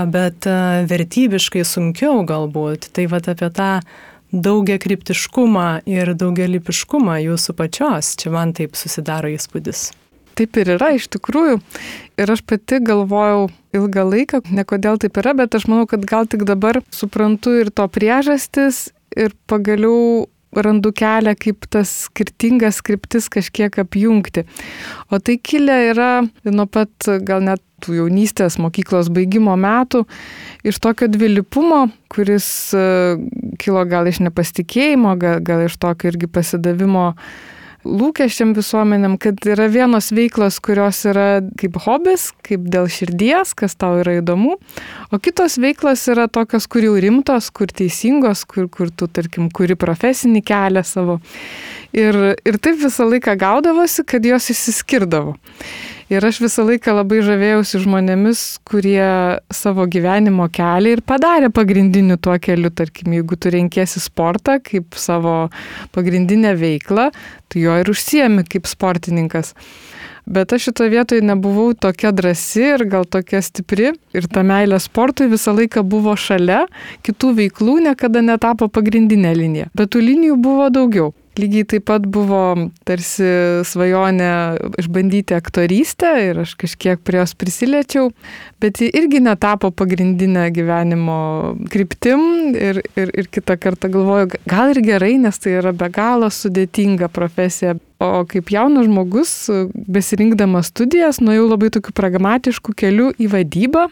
bet 0.09 0.49
vertybiškai 0.89 1.61
sunkiau 1.61 2.25
galbūt. 2.25 2.89
Tai 2.97 3.05
vad 3.13 3.29
apie 3.29 3.53
tą 3.53 3.71
daugia 4.33 4.81
kryptiškumą 4.81 5.69
ir 5.85 6.15
daugelipiškumą 6.17 7.21
jūsų 7.29 7.57
pačios, 7.61 8.15
čia 8.17 8.33
man 8.33 8.57
taip 8.57 8.73
susidaro 8.73 9.29
įspūdis 9.37 9.91
taip 10.39 10.59
ir 10.61 10.73
yra 10.77 10.93
iš 10.95 11.09
tikrųjų. 11.15 11.59
Ir 12.19 12.33
aš 12.33 12.43
pati 12.47 12.81
galvojau 12.83 13.47
ilgą 13.75 14.07
laiką, 14.09 14.41
ne 14.55 14.65
kodėl 14.67 14.99
taip 15.01 15.19
yra, 15.21 15.35
bet 15.37 15.55
aš 15.55 15.69
manau, 15.69 15.85
kad 15.89 16.03
gal 16.07 16.27
tik 16.29 16.47
dabar 16.49 16.81
suprantu 16.93 17.59
ir 17.61 17.71
to 17.75 17.85
priežastis 17.91 18.89
ir 19.17 19.35
pagaliau 19.49 20.27
randu 20.55 20.91
kelią, 20.95 21.35
kaip 21.37 21.67
tas 21.69 21.91
skirtingas 22.07 22.79
skriptis 22.81 23.29
kažkiek 23.29 23.75
apjungti. 23.83 24.45
O 25.13 25.19
tai 25.21 25.37
kilę 25.37 25.77
yra 25.91 26.11
nuo 26.49 26.65
pat 26.65 27.09
gal 27.25 27.43
net 27.45 27.61
tų 27.83 27.99
jaunystės 28.01 28.57
mokyklos 28.59 29.11
baigimo 29.13 29.53
metų 29.59 30.03
iš 30.67 30.81
tokio 30.83 31.07
dvilipumo, 31.11 31.85
kuris 32.11 32.49
e, 32.75 32.81
kilo 33.61 33.85
gal 33.87 34.09
iš 34.09 34.19
nepasitikėjimo, 34.25 35.15
gal, 35.21 35.39
gal 35.45 35.63
iš 35.67 35.77
tokio 35.79 36.11
irgi 36.11 36.27
pasidavimo 36.27 37.13
lūkesčiam 37.89 38.53
visuomenėm, 38.57 39.17
kad 39.21 39.41
yra 39.49 39.67
vienos 39.71 40.11
veiklos, 40.15 40.59
kurios 40.63 41.01
yra 41.09 41.41
kaip 41.59 41.79
hobis, 41.85 42.29
kaip 42.45 42.67
dėl 42.71 42.89
širdies, 42.91 43.55
kas 43.57 43.75
tau 43.79 43.99
yra 44.01 44.19
įdomu, 44.19 44.57
o 45.09 45.19
kitos 45.21 45.57
veiklos 45.61 46.05
yra 46.11 46.27
tokios, 46.31 46.69
kur 46.69 46.85
jau 46.85 46.95
rimtos, 47.01 47.49
kur 47.55 47.71
teisingos, 47.73 48.45
kur, 48.49 48.69
kur 48.71 48.93
tu, 48.93 49.09
tarkim, 49.11 49.49
kuri 49.53 49.77
profesinį 49.79 50.43
kelią 50.45 50.85
savo. 50.87 51.19
Ir, 51.95 52.17
ir 52.45 52.57
taip 52.61 52.77
visą 52.83 53.07
laiką 53.09 53.33
gaudavosi, 53.39 54.03
kad 54.05 54.25
jos 54.25 54.51
išsiskirdavo. 54.53 55.37
Ir 56.09 56.25
aš 56.25 56.39
visą 56.41 56.63
laiką 56.65 56.93
labai 56.97 57.19
žavėjausi 57.21 57.83
žmonėmis, 57.83 58.39
kurie 58.65 59.37
savo 59.53 59.85
gyvenimo 59.85 60.47
kelią 60.49 60.95
ir 60.95 61.03
padarė 61.05 61.51
pagrindiniu 61.53 62.17
tuo 62.17 62.33
keliu. 62.41 62.71
Tarkim, 62.73 63.13
jeigu 63.13 63.37
tu 63.37 63.51
renkėsi 63.53 64.01
sportą 64.01 64.57
kaip 64.65 64.97
savo 64.97 65.51
pagrindinę 65.93 66.55
veiklą, 66.57 67.11
tu 67.49 67.61
jo 67.61 67.77
ir 67.77 67.93
užsiemi 67.93 68.45
kaip 68.49 68.65
sportininkas. 68.69 69.53
Bet 70.29 70.53
aš 70.53 70.71
šitoje 70.71 70.93
vietoje 70.93 71.25
nebuvau 71.25 71.75
tokia 71.77 72.09
drasi 72.13 72.65
ir 72.73 72.87
gal 72.89 73.05
tokia 73.05 73.41
stipri. 73.45 73.93
Ir 74.13 74.25
ta 74.33 74.41
meilė 74.45 74.81
sportui 74.81 75.29
visą 75.29 75.53
laiką 75.57 75.85
buvo 75.85 76.17
šalia, 76.17 76.67
kitų 77.05 77.35
veiklų 77.37 77.79
niekada 77.85 78.25
netapo 78.25 78.65
pagrindinė 78.69 79.37
linija. 79.37 79.69
Bet 79.77 79.93
tų 79.93 80.05
linijų 80.09 80.41
buvo 80.41 80.69
daugiau. 80.73 81.13
Lygiai 81.39 81.67
taip 81.71 81.85
pat 81.87 82.05
buvo 82.09 82.69
tarsi 82.87 83.29
svajonė 83.67 84.31
išbandyti 84.81 85.37
aktorystę 85.37 86.11
ir 86.27 86.41
aš 86.43 86.55
kažkiek 86.59 87.01
prie 87.05 87.21
jos 87.21 87.35
prisiliečiau, 87.39 88.09
bet 88.59 88.81
ji 88.83 88.89
irgi 88.99 89.21
netapo 89.23 89.71
pagrindinę 89.71 90.49
gyvenimo 90.55 91.19
kryptim 91.71 92.55
ir, 92.55 92.81
ir, 92.99 93.13
ir 93.13 93.29
kitą 93.31 93.59
kartą 93.61 93.91
galvoju, 93.93 94.33
gal 94.49 94.73
ir 94.73 94.81
gerai, 94.85 95.15
nes 95.21 95.39
tai 95.39 95.55
yra 95.61 95.73
be 95.75 95.87
galo 95.93 96.31
sudėtinga 96.33 97.11
profesija, 97.13 97.77
O 97.99 98.23
kaip 98.31 98.47
jaunas 98.47 98.85
žmogus, 98.87 99.31
besirinkdamas 99.91 100.69
studijas, 100.71 101.17
nuėjau 101.19 101.49
labai 101.49 101.67
tokiu 101.75 101.91
pragmatišku 101.97 102.71
keliu 102.79 103.09
į 103.19 103.27
vadybą. 103.33 103.89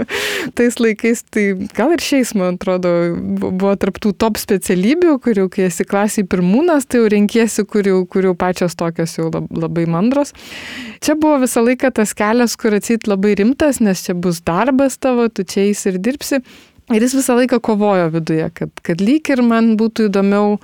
Tais 0.56 0.78
laikais, 0.80 1.20
tai 1.28 1.44
gal 1.76 1.92
ir 1.92 2.00
šiais, 2.00 2.32
man 2.40 2.56
atrodo, 2.56 2.92
buvo 3.20 3.74
tarptų 3.76 4.14
top 4.16 4.40
specialybių, 4.40 5.18
kurių, 5.26 5.44
kai 5.52 5.66
esi 5.66 5.84
klasiai 5.84 6.24
pirmūnas, 6.24 6.88
tai 6.88 7.02
jau 7.02 7.12
renkiesi, 7.12 7.66
kurių, 7.68 7.98
kurių 8.08 8.32
pačios 8.40 8.78
tokios 8.80 9.18
jau 9.18 9.28
labai 9.28 9.84
mandros. 9.92 10.32
Čia 11.04 11.18
buvo 11.20 11.42
visą 11.44 11.60
laiką 11.66 11.92
tas 12.00 12.16
kelias, 12.16 12.56
kur 12.56 12.78
atsit 12.80 13.04
labai 13.12 13.36
rimtas, 13.42 13.82
nes 13.84 14.06
čia 14.08 14.16
bus 14.16 14.40
darbas 14.40 14.96
tavo, 14.96 15.28
tu 15.28 15.44
čia 15.44 15.68
eisi 15.68 15.92
ir 15.92 16.00
dirbsi. 16.00 16.40
Ir 16.90 17.04
jis 17.04 17.14
visą 17.14 17.36
laiką 17.38 17.60
kovojo 17.62 18.08
viduje, 18.10 18.48
kad, 18.54 18.70
kad 18.82 19.02
lyg 19.04 19.28
ir 19.30 19.44
man 19.46 19.76
būtų 19.78 20.08
įdomiau 20.08 20.56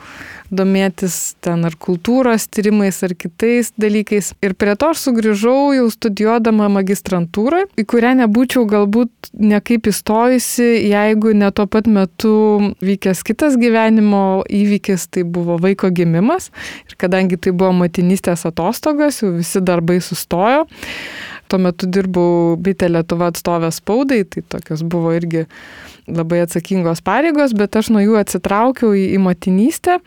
domėtis 0.51 1.37
ten 1.43 1.63
ar 1.67 1.75
kultūros 1.79 2.49
tyrimais 2.51 2.99
ar 3.07 3.15
kitais 3.19 3.73
dalykais. 3.79 4.33
Ir 4.43 4.57
prie 4.59 4.75
to 4.79 4.91
aš 4.91 5.05
sugrįžau 5.07 5.75
jau 5.77 5.87
studijuodama 5.93 6.67
magistrantūrą, 6.75 7.65
į 7.79 7.87
kurią 7.91 8.17
nebūčiau 8.23 8.67
galbūt 8.71 9.31
nekaip 9.39 9.87
įstojusi, 9.91 10.67
jeigu 10.91 11.35
ne 11.39 11.53
tuo 11.55 11.69
pat 11.71 11.87
metu 11.91 12.35
vykęs 12.83 13.23
kitas 13.27 13.59
gyvenimo 13.61 14.43
įvykis, 14.51 15.07
tai 15.15 15.23
buvo 15.23 15.61
vaiko 15.63 15.93
gimimas. 15.95 16.51
Ir 16.91 16.99
kadangi 16.99 17.39
tai 17.39 17.55
buvo 17.55 17.71
motinystės 17.85 18.47
atostogas, 18.51 19.23
jau 19.23 19.31
visi 19.39 19.63
darbai 19.63 20.01
sustojo. 20.03 20.67
Tuo 21.47 21.61
metu 21.63 21.89
dirbau 21.91 22.57
Bitė 22.61 22.91
Lietuva 22.91 23.31
atstovės 23.33 23.81
spaudai, 23.83 24.25
tai 24.29 24.43
tokios 24.51 24.83
buvo 24.87 25.13
irgi 25.17 25.47
labai 26.07 26.41
atsakingos 26.45 27.03
pareigos, 27.03 27.53
bet 27.59 27.77
aš 27.79 27.91
nuo 27.95 28.01
jų 28.03 28.17
atsitraukiau 28.21 28.93
į, 28.95 29.05
į 29.17 29.21
motinystę 29.23 29.99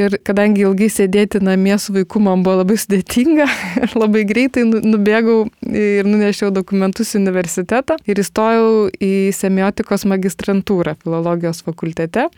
ir 0.00 0.16
kadangi 0.26 0.64
ilgai 0.66 0.88
sėdėti 0.90 1.40
namie 1.44 1.76
su 1.78 1.94
vaiku 1.94 2.22
man 2.22 2.42
buvo 2.46 2.62
labai 2.62 2.76
sudėtinga, 2.80 3.46
aš 3.86 3.94
labai 3.98 4.24
greitai 4.28 4.66
nu, 4.68 4.82
nubėgau 4.94 5.44
ir 5.70 6.08
nunešiau 6.08 6.50
dokumentus 6.54 7.14
į 7.14 7.22
universitetą 7.22 7.98
ir 8.10 8.22
įstojau 8.22 8.88
į 8.98 9.12
semiotikos 9.36 10.06
magistrantūrą 10.10 10.96
filologijos 11.02 11.62
fakultete. 11.66 12.28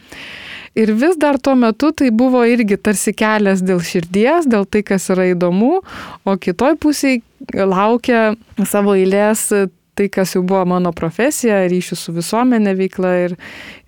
Ir 0.76 0.92
vis 0.92 1.16
dar 1.16 1.38
tuo 1.40 1.54
metu 1.56 1.88
tai 1.96 2.10
buvo 2.12 2.42
irgi 2.44 2.76
tarsi 2.76 3.14
kelias 3.16 3.62
dėl 3.64 3.80
širdies, 3.80 4.44
dėl 4.44 4.68
tai, 4.68 4.84
kas 4.84 5.08
yra 5.14 5.30
įdomu, 5.32 5.80
o 6.28 6.36
kitoj 6.36 6.76
pusėje 6.82 7.22
laukia 7.54 8.34
savo 8.64 8.96
eilės 8.98 9.50
tai, 9.96 10.08
kas 10.12 10.34
jau 10.34 10.42
buvo 10.44 10.62
mano 10.68 10.92
profesija, 10.92 11.62
ryšių 11.70 11.96
su 11.96 12.12
visuomenė 12.16 12.74
veikla 12.76 13.12
ir, 13.24 13.34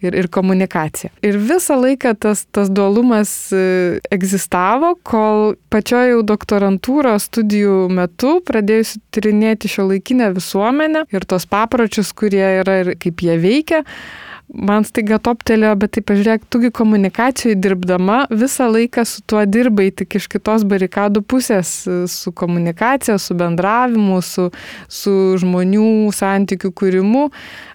ir, 0.00 0.16
ir 0.22 0.28
komunikacija. 0.32 1.10
Ir 1.26 1.36
visą 1.36 1.76
laiką 1.78 2.14
tas, 2.22 2.46
tas 2.54 2.70
dualumas 2.72 3.32
e, 3.52 3.98
egzistavo, 4.14 4.94
kol 5.06 5.58
pačioje 5.72 6.14
jau 6.14 6.22
doktorantūros 6.30 7.28
studijų 7.28 7.76
metu 7.92 8.38
pradėjusi 8.48 9.02
tyrinėti 9.14 9.70
šio 9.72 9.88
laikinę 9.90 10.30
visuomenę 10.38 11.04
ir 11.12 11.28
tos 11.28 11.44
papročius, 11.50 12.14
kurie 12.16 12.46
yra 12.62 12.80
ir 12.84 12.94
kaip 13.00 13.24
jie 13.24 13.36
veikia 13.42 13.84
man 14.48 14.84
staiga 14.86 15.18
toptelėjo, 15.20 15.74
bet 15.82 15.92
tai 15.96 16.02
pažiūrėk, 16.08 16.46
tugi 16.52 16.70
komunikacijai 16.74 17.56
dirbdama 17.58 18.22
visą 18.32 18.68
laiką 18.72 19.04
su 19.08 19.22
tuo 19.28 19.42
dirbai, 19.44 19.90
tik 19.92 20.16
iš 20.18 20.28
kitos 20.32 20.64
barikadų 20.68 21.22
pusės, 21.28 21.72
su 22.08 22.32
komunikacija, 22.32 23.18
su 23.20 23.36
bendravimu, 23.38 24.20
su, 24.24 24.48
su 24.88 25.14
žmonių 25.40 26.08
santykių 26.16 26.72
kūrimu 26.80 27.26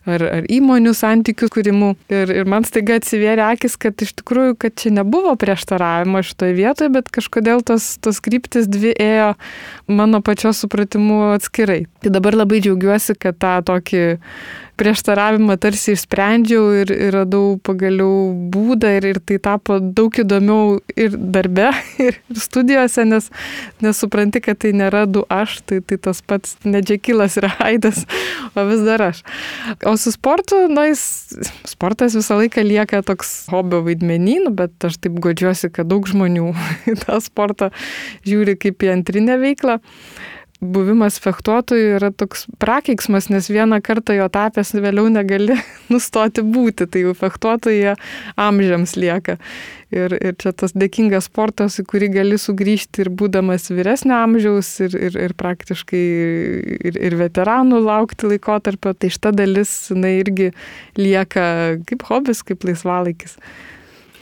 ar, 0.09 0.25
ar 0.39 0.49
įmonių 0.51 0.95
santykių 0.97 1.49
kūrimu. 1.53 1.93
Ir, 2.13 2.33
ir 2.41 2.49
man 2.49 2.65
staiga 2.67 2.97
atsivėrė 2.99 3.45
akis, 3.53 3.77
kad 3.81 4.01
iš 4.03 4.15
tikrųjų, 4.21 4.57
kad 4.65 4.77
čia 4.79 4.93
nebuvo 4.97 5.35
prieštaravimo 5.39 6.23
šitoje 6.25 6.57
vietoje, 6.57 6.93
bet 6.97 7.13
kažkodėl 7.13 7.63
tos, 7.65 7.95
tos 8.03 8.21
kryptis 8.23 8.69
dvi 8.71 8.95
ėjo 8.97 9.33
mano 9.91 10.23
pačios 10.25 10.63
supratimu 10.63 11.35
atskirai. 11.37 11.83
Tai 12.03 12.13
dabar 12.17 12.37
labai 12.43 12.63
džiaugiuosi, 12.63 13.17
kad 13.19 13.37
tą 13.41 13.59
tokį 13.69 14.03
prieštaravimą 14.79 15.55
tarsi 15.61 15.93
išsprendžiau 15.93 16.69
ir, 16.81 16.91
ir 16.93 17.13
radau 17.13 17.57
pagaliau 17.63 18.31
būdą 18.53 18.95
ir, 18.97 19.07
ir 19.13 19.19
tai 19.21 19.37
tapo 19.43 19.77
daug 19.79 20.15
įdomiau 20.19 20.79
ir 20.97 21.15
darbe, 21.17 21.69
ir, 22.01 22.17
ir 22.31 22.41
studijose, 22.41 23.05
nes 23.09 23.29
nesupranti, 23.83 24.41
kad 24.43 24.59
tai 24.63 24.73
nėra 24.77 25.05
du 25.09 25.25
aš, 25.31 25.59
tai, 25.69 25.79
tai 25.85 25.99
tas 26.01 26.23
pats 26.25 26.57
nedžekilas 26.65 27.37
yra 27.41 27.53
Aidas, 27.63 28.03
o 28.57 28.65
vis 28.69 28.83
dar 28.85 29.05
aš. 29.09 29.23
O 29.89 29.95
su 29.99 30.13
sportu, 30.15 30.65
na, 30.71 30.87
jis, 30.89 31.05
sportas 31.69 32.17
visą 32.17 32.39
laiką 32.41 32.65
lieka 32.65 33.03
toks 33.05 33.33
hobio 33.53 33.83
vaidmenynų, 33.85 34.53
bet 34.57 34.89
aš 34.89 34.99
taip 35.03 35.17
godžiuosi, 35.23 35.71
kad 35.73 35.91
daug 35.91 36.09
žmonių 36.09 36.51
į 36.91 36.97
tą 37.05 37.19
sportą 37.23 37.73
žiūri 38.27 38.57
kaip 38.59 38.85
į 38.85 38.95
antrinę 38.97 39.37
veiklą 39.41 39.79
buvimas 40.63 41.19
fechtuotojų 41.23 41.97
yra 41.97 42.09
toks 42.15 42.45
prakeiksmas, 42.61 43.29
nes 43.33 43.49
vieną 43.51 43.79
kartą 43.83 44.15
jo 44.17 44.27
tapęs 44.31 44.73
vėliau 44.75 45.09
negali 45.11 45.57
nustoti 45.93 46.43
būti, 46.45 46.87
tai 46.89 47.05
jau 47.05 47.13
fechtuotojai 47.17 47.95
amžiams 48.39 48.95
lieka. 48.99 49.37
Ir, 49.93 50.15
ir 50.17 50.33
čia 50.41 50.49
tas 50.57 50.73
dėkingas 50.73 51.27
sportas, 51.29 51.75
į 51.77 51.85
kurį 51.91 52.07
gali 52.15 52.37
sugrįžti 52.41 53.03
ir 53.03 53.11
būdamas 53.13 53.69
vyresnio 53.69 54.15
amžiaus, 54.23 54.71
ir, 54.81 54.95
ir, 54.97 55.17
ir 55.27 55.35
praktiškai 55.37 56.01
ir, 56.89 56.97
ir 56.97 57.17
veteranų 57.19 57.83
laukti 57.83 58.31
laikotarpio, 58.31 58.95
tai 58.97 59.11
šita 59.13 59.35
dalis, 59.37 59.75
na, 59.93 60.15
irgi 60.17 60.49
lieka 60.97 61.45
kaip 61.85 62.07
hobis, 62.09 62.41
kaip 62.47 62.65
laisvalaikis. 62.65 63.37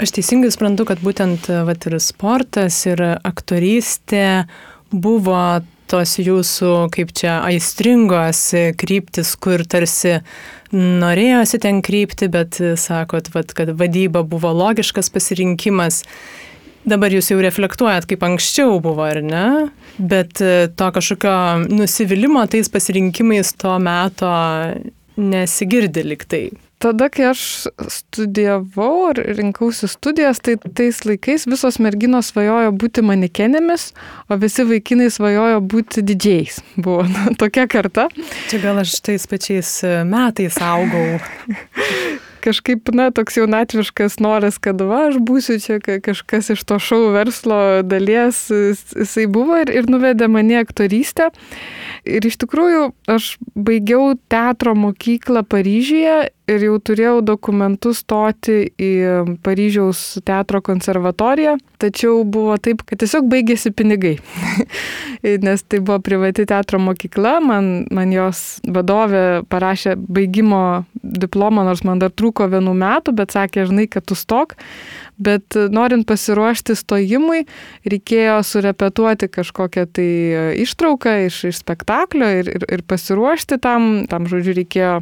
Aš 0.01 0.15
teisingai 0.17 0.49
suprantu, 0.51 0.87
kad 0.89 0.99
būtent 1.03 1.47
vat, 1.67 1.87
ir 1.87 1.99
sportas, 2.01 2.81
ir 2.89 3.03
aktorystė 3.21 4.47
buvo 4.91 5.61
tos 5.91 6.15
jūsų, 6.21 6.71
kaip 6.95 7.11
čia, 7.17 7.39
aistringos 7.47 8.43
kryptis, 8.79 9.33
kur 9.41 9.63
tarsi 9.67 10.19
norėjosi 10.71 11.59
ten 11.61 11.81
krypti, 11.83 12.31
bet 12.31 12.61
sakot, 12.79 13.29
vat, 13.35 13.51
kad 13.57 13.73
vadyba 13.77 14.23
buvo 14.27 14.53
logiškas 14.55 15.11
pasirinkimas. 15.13 16.05
Dabar 16.87 17.13
jūs 17.13 17.29
jau 17.29 17.37
reflektuojat, 17.43 18.07
kaip 18.09 18.23
anksčiau 18.25 18.79
buvo, 18.81 19.05
ar 19.05 19.19
ne? 19.21 19.45
Bet 20.01 20.41
to 20.41 20.87
kažkokio 20.95 21.67
nusivylimą 21.69 22.47
tais 22.49 22.71
pasirinkimais 22.73 23.53
to 23.61 23.75
meto 23.83 24.33
nesigirdi 25.21 26.07
liktai 26.07 26.45
tada, 26.81 27.09
kai 27.13 27.29
aš 27.31 27.41
studijavau 27.91 29.11
ir 29.11 29.21
rinkausi 29.37 29.89
studijas, 29.91 30.41
tai 30.43 30.57
tais 30.61 31.03
laikais 31.05 31.47
visos 31.49 31.79
merginos 31.83 32.31
svajojo 32.33 32.73
būti 32.81 33.03
manikenėmis, 33.05 33.91
o 34.29 34.39
visi 34.41 34.65
vaikinai 34.67 35.11
svajojo 35.13 35.61
būti 35.73 36.05
didžiais. 36.05 36.61
Buvo 36.77 37.05
na, 37.09 37.29
tokia 37.39 37.67
karta. 37.71 38.09
Čia 38.49 38.63
gal 38.65 38.81
aš 38.81 38.97
tais 39.05 39.29
pačiais 39.29 39.77
metais 40.09 40.59
augau. 40.61 41.17
kažkaip, 42.41 42.89
na, 42.95 43.09
toks 43.13 43.37
jaunatviškas 43.37 44.17
noras, 44.23 44.57
kad 44.61 44.81
va, 44.85 45.05
aš 45.09 45.19
būsiu 45.23 45.57
čia 45.61 45.77
kažkas 45.81 46.51
iš 46.55 46.63
to 46.67 46.77
šou 46.81 47.11
verslo 47.15 47.59
dalies, 47.85 48.43
jisai 48.49 49.27
buvo 49.31 49.59
ir, 49.61 49.71
ir 49.73 49.89
nuvedė 49.91 50.29
mane 50.31 50.59
aktorystę. 50.61 51.31
Ir 52.07 52.25
iš 52.27 52.39
tikrųjų 52.41 52.91
aš 53.11 53.35
baigiau 53.55 54.15
teatro 54.31 54.75
mokyklą 54.77 55.45
Paryžiuje 55.47 56.31
ir 56.51 56.65
jau 56.67 56.77
turėjau 56.81 57.19
dokumentus 57.25 58.01
stoti 58.03 58.63
į 58.75 58.91
Paryžiaus 59.45 60.21
teatro 60.27 60.61
konservatoriją, 60.65 61.57
tačiau 61.81 62.21
buvo 62.27 62.57
taip, 62.61 62.83
kad 62.87 63.01
tiesiog 63.01 63.29
baigėsi 63.31 63.73
pinigai. 63.75 64.15
Nes 65.45 65.63
tai 65.63 65.81
buvo 65.81 65.99
privati 66.03 66.47
teatro 66.49 66.79
mokykla, 66.81 67.37
man, 67.45 67.71
man 67.93 68.13
jos 68.13 68.59
vadovė 68.65 69.43
parašė 69.51 69.95
baigimo 70.01 70.83
diplomą, 71.01 71.65
nors 71.67 71.85
man 71.87 72.01
dar 72.01 72.13
trūko 72.13 72.49
vienų 72.51 72.73
metų, 72.77 73.15
bet 73.17 73.35
sakė, 73.35 73.67
žinai, 73.69 73.87
kad 73.91 74.07
tu 74.09 74.17
stok. 74.17 74.57
Bet 75.21 75.53
norint 75.69 76.07
pasiruošti 76.09 76.73
stojimui, 76.79 77.43
reikėjo 77.85 78.39
surepetuoti 78.47 79.29
kažkokią 79.29 79.83
tai 79.93 80.07
ištrauką 80.63 81.13
iš, 81.27 81.43
iš 81.51 81.59
spektaklio 81.61 82.29
ir, 82.39 82.49
ir, 82.49 82.65
ir 82.79 82.81
pasiruošti 82.89 83.59
tam. 83.61 83.91
Tam, 84.09 84.25
žodžiu, 84.29 84.55
reikėjo 84.57 84.95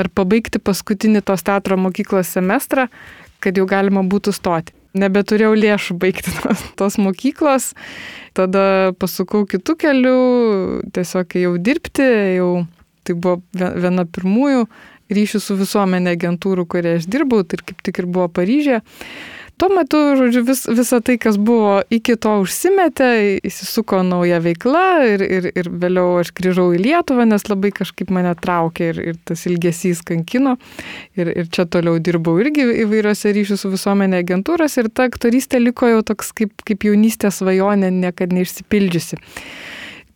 dar 0.00 0.10
pabaigti 0.12 0.60
paskutinį 0.62 1.24
tos 1.28 1.44
teatro 1.46 1.78
mokyklos 1.80 2.32
semestrą, 2.34 2.88
kad 3.40 3.56
jau 3.56 3.66
galima 3.68 4.04
būtų 4.06 4.34
stoti. 4.36 4.76
Nebeturėjau 4.98 5.54
lėšų 5.54 5.96
baigti 6.02 6.32
tos, 6.42 6.64
tos 6.80 6.98
mokyklos, 6.98 7.72
tada 8.36 8.92
pasukau 8.98 9.44
kitų 9.48 9.76
kelių, 9.84 10.20
tiesiog 10.96 11.36
jau 11.44 11.56
dirbti, 11.60 12.06
jau 12.40 12.52
tai 13.06 13.16
buvo 13.16 13.40
viena 13.54 14.06
pirmųjų 14.06 14.64
ryšių 15.10 15.40
su 15.42 15.56
visuomenė 15.58 16.14
agentūrų, 16.16 16.66
kurie 16.70 16.96
aš 16.98 17.08
dirbau, 17.10 17.42
tai 17.42 17.58
kaip 17.64 17.80
tik 17.86 18.02
ir 18.02 18.08
buvo 18.10 18.28
Paryžė. 18.30 18.80
Tuo 19.60 19.68
metu, 19.68 19.98
žodžiu, 20.16 20.40
vis, 20.48 20.62
visa 20.72 21.02
tai, 21.04 21.18
kas 21.20 21.36
buvo 21.36 21.82
iki 21.92 22.14
to 22.16 22.30
užsimetė, 22.40 23.08
įsisuko 23.44 23.98
nauja 24.08 24.38
veikla 24.40 24.84
ir, 25.04 25.24
ir, 25.26 25.48
ir 25.52 25.66
vėliau 25.82 26.14
aš 26.22 26.30
grįžau 26.38 26.70
į 26.72 26.78
Lietuvą, 26.80 27.26
nes 27.28 27.44
labai 27.44 27.68
kažkaip 27.76 28.08
mane 28.08 28.32
traukė 28.40 28.88
ir, 28.94 29.00
ir 29.12 29.18
tas 29.28 29.44
ilgesys 29.50 30.00
kankino. 30.08 30.54
Ir, 31.12 31.28
ir 31.42 31.50
čia 31.52 31.66
toliau 31.68 32.00
dirbau 32.00 32.38
irgi 32.40 32.64
įvairiose 32.86 33.34
ryšių 33.36 33.58
su 33.60 33.72
visuomenė 33.74 34.22
agentūros 34.24 34.78
ir 34.80 34.88
ta 34.88 35.10
aktorystė 35.10 35.60
liko 35.60 35.90
jau 35.92 36.00
toks 36.08 36.32
kaip, 36.40 36.54
kaip 36.64 36.88
jaunystės 36.88 37.42
svajonė, 37.42 37.92
niekada 38.00 38.38
neišsipildžiusi. 38.38 39.20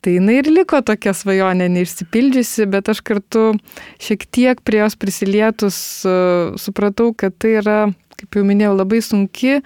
Tai 0.04 0.12
jinai 0.12 0.34
ir 0.42 0.48
liko 0.52 0.80
tokia 0.84 1.14
svajonė 1.16 1.70
neišsipildžiusi, 1.72 2.66
bet 2.72 2.88
aš 2.92 2.98
kartu 3.04 3.44
šiek 4.04 4.24
tiek 4.28 4.58
prie 4.60 4.82
jos 4.82 4.96
prisilietus 5.00 5.78
supratau, 6.60 7.12
kad 7.16 7.36
tai 7.40 7.54
yra 7.60 7.78
kaip 8.18 8.38
jau 8.38 8.44
minėjau, 8.46 8.74
labai 8.78 9.00
sunki 9.04 9.58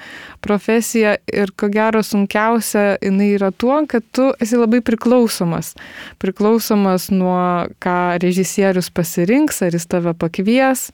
profesija 0.44 1.16
ir 1.30 1.52
ko 1.58 1.68
gero 1.72 2.02
sunkiausia 2.04 2.98
jinai 3.04 3.30
yra 3.36 3.50
tuo, 3.52 3.76
kad 3.90 4.04
tu 4.14 4.30
esi 4.42 4.58
labai 4.58 4.80
priklausomas. 4.84 5.74
Priklausomas 6.22 7.08
nuo, 7.12 7.68
ką 7.82 7.96
režisierius 8.22 8.90
pasirinks, 8.94 9.62
ar 9.66 9.76
jis 9.76 9.88
tave 9.90 10.14
pakvies, 10.18 10.88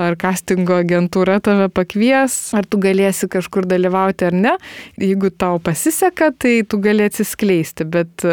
ar 0.00 0.18
castingo 0.20 0.78
agentūra 0.82 1.40
tave 1.44 1.68
pakvies, 1.72 2.36
ar 2.56 2.68
tu 2.68 2.80
galėsi 2.82 3.28
kažkur 3.32 3.68
dalyvauti 3.70 4.28
ar 4.30 4.38
ne. 4.46 4.56
Jeigu 5.00 5.30
tau 5.30 5.60
pasiseka, 5.62 6.32
tai 6.38 6.60
tu 6.68 6.80
gali 6.82 7.06
atsiskleisti, 7.08 7.86
bet 7.88 8.26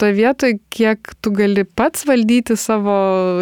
toje 0.00 0.16
vietoje, 0.16 0.58
kiek 0.74 1.14
tu 1.22 1.32
gali 1.34 1.64
pats 1.64 2.04
valdyti 2.08 2.56
savo 2.60 2.96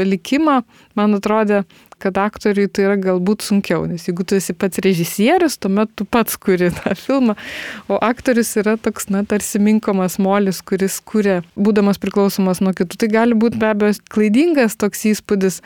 likimą, 0.07 0.61
man 0.99 1.17
atrodė, 1.19 1.63
kad 2.03 2.19
aktoriui 2.19 2.69
tai 2.69 2.87
yra 2.89 2.99
galbūt 3.01 3.47
sunkiau, 3.47 3.87
nes 3.89 4.05
jeigu 4.09 4.27
tu 4.27 4.37
esi 4.39 4.55
pats 4.57 4.83
režisierius, 4.85 5.59
tuomet 5.63 5.93
tu 5.99 6.07
pats 6.09 6.39
kuri 6.41 6.73
tą 6.75 6.95
filmą, 7.05 7.37
o 7.89 8.01
aktorius 8.03 8.55
yra 8.61 8.77
toks, 8.81 9.09
na, 9.13 9.25
tarsi 9.29 9.63
minkomas 9.63 10.19
molis, 10.23 10.63
kuris 10.67 10.99
kuria, 11.07 11.41
būdamas 11.57 12.01
priklausomas 12.03 12.63
nuo 12.65 12.75
kitų. 12.77 13.01
Tai 13.03 13.11
gali 13.13 13.39
būti 13.39 13.61
be 13.63 13.71
abejo 13.73 13.99
klaidingas 14.13 14.79
toks 14.81 15.07
įspūdis, 15.13 15.63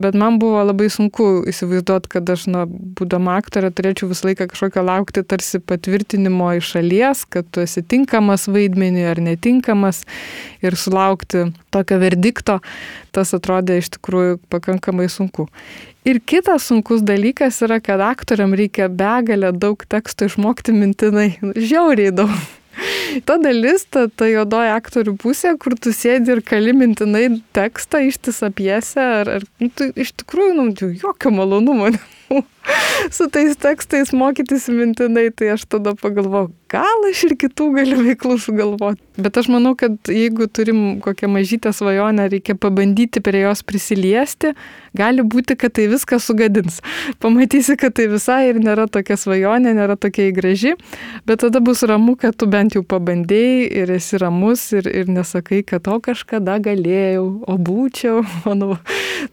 Bet 0.00 0.16
man 0.16 0.38
buvo 0.40 0.62
labai 0.64 0.86
sunku 0.88 1.42
įsivaizduoti, 1.50 2.08
kad 2.14 2.30
aš, 2.32 2.46
na, 2.48 2.62
būdama 2.66 3.34
aktorė, 3.36 3.68
turėčiau 3.68 4.08
visą 4.08 4.30
laiką 4.30 4.46
kažkokio 4.48 4.84
laukti 4.86 5.22
tarsi 5.28 5.60
patvirtinimo 5.60 6.54
iš 6.56 6.70
šalies, 6.74 7.26
kad 7.28 7.50
tu 7.52 7.60
esi 7.60 7.82
tinkamas 7.84 8.48
vaidmenį 8.48 9.04
ar 9.10 9.20
netinkamas 9.20 10.06
ir 10.64 10.76
sulaukti 10.80 11.50
tokio 11.74 11.98
verdikto, 12.00 12.58
tas 13.12 13.34
atrodė 13.36 13.76
iš 13.82 13.92
tikrųjų 13.98 14.38
pakankamai 14.48 15.10
sunku. 15.12 15.50
Ir 16.08 16.22
kitas 16.24 16.70
sunkus 16.70 17.04
dalykas 17.04 17.60
yra, 17.66 17.76
kad 17.84 18.00
aktoriam 18.00 18.56
reikia 18.56 18.88
begalę 18.88 19.52
daug 19.52 19.84
tekstų 19.84 20.30
išmokti 20.30 20.72
mintinai, 20.72 21.34
žiauriai 21.60 22.16
daug. 22.16 22.32
Ta 23.28 23.36
dalis, 23.42 23.84
ta, 23.90 24.06
ta 24.08 24.28
juodoji 24.30 24.72
aktorių 24.74 25.16
pusė, 25.20 25.54
kur 25.60 25.76
tu 25.78 25.92
sėdi 25.96 26.34
ir 26.36 26.42
kali 26.46 26.74
mintinai 26.76 27.26
tekstą, 27.56 28.02
ištisą 28.08 28.52
piesę, 28.56 29.06
ar, 29.22 29.32
ar 29.38 29.46
nu, 29.62 29.70
tu 29.74 29.90
iš 29.94 30.14
tikrųjų, 30.22 30.56
nu, 30.58 30.92
jokio 31.02 31.34
malonumo 31.34 31.90
su 33.10 33.26
tais 33.32 33.56
tekstais 33.56 34.12
mokytis 34.12 34.68
mintinai, 34.68 35.30
tai 35.34 35.54
aš 35.54 35.64
tada 35.70 35.94
pagalvoju, 35.98 36.50
gal 36.70 37.06
aš 37.08 37.24
ir 37.28 37.34
kitų 37.40 37.70
galiu 37.78 38.00
veiklų 38.04 38.36
sugalvoti. 38.42 39.00
Bet 39.20 39.36
aš 39.40 39.50
manau, 39.52 39.72
kad 39.78 39.96
jeigu 40.08 40.46
turim 40.48 41.00
kokią 41.04 41.28
mažytę 41.32 41.72
svajonę, 41.76 42.28
reikia 42.32 42.54
pabandyti 42.60 43.20
prie 43.24 43.42
jos 43.42 43.62
prisiliesti, 43.66 44.52
gali 44.96 45.24
būti, 45.24 45.56
kad 45.60 45.74
tai 45.76 45.88
viską 45.92 46.20
sugadins. 46.22 46.80
Pamatysi, 47.22 47.76
kad 47.80 47.96
tai 47.98 48.08
visai 48.12 48.42
ir 48.50 48.60
nėra 48.62 48.86
tokia 48.92 49.18
svajonė, 49.20 49.74
nėra 49.76 49.98
tokia 50.00 50.30
įgraži, 50.30 50.76
bet 51.28 51.44
tada 51.44 51.62
bus 51.64 51.84
ramu, 51.88 52.16
kad 52.20 52.36
tu 52.36 52.48
bent 52.50 52.76
jau 52.76 52.84
pabandėjai 52.86 53.66
ir 53.82 53.94
esi 53.96 54.20
ramus 54.20 54.70
ir, 54.76 54.88
ir 54.88 55.10
nesakai, 55.10 55.62
kad 55.66 55.84
to 55.88 55.98
kažkada 56.04 56.60
galėjau, 56.62 57.26
o 57.48 57.58
būčiau, 57.60 58.24
o 58.48 58.56
nu, 58.56 58.72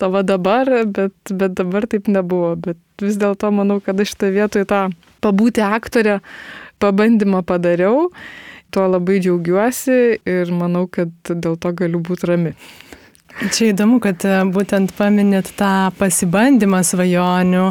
tavo 0.01 0.23
dabar, 0.25 0.71
bet, 0.88 1.15
bet 1.32 1.55
dabar 1.59 1.88
taip 1.88 2.11
nebuvo. 2.11 2.55
Bet 2.67 2.82
vis 3.04 3.20
dėlto 3.22 3.52
manau, 3.54 3.80
kad 3.84 4.00
aš 4.00 4.16
šitą 4.16 4.32
vietoj 4.36 4.68
tą 4.70 4.82
pabūti 5.24 5.64
aktorę 5.66 6.20
pabandymą 6.82 7.43
padariau, 7.48 8.10
tuo 8.74 8.89
labai 8.89 9.22
džiaugiuosi 9.24 10.20
ir 10.28 10.52
manau, 10.54 10.88
kad 10.91 11.14
dėl 11.30 11.58
to 11.62 11.74
galiu 11.78 12.04
būti 12.04 12.30
rami. 12.30 12.54
Čia 13.38 13.68
įdomu, 13.70 14.00
kad 14.02 14.24
e, 14.26 14.38
būtent 14.50 14.89
paminėt 14.98 15.52
tą 15.60 15.91
pasibandymą 16.00 16.80
svajonių, 16.88 17.66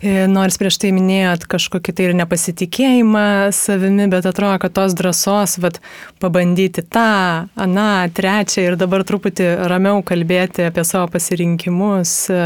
e, 0.00 0.14
nors 0.32 0.56
prieš 0.56 0.78
tai 0.80 0.94
minėjot 0.96 1.44
kažkokį 1.50 1.92
tai 1.92 2.06
ir 2.08 2.14
nepasitikėjimą 2.22 3.26
savimi, 3.52 4.06
bet 4.08 4.24
atrodo, 4.30 4.56
kad 4.62 4.72
tos 4.78 4.96
drąsos, 4.96 5.58
vad, 5.60 5.76
pabandyti 6.24 6.86
tą, 6.88 7.50
aną, 7.52 7.90
trečią 8.16 8.64
ir 8.64 8.78
dabar 8.80 9.04
truputį 9.04 9.50
ramiau 9.68 10.00
kalbėti 10.08 10.64
apie 10.70 10.86
savo 10.88 11.10
pasirinkimus, 11.12 12.14
e, 12.32 12.40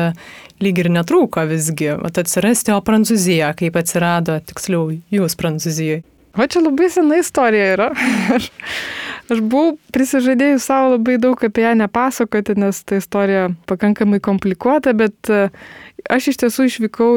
lyg 0.62 0.80
ir 0.82 0.90
netrūko 0.92 1.44
visgi. 1.50 1.92
Vat 2.00 2.18
atsirasti, 2.22 2.74
o 2.74 2.80
Prancūzija, 2.84 3.52
kaip 3.58 3.78
atsirado, 3.80 4.38
tiksliau, 4.50 4.90
jūs 5.14 5.38
Prancūzijoje. 5.40 6.02
O 6.34 6.46
čia 6.50 6.64
labai 6.64 6.88
sena 6.90 7.20
istorija 7.22 7.66
yra. 7.76 7.88
aš, 8.36 8.48
aš 9.30 9.40
buvau 9.40 9.76
prisižadėjus 9.94 10.66
savo 10.66 10.96
labai 10.96 11.16
daug 11.22 11.38
apie 11.46 11.62
ją 11.62 11.74
nepasakoti, 11.78 12.56
nes 12.58 12.82
ta 12.82 12.98
istorija 12.98 13.48
pakankamai 13.70 14.18
komplikuota, 14.22 14.96
bet 14.98 15.30
e, 15.30 15.46
aš 16.10 16.32
iš 16.32 16.42
tiesų 16.42 16.68
išvykau 16.70 17.12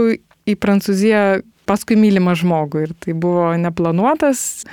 į 0.47 0.57
Prancūziją 0.61 1.23
paskui 1.67 1.97
mylimą 1.99 2.37
žmogų 2.39 2.85
ir 2.85 2.93
tai 3.03 3.17
buvo 3.17 3.49
neplanuotas 3.59 4.67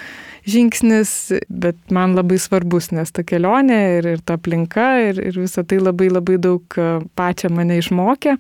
žingsnis, 0.49 1.11
bet 1.49 1.79
man 1.95 2.17
labai 2.19 2.39
svarbus, 2.43 2.91
nes 2.95 3.13
ta 3.15 3.25
kelionė 3.27 3.81
ir, 3.99 4.11
ir 4.17 4.25
ta 4.25 4.39
aplinka 4.39 4.89
ir, 5.11 5.21
ir 5.31 5.39
visa 5.41 5.65
tai 5.65 5.81
labai 5.81 6.11
labai 6.13 6.41
daug 6.43 6.79
e, 6.79 6.91
pačią 7.17 7.53
mane 7.55 7.81
išmokė 7.81 8.37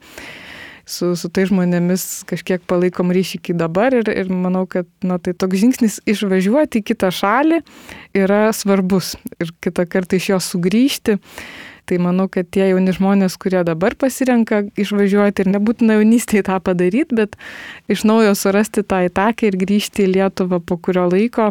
su, 0.87 1.13
su 1.17 1.31
tai 1.33 1.47
žmonėmis 1.49 2.25
kažkiek 2.29 2.65
palaikom 2.69 3.13
ryšį 3.15 3.41
iki 3.41 3.57
dabar 3.57 3.95
ir, 3.97 4.09
ir 4.13 4.31
manau, 4.33 4.65
kad 4.71 4.89
na, 5.05 5.19
tai 5.19 5.35
toks 5.37 5.61
žingsnis 5.63 6.01
išvažiuoti 6.09 6.83
į 6.83 6.89
kitą 6.93 7.11
šalį 7.15 7.63
yra 8.17 8.47
svarbus 8.57 9.15
ir 9.41 9.55
kitą 9.65 9.89
kartą 9.89 10.21
iš 10.21 10.35
jos 10.35 10.51
sugrįžti. 10.55 11.19
Tai 11.85 11.99
manau, 12.01 12.25
kad 12.33 12.49
tie 12.49 12.71
jauni 12.71 12.95
žmonės, 12.97 13.37
kurie 13.41 13.61
dabar 13.67 13.93
pasirenka 14.01 14.63
išvažiuoti 14.81 15.45
ir 15.45 15.51
nebūtina 15.53 15.99
jaunystėje 15.99 16.47
tą 16.49 16.57
padaryti, 16.65 17.19
bet 17.19 17.37
iš 17.93 18.07
naujo 18.09 18.33
surasti 18.41 18.87
tą 18.89 19.03
įtaką 19.11 19.51
ir 19.51 19.59
grįžti 19.61 20.07
į 20.07 20.15
Lietuvą 20.15 20.63
po 20.65 20.79
kurio 20.81 21.05
laiko, 21.13 21.51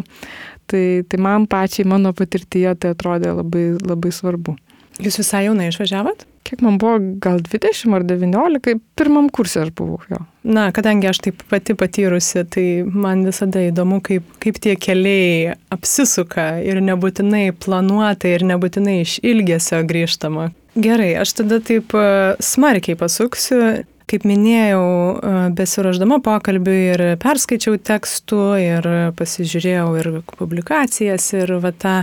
tai, 0.66 1.04
tai 1.06 1.22
man 1.22 1.46
pačiai 1.46 1.86
mano 1.86 2.10
patirtyje 2.16 2.74
tai 2.82 2.94
atrodė 2.96 3.36
labai, 3.38 3.66
labai 3.78 4.10
svarbu. 4.14 4.58
Jūs 5.02 5.22
visai 5.22 5.46
jaunai 5.46 5.70
išvažiavat? 5.70 6.26
Kiek 6.44 6.60
man 6.64 6.78
buvo, 6.78 6.98
gal 7.24 7.40
20 7.40 7.94
ar 7.96 8.04
19, 8.06 8.78
pirmam 8.98 9.30
kursė 9.32 9.64
aš 9.64 9.72
buvau 9.76 10.00
jo. 10.10 10.20
Na, 10.44 10.66
kadangi 10.76 11.08
aš 11.08 11.22
taip 11.24 11.40
pati 11.48 11.76
patyrusi, 11.78 12.44
tai 12.52 12.66
man 12.84 13.24
visada 13.24 13.62
įdomu, 13.64 14.02
kaip, 14.04 14.26
kaip 14.44 14.60
tie 14.60 14.74
keliai 14.76 15.54
apsisuka 15.72 16.58
ir 16.64 16.82
nebūtinai 16.84 17.46
planuotai 17.64 18.36
ir 18.36 18.44
nebūtinai 18.52 19.00
iš 19.06 19.18
ilgesio 19.24 19.80
grįžtama. 19.88 20.50
Gerai, 20.74 21.14
aš 21.22 21.36
tada 21.38 21.60
taip 21.64 21.94
e, 21.94 22.06
smarkiai 22.42 22.98
pasuksiu. 22.98 23.64
Kaip 24.04 24.26
minėjau, 24.28 24.84
e, 24.84 25.36
besiraždama 25.56 26.18
pokalbiui 26.20 26.80
ir 26.92 27.02
perskaičiau 27.22 27.78
tekstų 27.80 28.40
ir 28.60 28.88
pasižiūrėjau 29.16 29.86
ir 30.02 30.08
publikacijas 30.34 31.30
ir 31.38 31.54
va 31.62 31.72
tą 31.72 31.94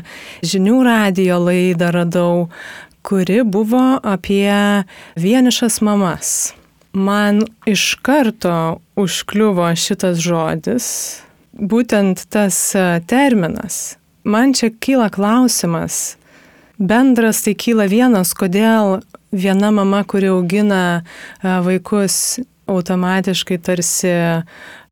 žinių 0.41 0.79
radio 0.87 1.37
laidą 1.43 1.91
radau, 1.93 2.47
kuri 3.01 3.43
buvo 3.43 3.99
apie 4.03 4.83
vienišas 5.15 5.81
mamas. 5.81 6.53
Man 6.93 7.41
iš 7.65 7.95
karto 8.01 8.81
užkliuvo 8.95 9.69
šitas 9.75 10.19
žodis, 10.19 10.87
būtent 11.53 12.25
tas 12.29 12.75
e, 12.75 12.99
terminas. 13.07 13.97
Man 14.23 14.53
čia 14.53 14.69
kyla 14.79 15.09
klausimas. 15.09 16.17
Bendras 16.77 17.43
tai 17.45 17.53
kyla 17.55 17.87
vienas, 17.87 18.33
kodėl 18.35 18.99
viena 19.31 19.71
mama, 19.71 20.03
kuri 20.03 20.33
augina 20.33 20.83
e, 20.99 21.55
vaikus, 21.63 22.41
automatiškai 22.67 23.57
tarsi 23.63 24.11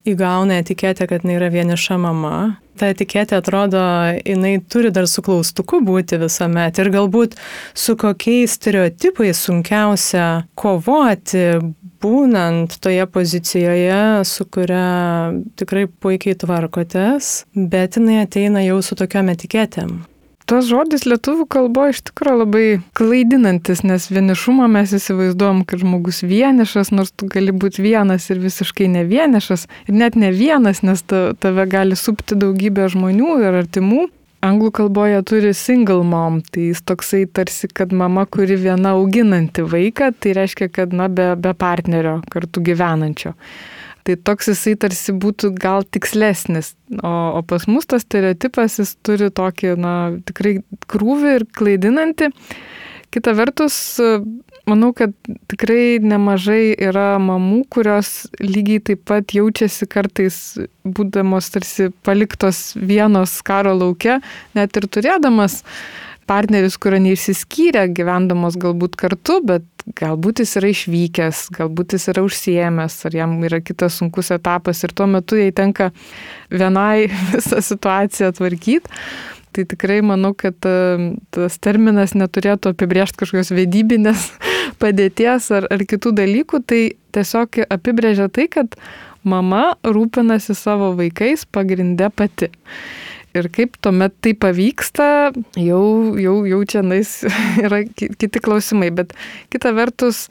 įgauna 0.08 0.62
etiketę, 0.64 1.08
kad 1.08 1.24
jinai 1.24 1.36
yra 1.40 1.52
vieniša 1.52 2.00
mama 2.00 2.56
ta 2.80 2.90
etiketė 2.94 3.38
atrodo, 3.40 3.82
jinai 4.24 4.58
turi 4.72 4.92
dar 4.96 5.08
su 5.12 5.24
klaustuku 5.26 5.82
būti 5.86 6.20
visuomet. 6.22 6.80
Ir 6.80 6.92
galbūt 6.96 7.36
su 7.78 7.98
kokiais 8.00 8.56
stereotipais 8.58 9.44
sunkiausia 9.46 10.28
kovoti, 10.60 11.46
būnant 12.00 12.80
toje 12.84 13.06
pozicijoje, 13.12 14.04
su 14.28 14.48
kuria 14.48 14.86
tikrai 15.60 15.88
puikiai 15.88 16.38
tvarkotės, 16.40 17.34
bet 17.56 18.00
jinai 18.00 18.24
ateina 18.24 18.64
jau 18.66 18.80
su 18.86 18.98
tokiam 19.00 19.32
etiketėm 19.36 20.00
tas 20.50 20.66
žodis 20.66 21.06
lietuvių 21.06 21.46
kalboje 21.52 21.94
iš 21.94 22.02
tikrųjų 22.10 22.38
labai 22.42 22.66
klaidinantis, 22.98 23.84
nes 23.86 24.08
vienišumą 24.10 24.68
mes 24.72 24.94
įsivaizduom, 24.98 25.62
kad 25.70 25.84
žmogus 25.84 26.24
vienišas, 26.26 26.90
nors 26.96 27.14
tu 27.14 27.30
gali 27.30 27.54
būti 27.54 27.84
vienas 27.86 28.30
ir 28.34 28.42
visiškai 28.42 28.90
ne 28.90 29.06
vienišas, 29.10 29.68
ir 29.88 30.00
net 30.02 30.18
ne 30.18 30.32
vienas, 30.34 30.82
nes 30.82 31.06
tave 31.06 31.68
gali 31.70 31.98
supti 32.00 32.38
daugybė 32.40 32.90
žmonių 32.96 33.36
ir 33.46 33.60
artimų. 33.64 34.08
Anglų 34.40 34.70
kalboje 34.72 35.20
turi 35.28 35.50
single 35.58 36.06
mom, 36.08 36.38
tai 36.40 36.70
jis 36.70 36.80
toksai 36.88 37.26
tarsi, 37.28 37.68
kad 37.76 37.92
mama, 37.92 38.24
kuri 38.24 38.56
viena 38.56 38.94
auginanti 38.96 39.66
vaiką, 39.68 40.14
tai 40.16 40.32
reiškia, 40.38 40.70
kad 40.72 40.96
na, 40.96 41.10
be, 41.12 41.34
be 41.36 41.52
partnerio 41.60 42.22
kartu 42.32 42.64
gyvenančio. 42.64 43.36
Tai 44.10 44.16
toks 44.26 44.48
jisai 44.50 44.72
tarsi 44.82 45.14
būtų 45.14 45.52
gal 45.62 45.84
tikslesnis. 45.86 46.72
O, 46.98 47.10
o 47.38 47.42
pas 47.46 47.68
mus 47.70 47.86
tas 47.86 48.02
stereotipas 48.02 48.80
jis 48.82 48.96
turi 49.06 49.28
tokį, 49.30 49.76
na, 49.78 49.92
tikrai 50.26 50.56
krūvį 50.90 51.34
ir 51.38 51.46
klaidinantį. 51.54 52.32
Kita 53.14 53.36
vertus, 53.38 53.78
manau, 54.66 54.90
kad 54.98 55.14
tikrai 55.54 56.02
nemažai 56.02 56.74
yra 56.90 57.20
mamų, 57.22 57.62
kurios 57.70 58.26
lygiai 58.42 58.82
taip 58.90 59.06
pat 59.10 59.30
jaučiasi 59.38 59.86
kartais 59.90 60.42
būdamos 60.82 61.54
tarsi 61.54 61.92
paliktos 62.02 62.72
vienos 62.82 63.38
karo 63.46 63.78
laukia, 63.78 64.24
net 64.58 64.74
ir 64.74 64.90
turėdamas 64.90 65.62
partneris, 66.30 66.78
kurio 66.82 67.00
neišsiskyrė, 67.04 67.88
gyvendamos 67.98 68.58
galbūt 68.62 68.98
kartu, 69.00 69.40
bet 69.46 69.66
galbūt 69.98 70.44
jis 70.44 70.56
yra 70.60 70.70
išvykęs, 70.74 71.48
galbūt 71.56 71.96
jis 71.98 72.08
yra 72.14 72.24
užsiemęs, 72.28 73.00
ar 73.10 73.18
jam 73.18 73.36
yra 73.48 73.62
kitas 73.66 73.98
sunkus 74.00 74.30
etapas 74.36 74.84
ir 74.86 74.94
tuo 74.94 75.10
metu 75.10 75.40
jai 75.40 75.50
tenka 75.56 75.90
vienai 76.54 77.10
visą 77.34 77.64
situaciją 77.66 78.32
tvarkyti. 78.38 79.02
Tai 79.50 79.64
tikrai 79.66 80.04
manau, 80.06 80.36
kad 80.38 80.62
e, 80.70 81.10
tas 81.34 81.56
terminas 81.58 82.14
neturėtų 82.14 82.76
apibriežti 82.76 83.18
kažkokios 83.24 83.50
vedybinės 83.58 84.28
padėties 84.82 85.50
ar, 85.58 85.66
ar 85.74 85.86
kitų 85.90 86.14
dalykų, 86.22 86.62
tai 86.70 86.82
tiesiog 87.18 87.64
apibrėžia 87.66 88.30
tai, 88.30 88.46
kad 88.54 88.78
mama 89.26 89.74
rūpinasi 89.84 90.54
savo 90.54 90.94
vaikais 91.00 91.48
pagrindę 91.50 92.12
pati. 92.14 92.52
Ir 93.38 93.50
kaip 93.54 93.76
tuomet 93.84 94.16
tai 94.26 94.34
pavyksta, 94.34 95.30
jau, 95.60 95.84
jau, 96.18 96.36
jau 96.50 96.62
čia 96.66 96.82
nais 96.86 97.12
yra 97.66 97.84
kiti 97.86 98.42
klausimai. 98.42 98.90
Bet 98.96 99.14
kita 99.54 99.74
vertus, 99.78 100.28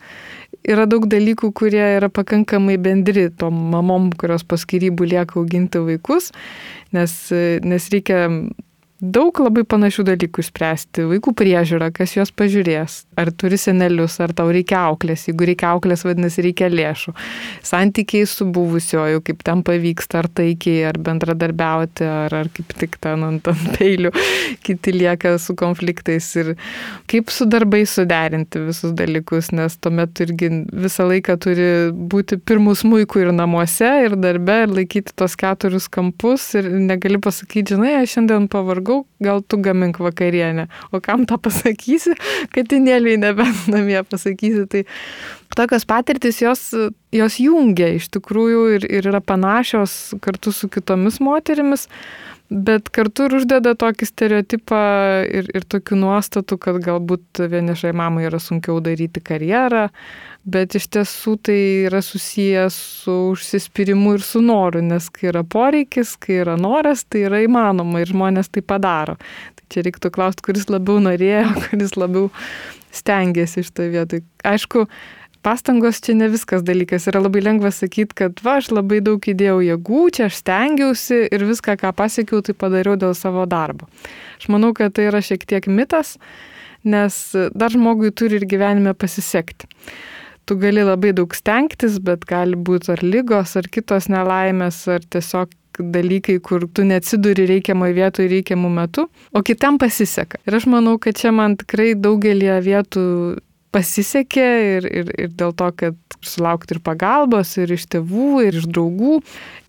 yra 0.66 0.86
daug 0.90 1.06
dalykų, 1.10 1.52
kurie 1.56 1.84
yra 1.98 2.10
pakankamai 2.10 2.78
bendri 2.82 3.28
tom 3.30 3.58
mamom, 3.72 4.10
kurios 4.18 4.44
po 4.46 4.58
skirybų 4.58 5.12
lieka 5.12 5.38
auginti 5.38 5.82
vaikus, 5.84 6.32
nes, 6.96 7.14
nes 7.62 7.90
reikia 7.94 8.26
daug 8.98 9.38
labai 9.38 9.62
panašių 9.62 10.02
dalykų 10.08 10.42
išspręsti. 10.42 11.04
Vaikų 11.06 11.32
priežiūra, 11.38 11.92
kas 11.94 12.16
juos 12.16 12.32
pažiūrės. 12.34 13.04
Ar 13.18 13.30
turi 13.30 13.58
senelius, 13.60 14.16
ar 14.22 14.32
tau 14.34 14.50
reikia 14.50 14.80
auklės. 14.88 15.28
Jeigu 15.28 15.46
reikia 15.46 15.70
auklės, 15.70 16.02
vadinasi, 16.06 16.42
reikia 16.48 16.66
lėšų. 16.72 17.14
Santykiai 17.66 18.26
su 18.26 18.46
buvusioju, 18.50 19.22
kaip 19.26 19.44
ten 19.46 19.62
pavyksta, 19.66 20.24
ar 20.24 20.28
taikiai, 20.40 20.82
ar 20.90 20.98
bendradarbiauti, 21.02 22.06
ar, 22.06 22.34
ar 22.40 22.50
kaip 22.54 22.74
tik 22.80 22.98
ten 23.02 23.22
ant 23.26 23.50
ant 23.50 23.68
peilių, 23.78 24.10
kiti 24.66 24.94
lieka 24.96 25.36
su 25.42 25.54
konfliktais. 25.58 26.32
Ir 26.42 26.52
kaip 27.10 27.30
su 27.34 27.46
darbai 27.46 27.84
suderinti 27.86 28.64
visus 28.66 28.96
dalykus, 28.98 29.52
nes 29.54 29.78
tuomet 29.78 30.24
irgi 30.26 30.50
visą 30.74 31.06
laiką 31.06 31.38
turi 31.46 31.68
būti 31.94 32.40
pirmus 32.42 32.82
muikų 32.88 33.28
ir 33.28 33.32
namuose, 33.36 33.92
ir 34.08 34.18
darbe, 34.18 34.64
ir 34.66 34.74
laikyti 34.80 35.14
tos 35.14 35.38
keturis 35.38 35.86
kampus. 35.86 36.50
Ir 36.58 36.66
negali 36.82 37.22
pasakyti, 37.22 37.76
žinai, 37.76 37.94
aš 38.02 38.18
šiandien 38.18 38.50
pavargau 38.50 38.87
pavalgau, 38.88 39.06
gal 39.20 39.42
tu 39.42 39.58
gamink 39.58 39.98
vakarienę. 39.98 40.68
O 40.92 41.00
kam 41.00 41.26
tą 41.26 41.38
pasakysi, 41.38 42.14
katinėliai 42.54 43.18
nebent 43.18 43.68
namie 43.68 44.02
pasakysi. 44.04 44.66
Tai 44.68 44.84
tokios 45.56 45.84
patirtis 45.84 46.40
jos, 46.40 46.74
jos 47.12 47.38
jungia 47.38 47.94
iš 47.96 48.08
tikrųjų 48.08 48.64
ir, 48.76 48.88
ir 48.88 49.10
yra 49.10 49.20
panašios 49.20 50.14
kartu 50.20 50.52
su 50.52 50.68
kitomis 50.68 51.20
moterimis. 51.20 51.88
Bet 52.48 52.86
kartu 52.96 53.26
ir 53.28 53.34
uždeda 53.36 53.74
tokį 53.76 54.06
stereotipą 54.08 54.78
ir, 55.28 55.50
ir 55.52 55.66
tokių 55.68 55.98
nuostatų, 56.00 56.56
kad 56.64 56.78
galbūt 56.80 57.42
vienišai 57.52 57.92
mamai 57.92 58.24
yra 58.24 58.40
sunkiau 58.40 58.78
daryti 58.80 59.20
karjerą, 59.20 59.90
bet 60.48 60.78
iš 60.78 60.86
tiesų 60.96 61.34
tai 61.44 61.58
yra 61.90 62.00
susijęs 62.04 62.78
su 63.02 63.16
užsispyrimu 63.34 64.14
ir 64.16 64.24
su 64.24 64.40
noru, 64.40 64.80
nes 64.80 65.10
kai 65.12 65.28
yra 65.28 65.44
poreikis, 65.44 66.14
kai 66.16 66.40
yra 66.46 66.56
noras, 66.56 67.04
tai 67.04 67.26
yra 67.28 67.42
įmanoma 67.44 68.00
ir 68.00 68.14
žmonės 68.14 68.48
tai 68.54 68.64
padaro. 68.64 69.18
Tai 69.60 69.68
čia 69.68 69.84
reiktų 69.84 70.14
klausti, 70.16 70.48
kuris 70.48 70.70
labiau 70.72 71.04
norėjo, 71.04 71.44
kuris 71.68 71.98
labiau 72.00 72.30
stengiasi 72.96 73.60
iš 73.60 73.74
to 73.76 73.90
vietoj. 73.92 74.24
Aišku, 74.48 74.86
pastangos 75.44 76.00
čia 76.04 76.16
ne 76.18 76.28
viskas 76.32 76.64
dalykas. 76.66 77.08
Yra 77.10 77.22
labai 77.24 77.42
lengva 77.44 77.72
sakyti, 77.74 78.16
kad 78.22 78.42
va, 78.44 78.58
aš 78.62 78.70
labai 78.74 79.00
daug 79.04 79.22
įdėjau 79.22 79.60
jėgų, 79.66 80.02
čia 80.16 80.28
aš 80.28 80.42
stengiausi 80.42 81.22
ir 81.30 81.46
viską, 81.48 81.78
ką 81.80 81.94
pasiekiau, 81.96 82.42
tai 82.44 82.56
padariau 82.58 82.98
dėl 83.00 83.16
savo 83.18 83.46
darbo. 83.50 83.88
Aš 84.38 84.50
manau, 84.52 84.74
kad 84.76 84.96
tai 84.96 85.08
yra 85.10 85.22
šiek 85.24 85.46
tiek 85.48 85.70
mitas, 85.70 86.16
nes 86.86 87.18
dar 87.54 87.74
žmogui 87.74 88.12
turi 88.14 88.40
ir 88.40 88.48
gyvenime 88.48 88.94
pasisekti 88.94 89.70
tu 90.48 90.56
gali 90.56 90.80
labai 90.80 91.12
daug 91.12 91.34
stengtis, 91.36 91.98
bet 92.00 92.22
gali 92.24 92.56
būti 92.56 92.94
ar 92.94 93.02
lygos, 93.04 93.52
ar 93.60 93.66
kitos 93.68 94.08
nelaimės, 94.08 94.80
ar 94.88 95.04
tiesiog 95.04 95.52
dalykai, 95.78 96.38
kur 96.42 96.66
tu 96.74 96.84
neatsiduri 96.88 97.46
reikiamoje 97.48 97.94
vietoje 97.98 98.30
reikiamų 98.32 98.70
metų, 98.80 99.04
o 99.08 99.42
kitam 99.46 99.78
pasiseka. 99.78 100.40
Ir 100.48 100.56
aš 100.58 100.66
manau, 100.70 100.96
kad 101.02 101.18
čia 101.18 101.32
man 101.34 101.56
tikrai 101.60 101.92
daugelį 101.94 102.56
vietų 102.64 103.04
pasisekė 103.74 104.48
ir, 104.78 104.88
ir, 105.00 105.14
ir 105.26 105.32
dėl 105.38 105.54
to, 105.56 105.70
kad 105.76 106.18
sulaukti 106.24 106.76
ir 106.76 106.82
pagalbos, 106.84 107.54
ir 107.60 107.72
iš 107.76 107.88
tėvų, 107.94 108.28
ir 108.48 108.60
iš 108.60 108.68
draugų. 108.70 109.18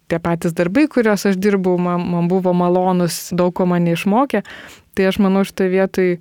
Tie 0.09 0.17
patys 0.23 0.55
darbai, 0.57 0.87
kuriuos 0.89 1.27
aš 1.29 1.37
dirbau, 1.37 1.75
man, 1.77 2.05
man 2.09 2.29
buvo 2.31 2.53
malonus, 2.57 3.27
daug 3.35 3.53
ko 3.57 3.67
mane 3.69 3.93
išmokė. 3.93 4.41
Tai 4.97 5.09
aš 5.11 5.19
manau, 5.21 5.45
šitoje 5.45 5.73
vietoje 5.75 6.15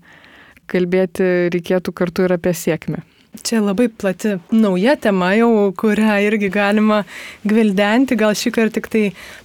kalbėti 0.68 1.48
reikėtų 1.54 1.94
kartu 1.96 2.26
ir 2.28 2.36
apie 2.36 2.52
sėkmę. 2.52 3.00
Čia 3.36 3.60
labai 3.60 3.88
plati 3.92 4.38
nauja 4.50 4.96
tema 4.96 5.30
jau, 5.36 5.70
kurią 5.76 6.16
irgi 6.24 6.48
galima 6.52 7.02
gvildenti, 7.46 8.16
gal 8.18 8.32
šį 8.36 8.52
kartą 8.56 8.78
tik 8.78 8.88
tai 8.92 9.02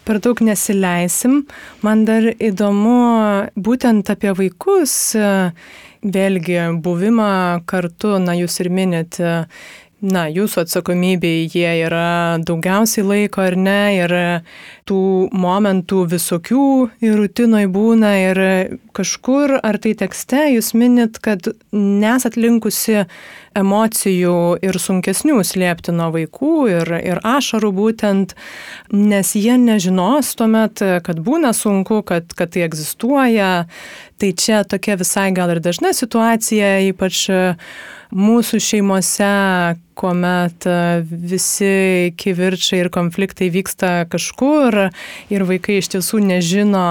per 0.08 0.22
daug 0.24 0.40
nesileisim. 0.42 1.44
Man 1.84 2.06
dar 2.08 2.30
įdomu 2.32 2.96
būtent 3.60 4.10
apie 4.14 4.32
vaikus, 4.40 4.96
vėlgi 6.04 6.60
buvimą 6.84 7.64
kartu, 7.70 8.18
na 8.24 8.36
jūs 8.40 8.60
ir 8.64 8.72
minėte, 8.74 9.34
na, 10.04 10.26
jūsų 10.28 10.66
atsakomybėje 10.66 11.46
jie 11.54 11.70
yra 11.86 12.38
daugiausiai 12.44 13.06
laiko 13.08 13.44
ar 13.46 13.56
ne, 13.56 13.80
ir 14.02 14.14
tų 14.90 15.00
momentų 15.32 16.04
visokių 16.12 16.66
ir 17.04 17.16
rutinoj 17.22 17.70
būna 17.72 18.12
ir 18.26 18.42
kažkur, 18.96 19.56
ar 19.64 19.80
tai 19.80 19.96
tekste 19.98 20.50
jūs 20.54 20.74
minit, 20.76 21.22
kad 21.24 21.48
nesat 21.72 22.36
linkusi 22.36 23.06
emocijų 23.58 24.36
ir 24.66 24.80
sunkesnių 24.82 25.40
slėpti 25.46 25.94
nuo 25.96 26.10
vaikų 26.14 26.54
ir, 26.74 26.94
ir 27.00 27.24
ašarų 27.24 27.72
būtent, 27.78 28.36
nes 28.92 29.34
jie 29.38 29.56
nežinos 29.62 30.34
tuomet, 30.40 30.84
kad 31.06 31.22
būna 31.24 31.54
sunku, 31.56 32.02
kad, 32.08 32.34
kad 32.36 32.54
tai 32.54 32.68
egzistuoja. 32.68 33.52
Tai 34.22 34.30
čia 34.40 34.62
tokia 34.64 34.96
visai 35.00 35.32
gal 35.36 35.52
ir 35.52 35.60
dažna 35.64 35.92
situacija, 35.96 36.78
ypač 36.90 37.26
mūsų 38.14 38.60
šeimose, 38.62 39.30
kuomet 39.98 40.66
visi 41.10 42.14
kivirčiai 42.18 42.84
ir 42.84 42.90
konfliktai 42.94 43.50
vyksta 43.54 43.92
kažkur 44.12 44.78
ir 45.34 45.46
vaikai 45.50 45.80
iš 45.82 45.92
tiesų 45.96 46.22
nežino 46.26 46.86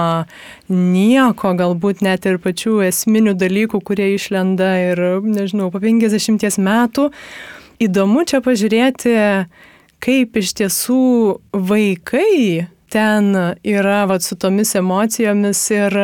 nieko, 0.71 1.53
galbūt 1.59 2.03
net 2.05 2.27
ir 2.29 2.39
pačių 2.43 2.81
esminių 2.89 3.35
dalykų, 3.39 3.81
kurie 3.83 4.13
išlenda 4.15 4.73
ir, 4.91 5.03
nežinau, 5.23 5.71
po 5.71 5.81
50 5.83 6.59
metų. 6.63 7.09
Įdomu 7.83 8.23
čia 8.29 8.43
pažiūrėti, 8.43 9.15
kaip 10.03 10.39
iš 10.39 10.53
tiesų 10.59 11.03
vaikai 11.51 12.67
ten 12.93 13.33
yra 13.65 14.03
vat, 14.09 14.23
su 14.23 14.37
tomis 14.39 14.75
emocijomis 14.77 15.61
ir 15.73 15.97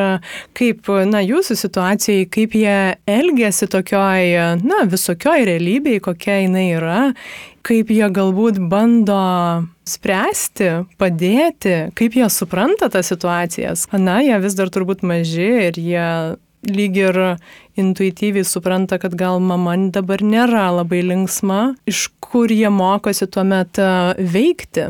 kaip, 0.57 0.89
na, 1.09 1.21
jūsų 1.21 1.57
situacijai, 1.59 2.25
kaip 2.33 2.57
jie 2.57 2.79
elgesi 3.09 3.69
tokioj, 3.69 4.57
na, 4.65 4.83
visokioj 4.89 5.45
realybėj, 5.51 6.01
kokia 6.09 6.41
jinai 6.43 6.65
yra, 6.79 6.99
kaip 7.65 7.91
jie 7.93 8.09
galbūt 8.15 8.57
bando 8.71 9.21
spręsti, 9.89 10.69
padėti, 11.01 11.77
kaip 11.97 12.17
jie 12.17 12.29
supranta 12.33 12.89
tas 12.93 13.09
situacijas. 13.11 13.87
Na, 13.93 14.19
jie 14.25 14.37
vis 14.41 14.57
dar 14.57 14.71
turbūt 14.73 15.05
maži 15.05 15.49
ir 15.69 15.81
jie 15.81 16.07
lyg 16.67 16.97
ir 16.99 17.19
intuityviai 17.79 18.45
supranta, 18.47 18.99
kad 18.99 19.15
gal 19.15 19.39
mama 19.39 19.77
dabar 19.93 20.23
nėra 20.25 20.67
labai 20.79 21.03
linksma, 21.07 21.75
iš 21.87 22.09
kur 22.23 22.51
jie 22.51 22.71
mokosi 22.73 23.29
tuomet 23.31 23.79
veikti. 24.19 24.89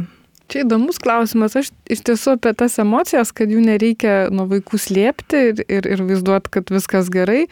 Čia 0.49 0.63
įdomus 0.63 0.97
klausimas. 0.97 1.53
Aš 1.59 1.67
iš 1.93 1.99
tiesų 2.07 2.33
apie 2.39 2.55
tas 2.57 2.79
emocijas, 2.81 3.29
kad 3.35 3.51
jų 3.53 3.61
nereikia 3.61 4.31
nuo 4.33 4.47
vaikų 4.49 4.79
slėpti 4.81 5.41
ir, 5.51 5.61
ir, 5.69 5.85
ir 5.93 6.01
vaizduoti, 6.07 6.49
kad 6.55 6.71
viskas 6.73 7.11
gerai, 7.13 7.43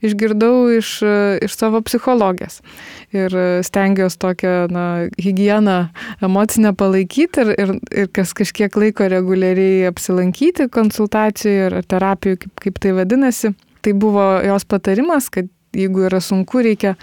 išgirdau 0.00 0.70
iš, 0.78 0.94
iš 1.44 1.56
savo 1.58 1.82
psichologės. 1.84 2.62
Ir 3.12 3.36
stengiuosi 3.68 4.20
tokią 4.24 4.54
na, 4.72 4.86
higieną 5.20 5.76
emocinę 6.24 6.72
palaikyti 6.78 7.44
ir, 7.44 7.52
ir, 7.52 7.76
ir 8.04 8.10
kas 8.16 8.32
kažkiek 8.38 8.80
laiko 8.80 9.10
reguliariai 9.12 9.84
apsilankyti 9.92 10.70
konsultacijoje 10.72 11.68
ar 11.68 11.80
terapijoje, 11.84 12.46
kaip, 12.46 12.54
kaip 12.64 12.80
tai 12.80 12.96
vadinasi. 12.96 13.52
Tai 13.84 13.92
buvo 13.92 14.24
jos 14.40 14.64
patarimas, 14.64 15.28
kad 15.28 15.52
jeigu 15.76 16.08
yra 16.08 16.24
sunku, 16.24 16.64
reikia, 16.64 16.96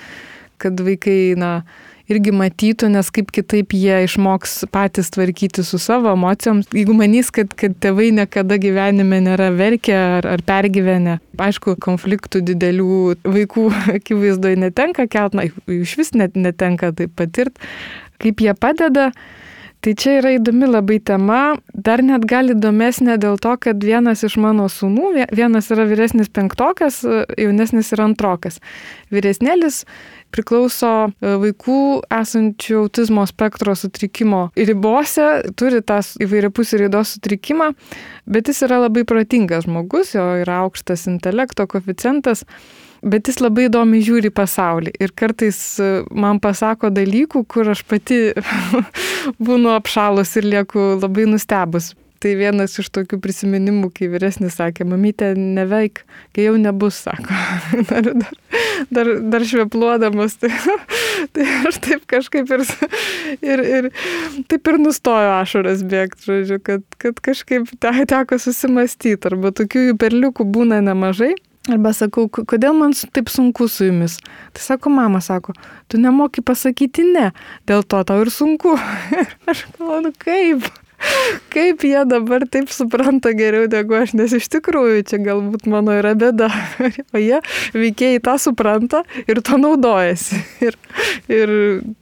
kad 0.58 0.82
vaikai, 0.82 1.36
na, 1.38 1.60
irgi 2.12 2.34
matytų, 2.36 2.90
nes 2.94 3.10
kaip 3.14 3.32
kitaip 3.34 3.74
jie 3.76 4.02
išmoks 4.06 4.66
patys 4.74 5.10
tvarkyti 5.16 5.66
su 5.66 5.80
savo 5.82 6.12
emocijom. 6.14 6.62
Jeigu 6.76 6.96
manys, 6.98 7.32
kad, 7.34 7.54
kad 7.58 7.78
tėvai 7.82 8.12
niekada 8.16 8.60
gyvenime 8.62 9.22
nėra 9.26 9.52
verkę 9.56 9.96
ar, 9.96 10.30
ar 10.36 10.44
pergyvenę, 10.46 11.20
aišku, 11.42 11.78
konfliktų 11.82 12.44
didelių 12.52 13.00
vaikų 13.24 13.70
akivaizdoje 13.98 14.62
netenka 14.68 15.08
kelt, 15.12 15.38
na, 15.38 15.48
iš 15.72 15.98
vis 16.00 16.14
net 16.18 16.38
netenka 16.38 16.94
tai 16.96 17.10
patirti, 17.10 17.74
kaip 18.22 18.46
jie 18.46 18.54
padeda. 18.58 19.12
Tai 19.86 19.92
čia 19.94 20.16
yra 20.18 20.32
įdomi 20.34 20.66
labai 20.66 20.96
tema, 20.98 21.60
dar 21.70 22.02
net 22.02 22.24
gal 22.26 22.50
įdomesnė 22.50 23.20
dėl 23.22 23.36
to, 23.38 23.52
kad 23.62 23.84
vienas 23.86 24.24
iš 24.26 24.40
mano 24.42 24.66
sūnų, 24.66 25.28
vienas 25.30 25.68
yra 25.70 25.84
vyresnis 25.86 26.32
penktokas, 26.34 27.04
jaunesnis 27.38 27.92
yra 27.94 28.08
antrokas. 28.10 28.58
Vyresnėlis 29.14 29.84
priklauso 30.34 30.90
e, 31.06 31.36
vaikų 31.44 31.78
esančių 32.18 32.80
autizmo 32.80 33.28
spektro 33.30 33.76
sutrikimo 33.78 34.48
ribose, 34.58 35.28
turi 35.54 35.84
tą 35.86 36.00
įvairiapusį 36.26 36.82
raidos 36.82 37.14
sutrikimą, 37.20 37.70
bet 38.26 38.50
jis 38.50 38.64
yra 38.66 38.82
labai 38.88 39.06
protingas 39.06 39.68
žmogus, 39.70 40.16
jo 40.18 40.26
yra 40.42 40.64
aukštas 40.64 41.06
intelekto 41.14 41.70
koficijantas 41.70 42.42
bet 43.06 43.30
jis 43.30 43.42
labai 43.44 43.68
įdomiai 43.70 44.04
žiūri 44.06 44.32
pasaulį 44.36 44.96
ir 45.00 45.14
kartais 45.18 45.60
e, 45.80 45.92
man 46.12 46.42
pasako 46.44 46.92
dalykų, 46.94 47.46
kur 47.50 47.70
aš 47.74 47.86
pati 47.88 48.20
būnu 49.46 49.72
apšalus 49.76 50.36
ir 50.42 50.50
lieku 50.56 50.96
labai 50.98 51.30
nustebus. 51.30 51.94
Tai 52.24 52.32
vienas 52.40 52.74
iš 52.82 52.88
tokių 52.96 53.20
prisiminimų, 53.22 53.92
kai 53.94 54.08
vyresnis 54.10 54.56
sakė, 54.58 54.86
mamytė, 54.88 55.34
neveik, 55.38 56.06
kai 56.34 56.48
jau 56.48 56.56
nebus, 56.58 56.98
sako, 57.06 57.36
dar, 57.92 58.08
dar, 58.08 58.40
dar, 58.90 59.12
dar 59.36 59.46
švepluodamas. 59.46 60.40
Tai, 60.42 60.52
Tai 61.32 61.46
aš 61.70 61.80
taip 61.84 62.04
kažkaip 62.12 62.50
ir, 62.52 62.64
ir, 63.40 63.62
ir 63.64 63.88
taip 64.52 64.68
ir 64.72 64.78
nustojo 64.82 65.32
ašaras 65.40 65.84
bėgti, 65.88 66.26
žodžiu, 66.28 66.60
kad, 66.64 66.84
kad 67.02 67.20
kažkaip 67.24 67.70
te, 67.80 67.92
teko 68.10 68.40
susimastyti, 68.42 69.20
arba 69.32 69.54
tokių 69.56 69.96
perliukų 70.02 70.48
būna 70.56 70.82
nemažai. 70.86 71.34
Arba 71.66 71.96
sakau, 71.98 72.28
kodėl 72.30 72.76
man 72.78 72.94
taip 72.94 73.30
sunku 73.34 73.66
su 73.72 73.88
jumis? 73.88 74.20
Tai 74.54 74.62
sako, 74.62 74.92
mama 74.94 75.22
sako, 75.26 75.56
tu 75.90 75.98
nemoki 75.98 76.44
pasakyti 76.46 77.08
ne, 77.10 77.32
dėl 77.66 77.82
to 77.82 78.04
tau 78.06 78.22
ir 78.22 78.30
sunku. 78.34 78.76
aš 79.50 79.66
galvoju, 79.78 80.04
nu 80.06 80.12
kaip? 80.22 80.68
Kaip 81.52 81.84
jie 81.84 82.04
dabar 82.08 82.46
taip 82.50 82.70
supranta 82.74 83.34
geriau 83.36 83.66
negu 83.72 83.98
aš, 83.98 84.14
nes 84.18 84.34
iš 84.38 84.48
tikrųjų 84.54 85.04
čia 85.10 85.20
galbūt 85.24 85.66
mano 85.70 85.96
yra 85.98 86.14
bėda. 86.18 86.52
O 87.16 87.20
jie 87.20 87.42
veikėjai 87.74 88.22
tą 88.24 88.38
supranta 88.42 89.02
ir 89.26 89.42
to 89.46 89.58
naudojasi. 89.62 90.42
Ir, 90.70 90.78
ir 91.32 91.52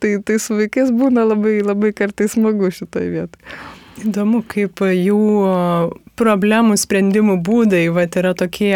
tai, 0.04 0.18
tai 0.26 0.40
su 0.44 0.58
vaikais 0.60 0.92
būna 0.94 1.24
labai, 1.30 1.62
labai 1.66 1.94
kartais 1.96 2.36
smagu 2.36 2.72
šitoje 2.74 3.10
vietoje. 3.14 3.60
Įdomu, 4.04 4.42
kaip 4.50 4.82
jų 4.84 5.20
problemų 6.20 6.76
sprendimų 6.82 7.38
būdai 7.46 7.86
va, 7.94 8.08
yra 8.10 8.34
tokie 8.38 8.74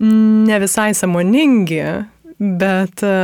ne 0.00 0.58
visai 0.58 0.94
samoningi, 0.94 1.84
bet 2.40 3.02
e, 3.04 3.16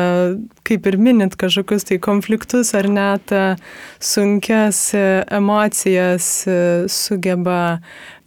kaip 0.68 0.87
ir 0.87 0.99
minit 1.01 1.39
kažkokius 1.41 1.87
tai 1.89 1.97
konfliktus 2.05 2.74
ar 2.77 2.85
net 2.93 3.33
e, 3.33 3.45
sunkias 4.03 4.81
e, 4.93 5.05
emocijas 5.33 6.27
sugeba 6.93 7.79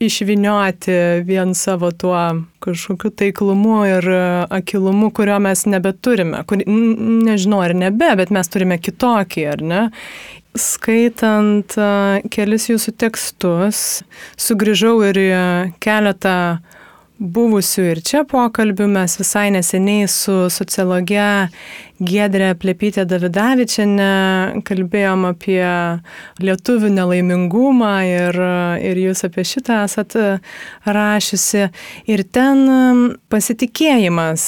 išvinioti 0.01 0.97
vien 1.27 1.53
savo 1.53 1.91
tuo 1.91 2.23
kažkokiu 2.65 3.11
taiklumu 3.21 3.83
ir 3.85 4.09
akilumu, 4.49 5.11
kurio 5.13 5.37
mes 5.43 5.65
nebeturime. 5.69 6.41
Kur, 6.49 6.63
nežinau 6.65 7.61
ar 7.61 7.75
nebe, 7.77 8.09
bet 8.17 8.33
mes 8.33 8.49
turime 8.49 8.79
kitokį, 8.81 9.45
ar 9.53 9.61
ne? 9.61 9.85
Skaitant 10.57 11.75
kelis 12.33 12.65
jūsų 12.71 12.95
tekstus, 12.97 14.01
sugrįžau 14.41 14.95
ir 15.11 15.19
keletą 15.83 16.39
buvusių 17.19 17.85
ir 17.93 18.01
čia 18.05 18.23
pokalbių. 18.27 18.87
Mes 18.95 19.17
visai 19.19 19.49
neseniai 19.53 20.07
su 20.09 20.47
sociologe 20.53 21.49
Gedrė 21.99 22.53
Plepytė 22.55 23.03
Davidavičiane 23.09 24.63
kalbėjom 24.67 25.25
apie 25.27 25.63
lietuvių 26.39 26.93
nelaimingumą 26.95 27.93
ir, 28.07 28.43
ir 28.79 29.01
jūs 29.03 29.25
apie 29.27 29.43
šitą 29.47 29.83
esat 29.87 30.15
rašiusi. 30.87 31.67
Ir 32.07 32.23
ten 32.31 33.17
pasitikėjimas 33.31 34.45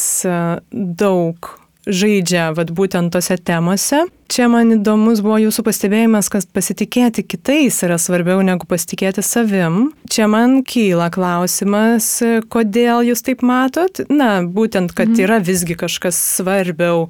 daug 0.71 1.57
žaidžia 1.91 2.51
vat, 2.57 2.71
būtent 2.73 3.13
tose 3.13 3.37
temose. 3.37 4.05
Čia 4.31 4.45
man 4.47 4.69
įdomus 4.71 5.19
buvo 5.19 5.35
jūsų 5.41 5.65
pastebėjimas, 5.67 6.29
kad 6.31 6.45
pasitikėti 6.55 7.25
kitais 7.27 7.81
yra 7.83 7.97
svarbiau 7.99 8.39
negu 8.47 8.63
pasitikėti 8.69 9.19
savim. 9.27 9.89
Čia 10.07 10.29
man 10.31 10.61
kyla 10.63 11.09
klausimas, 11.11 12.07
kodėl 12.53 13.03
jūs 13.09 13.25
taip 13.27 13.43
matot? 13.43 13.99
Na, 14.07 14.39
būtent, 14.47 14.93
kad 14.95 15.11
mhm. 15.11 15.25
yra 15.25 15.41
visgi 15.43 15.75
kažkas 15.75 16.19
svarbiau. 16.37 17.09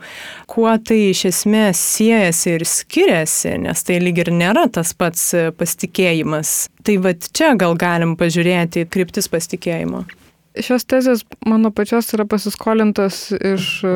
Kuo 0.49 0.73
tai 0.81 1.11
iš 1.11 1.27
esmės 1.29 1.83
siejasi 1.99 2.55
ir 2.55 2.65
skiriasi, 2.65 3.53
nes 3.67 3.85
tai 3.85 3.99
lyg 4.01 4.23
ir 4.25 4.33
nėra 4.33 4.65
tas 4.73 4.95
pats 4.97 5.29
pasitikėjimas. 5.61 6.71
Tai 6.81 6.97
vad 7.05 7.29
čia 7.29 7.53
gal 7.53 7.77
galim 7.77 8.17
pažiūrėti 8.17 8.87
kryptis 8.89 9.29
pasitikėjimo. 9.29 10.07
Šios 10.59 10.83
tezės 10.83 11.21
mano 11.47 11.69
pačios 11.71 12.09
yra 12.11 12.25
pasiskolintos 12.27 13.29
iš 13.31 13.67
e, 13.87 13.91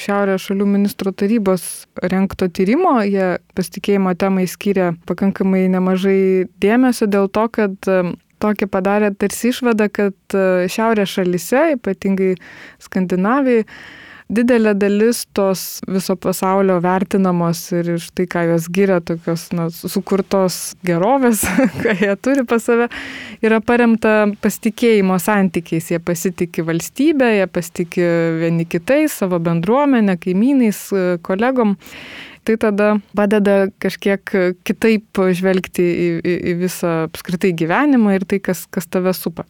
Šiaurės 0.00 0.46
šalių 0.46 0.66
ministro 0.78 1.12
tarybos 1.12 1.84
renkto 2.00 2.48
tyrimo. 2.48 2.94
Jie 3.04 3.34
pasitikėjimo 3.56 4.14
temai 4.16 4.46
skiria 4.48 4.94
pakankamai 5.08 5.66
nemažai 5.72 6.48
dėmesio 6.64 7.10
dėl 7.12 7.28
to, 7.28 7.44
kad 7.52 7.76
e, 7.92 7.98
tokį 8.40 8.70
padarė 8.72 9.12
tarsi 9.12 9.52
išvada, 9.52 9.90
kad 9.92 10.16
e, 10.32 10.64
Šiaurės 10.72 11.12
šalise, 11.12 11.66
ypatingai 11.76 12.32
Skandinavijai, 12.80 13.66
didelė 14.32 14.72
dalis 14.78 15.22
tos 15.36 15.80
viso 15.88 16.16
pasaulio 16.20 16.78
vertinamos 16.82 17.60
ir 17.76 17.92
iš 17.96 18.08
tai, 18.16 18.26
ką 18.30 18.44
jos 18.52 18.68
giria, 18.72 19.00
tokios 19.04 19.48
na, 19.56 19.68
sukurtos 19.70 20.74
gerovės, 20.86 21.44
ką 21.82 21.96
jie 22.00 22.16
turi 22.24 22.46
pas 22.48 22.64
save, 22.64 22.88
yra 23.44 23.60
paremta 23.64 24.26
pasitikėjimo 24.44 25.18
santykiais. 25.22 25.92
Jie 25.92 26.00
pasitikė 26.02 26.66
valstybę, 26.68 27.30
jie 27.36 27.48
pasitikė 27.50 28.10
vieni 28.42 28.68
kitais, 28.68 29.16
savo 29.22 29.40
bendruomenę, 29.42 30.18
kaimynais, 30.22 30.84
kolegom. 31.26 31.76
Tai 32.42 32.56
tada 32.58 32.96
padeda 33.14 33.68
kažkiek 33.82 34.32
kitaip 34.66 35.20
žvelgti 35.38 35.84
į, 35.86 36.06
į, 36.26 36.36
į 36.50 36.54
visą 36.64 36.94
apskritai 37.06 37.52
gyvenimą 37.54 38.16
ir 38.16 38.26
tai, 38.26 38.40
kas, 38.42 38.64
kas 38.66 38.88
tave 38.90 39.14
supa. 39.14 39.46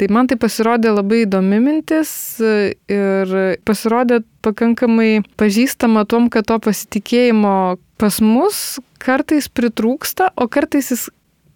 Tai 0.00 0.06
man 0.08 0.30
tai 0.30 0.38
pasirodė 0.40 0.94
labai 0.94 1.26
įdomi 1.26 1.58
mintis 1.60 2.10
ir 2.40 3.34
pasirodė 3.68 4.22
pakankamai 4.40 5.20
pažįstama 5.36 6.06
tom, 6.08 6.30
kad 6.32 6.48
to 6.48 6.56
pasitikėjimo 6.64 7.52
pas 8.00 8.16
mus 8.24 8.80
kartais 8.96 9.50
pritrūksta, 9.52 10.30
o 10.40 10.48
kartais 10.48 10.88
jis 10.94 11.10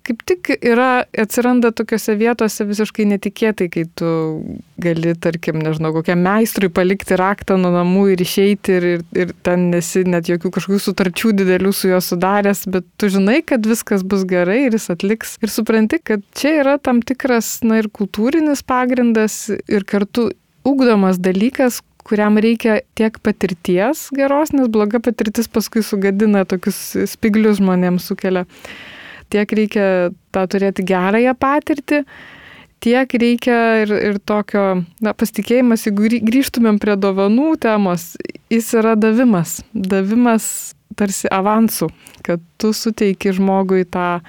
kaip 0.05 0.21
tik 0.29 0.51
yra, 0.61 1.05
atsiranda 1.19 1.71
tokiuose 1.77 2.15
vietose 2.21 2.67
visiškai 2.69 3.07
netikėtai, 3.15 3.69
kai 3.73 3.85
tu 3.97 4.11
gali, 4.81 5.15
tarkim, 5.17 5.61
nežinau, 5.65 5.95
kokiam 5.97 6.21
meistrui 6.25 6.69
palikti 6.75 7.17
raktą 7.19 7.57
nuo 7.61 7.73
namų 7.73 8.05
ir 8.13 8.25
išeiti 8.25 8.77
ir, 8.79 8.87
ir, 8.95 9.05
ir 9.25 9.33
ten 9.47 9.71
nesi 9.73 10.05
net 10.09 10.29
jokių 10.29 10.53
kažkokių 10.59 10.81
sutarčių 10.87 11.33
didelių 11.41 11.73
su 11.73 11.89
juo 11.93 12.03
sudaręs, 12.05 12.67
bet 12.75 12.89
tu 13.01 13.09
žinai, 13.13 13.41
kad 13.47 13.65
viskas 13.69 14.05
bus 14.05 14.27
gerai 14.29 14.67
ir 14.67 14.77
jis 14.77 14.91
atliks. 14.93 15.39
Ir 15.45 15.53
supranti, 15.53 16.01
kad 16.05 16.25
čia 16.37 16.59
yra 16.61 16.77
tam 16.83 17.01
tikras, 17.05 17.57
na 17.65 17.81
ir 17.81 17.89
kultūrinis 17.89 18.65
pagrindas 18.67 19.47
ir 19.55 19.89
kartu 19.89 20.31
ugdomas 20.69 21.21
dalykas, 21.21 21.81
kuriam 22.05 22.37
reikia 22.37 22.83
tiek 22.99 23.17
patirties 23.25 24.11
geros, 24.13 24.53
nes 24.53 24.69
bloga 24.69 25.01
patirtis 25.01 25.49
paskui 25.49 25.81
sugadina 25.85 26.45
tokius 26.49 26.81
spiglius 27.15 27.63
žmonėms 27.63 28.11
sukelia 28.11 28.45
tiek 29.35 29.59
reikia 29.59 29.89
tą 30.35 30.47
turėti 30.51 30.87
gerąją 30.87 31.35
patirtį, 31.39 32.05
tiek 32.85 33.15
reikia 33.21 33.59
ir, 33.83 33.95
ir 34.13 34.21
tokio, 34.23 34.65
na, 35.03 35.15
pasitikėjimas, 35.17 35.87
jeigu 35.89 36.11
grįžtumėm 36.29 36.79
prie 36.83 36.97
dovanų 37.01 37.55
temos, 37.65 38.13
jis 38.53 38.71
yra 38.79 38.95
davimas. 38.99 39.59
Davimas 39.75 40.75
tarsi 40.99 41.31
avansų, 41.33 41.89
kad 42.27 42.43
tu 42.61 42.75
suteiki 42.77 43.35
žmogui 43.35 43.87
tą 43.89 44.21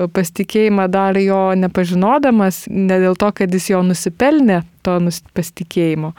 pasitikėjimą 0.00 0.86
dar 0.88 1.18
jo 1.20 1.50
nepažinodamas, 1.60 2.64
ne 2.70 3.00
dėl 3.02 3.18
to, 3.20 3.32
kad 3.36 3.52
jis 3.52 3.70
jo 3.72 3.82
nusipelnė 3.84 4.62
to 4.86 4.96
pasitikėjimo, 5.36 6.14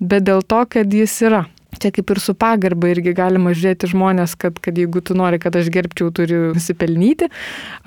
bet 0.00 0.24
dėl 0.28 0.44
to, 0.46 0.62
kad 0.70 0.94
jis 0.94 1.18
yra. 1.28 1.44
Čia 1.78 1.92
kaip 1.94 2.12
ir 2.14 2.20
su 2.22 2.34
pagarba 2.38 2.90
irgi 2.92 3.14
galima 3.16 3.54
žiūrėti 3.54 3.92
žmonės, 3.92 4.36
kad, 4.40 4.58
kad 4.62 4.78
jeigu 4.78 5.02
tu 5.04 5.16
nori, 5.18 5.40
kad 5.42 5.56
aš 5.58 5.70
gerbčiau, 5.74 6.12
turiu 6.14 6.52
nusipelnyti, 6.56 7.30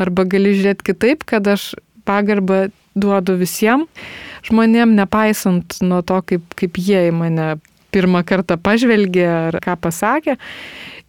arba 0.01 0.27
gali 0.29 0.55
žiūrėti 0.57 0.91
kitaip, 0.91 1.25
kad 1.27 1.47
aš 1.51 1.73
pagarbą 2.07 2.69
duodu 2.95 3.37
visiems 3.39 3.87
žmonėm, 4.47 4.95
nepaisant 4.97 5.77
nuo 5.85 6.01
to, 6.01 6.17
kaip, 6.25 6.55
kaip 6.57 6.79
jie 6.81 7.07
į 7.09 7.13
mane 7.15 7.53
pirmą 7.91 8.23
kartą 8.27 8.57
pažvelgė 8.61 9.27
ar 9.29 9.59
ką 9.63 9.77
pasakė. 9.81 10.37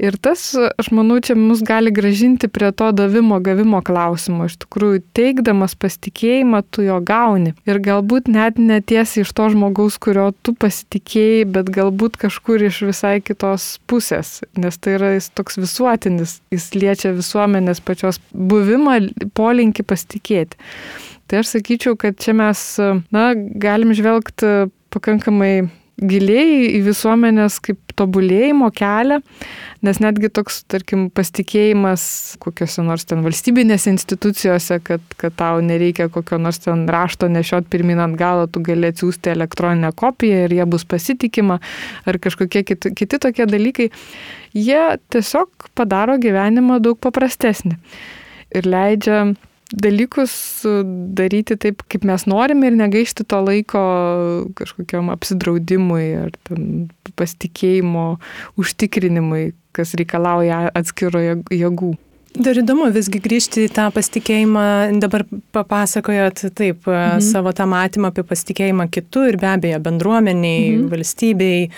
Ir 0.02 0.16
tas, 0.18 0.40
aš 0.56 0.88
manau, 0.94 1.18
čia 1.22 1.36
mus 1.38 1.60
gali 1.62 1.92
gražinti 1.94 2.48
prie 2.50 2.72
to 2.74 2.88
davimo, 2.96 3.36
gavimo 3.44 3.78
klausimo. 3.86 4.48
Iš 4.48 4.56
tikrųjų, 4.64 5.02
teikdamas 5.14 5.76
pasitikėjimą, 5.78 6.62
tu 6.74 6.82
jo 6.86 6.96
gauni. 7.06 7.52
Ir 7.68 7.78
galbūt 7.84 8.30
net 8.32 8.58
netiesi 8.58 9.22
iš 9.22 9.30
to 9.36 9.50
žmogaus, 9.52 10.00
kurio 10.02 10.30
tu 10.42 10.56
pasitikėjai, 10.58 11.44
bet 11.54 11.70
galbūt 11.74 12.18
kažkur 12.24 12.64
iš 12.66 12.82
visai 12.88 13.18
kitos 13.22 13.76
pusės. 13.86 14.40
Nes 14.58 14.80
tai 14.82 14.96
yra 14.96 15.12
jis 15.14 15.30
toks 15.36 15.60
visuotinis, 15.60 16.40
jis 16.50 16.70
liečia 16.74 17.14
visuomenės 17.14 17.84
pačios 17.84 18.18
buvimą, 18.32 18.98
polinkį 19.38 19.86
pasitikėti. 19.86 20.58
Tai 21.30 21.44
aš 21.44 21.54
sakyčiau, 21.54 21.94
kad 21.96 22.18
čia 22.20 22.34
mes, 22.36 22.64
na, 23.14 23.28
galim 23.36 23.94
žvelgti 23.96 24.72
pakankamai 24.92 25.70
giliai 26.00 26.70
į 26.78 26.80
visuomenės 26.86 27.58
kaip 27.62 27.92
tobulėjimo 27.98 28.70
kelią, 28.74 29.18
nes 29.84 30.00
netgi 30.02 30.30
toks, 30.32 30.62
tarkim, 30.70 31.08
pasitikėjimas 31.14 32.04
kokiuose 32.42 32.84
nors 32.86 33.04
ten 33.08 33.22
valstybinėse 33.24 33.92
institucijose, 33.92 34.78
kad, 34.86 35.04
kad 35.20 35.36
tau 35.38 35.60
nereikia 35.64 36.08
kokio 36.12 36.40
nors 36.42 36.62
ten 36.64 36.86
rašto 36.90 37.28
nešiot 37.32 37.68
pirmin 37.72 38.00
ant 38.02 38.18
galo, 38.18 38.48
tu 38.48 38.62
gali 38.64 38.88
atsiųsti 38.92 39.34
elektroninę 39.34 39.92
kopiją 39.98 40.46
ir 40.46 40.56
jie 40.58 40.66
bus 40.72 40.86
pasitikima, 40.88 41.60
ar 42.08 42.20
kažkokie 42.22 42.64
kiti, 42.72 42.94
kiti 42.96 43.20
tokie 43.22 43.46
dalykai, 43.50 43.90
jie 44.56 44.82
tiesiog 45.12 45.70
padaro 45.78 46.18
gyvenimą 46.22 46.80
daug 46.82 47.00
paprastesnį 47.02 47.78
ir 48.56 48.68
leidžia 48.68 49.24
dalykus 49.72 50.34
daryti 51.16 51.56
taip, 51.60 51.82
kaip 51.90 52.04
mes 52.08 52.26
norime 52.30 52.68
ir 52.70 52.78
negaišti 52.78 53.26
to 53.28 53.40
laiko 53.44 53.82
kažkokiam 54.58 55.10
apsidraudimui 55.14 56.06
ar 56.20 56.32
pasitikėjimo 57.18 58.06
užtikrinimui, 58.60 59.52
kas 59.76 59.94
reikalauja 59.98 60.66
atskiro 60.78 61.22
jėgų. 61.50 61.94
Dar 62.32 62.56
įdomu 62.56 62.86
visgi 62.92 63.20
grįžti 63.20 63.66
į 63.66 63.72
tą 63.76 63.90
pasitikėjimą, 63.92 64.64
dabar 65.02 65.26
papasakojot 65.52 66.40
taip 66.56 66.86
mhm. 66.88 67.20
savo 67.24 67.52
tą 67.56 67.66
matymą 67.68 68.08
apie 68.08 68.24
pasitikėjimą 68.24 68.86
kitų 68.94 69.26
ir 69.28 69.38
be 69.42 69.50
abejo 69.50 69.80
bendruomeniai, 69.84 70.70
mhm. 70.78 70.88
valstybei, 70.92 71.68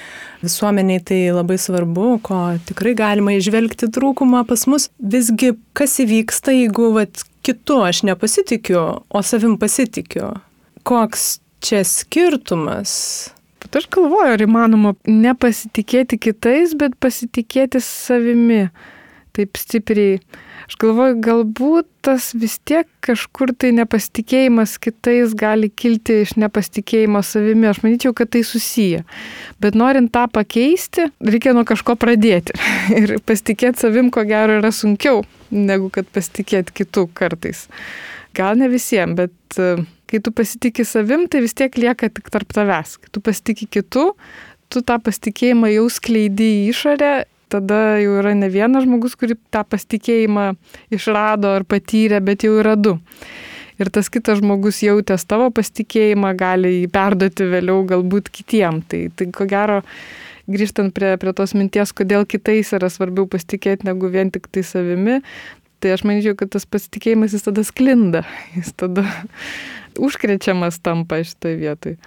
visuomeniai 0.45 1.03
tai 1.11 1.21
labai 1.35 1.59
svarbu, 1.59 2.09
ko 2.23 2.41
tikrai 2.71 2.95
galima 2.99 3.35
išvelgti 3.35 3.91
trūkumą 3.95 4.45
pas 4.47 4.67
mus. 4.71 4.89
Visgi 5.03 5.57
kas 5.75 5.99
įvyksta, 6.05 6.55
jeigu 6.55 6.93
vat, 6.95 7.27
kitu 7.45 7.83
aš 7.83 8.05
nepasitikiu, 8.07 8.85
o 9.11 9.27
savim 9.27 9.59
pasitikiu? 9.59 10.37
Koks 10.87 11.39
čia 11.65 11.83
skirtumas? 11.89 12.95
Bet 13.65 13.81
aš 13.81 13.91
galvoju, 13.91 14.37
ar 14.37 14.43
įmanoma 14.45 14.95
nepasitikėti 15.09 16.21
kitais, 16.29 16.77
bet 16.79 16.95
pasitikėti 17.03 17.81
savimi 17.83 18.69
taip 19.35 19.59
stipriai. 19.59 20.19
Aš 20.65 20.79
galvoju, 20.81 21.19
galbūt 21.21 21.89
tas 22.07 22.31
vis 22.39 22.55
tiek 22.65 22.89
kažkur 23.05 23.53
tai 23.61 23.73
nepasitikėjimas 23.77 24.79
kitais 24.81 25.35
gali 25.37 25.69
kilti 25.69 26.23
iš 26.25 26.35
nepasitikėjimo 26.41 27.21
savimi. 27.27 27.69
Aš 27.69 27.83
manyčiau, 27.85 28.15
kad 28.17 28.31
tai 28.33 28.41
susiję. 28.47 29.03
Bet 29.61 29.77
norint 29.77 30.13
tą 30.15 30.25
pakeisti, 30.33 31.11
reikia 31.21 31.53
nuo 31.57 31.67
kažko 31.69 31.99
pradėti. 32.01 32.57
Ir 33.01 33.19
pasitikėti 33.27 33.85
savim, 33.85 34.09
ko 34.15 34.25
gero, 34.29 34.61
yra 34.63 34.73
sunkiau, 34.73 35.21
negu 35.53 35.91
kad 35.93 36.09
pasitikėti 36.15 36.79
kitų 36.81 37.11
kartais. 37.19 37.67
Gal 38.35 38.57
ne 38.59 38.71
visiems, 38.73 39.19
bet 39.21 39.61
e, 39.61 39.85
kai 40.11 40.23
tu 40.25 40.33
pasitikė 40.35 40.87
savim, 40.89 41.29
tai 41.31 41.45
vis 41.45 41.55
tiek 41.55 41.77
lieka 41.79 42.09
tik 42.09 42.33
tarp 42.33 42.57
tavęs. 42.57 42.97
Kai 43.05 43.13
tu 43.13 43.23
pasitikė 43.23 43.69
kitų, 43.79 44.09
tu 44.73 44.83
tą 44.83 44.97
pasitikėjimą 45.05 45.71
jau 45.77 45.87
skleidi 45.93 46.51
į 46.57 46.67
išorę 46.73 47.13
tada 47.55 47.81
jau 48.03 48.19
yra 48.21 48.35
ne 48.37 48.51
vienas 48.53 48.85
žmogus, 48.85 49.17
kurį 49.19 49.39
tą 49.55 49.63
pasitikėjimą 49.71 50.51
išrado 50.95 51.55
ar 51.55 51.67
patyrė, 51.69 52.21
bet 52.25 52.47
jau 52.47 52.59
yra 52.61 52.75
du. 52.77 52.99
Ir 53.81 53.91
tas 53.95 54.11
kitas 54.13 54.39
žmogus 54.39 54.83
jautęs 54.85 55.25
tavo 55.27 55.49
pasitikėjimą 55.55 56.35
gali 56.39 56.77
jį 56.77 56.91
perduoti 56.95 57.49
vėliau 57.51 57.83
galbūt 57.91 58.31
kitiem. 58.35 58.83
Tai, 58.87 59.01
tai 59.19 59.27
ko 59.35 59.49
gero, 59.51 59.81
grįžtant 60.51 60.95
prie, 60.95 61.15
prie 61.19 61.35
tos 61.35 61.57
minties, 61.59 61.95
kodėl 61.97 62.27
kitais 62.29 62.71
yra 62.77 62.91
svarbiau 62.93 63.27
pasitikėti 63.31 63.89
negu 63.89 64.11
vien 64.13 64.31
tik 64.35 64.47
tai 64.55 64.63
savimi, 64.67 65.19
tai 65.83 65.97
aš 65.97 66.05
manyčiau, 66.07 66.37
kad 66.39 66.53
tas 66.55 66.69
pasitikėjimas 66.71 67.35
jis 67.35 67.49
tada 67.49 67.65
sklinda, 67.67 68.23
jis 68.55 68.71
tada 68.79 69.09
užkrečiamas 70.01 70.79
tampa 70.85 71.23
šitoje 71.27 71.59
vietoje. 71.59 71.99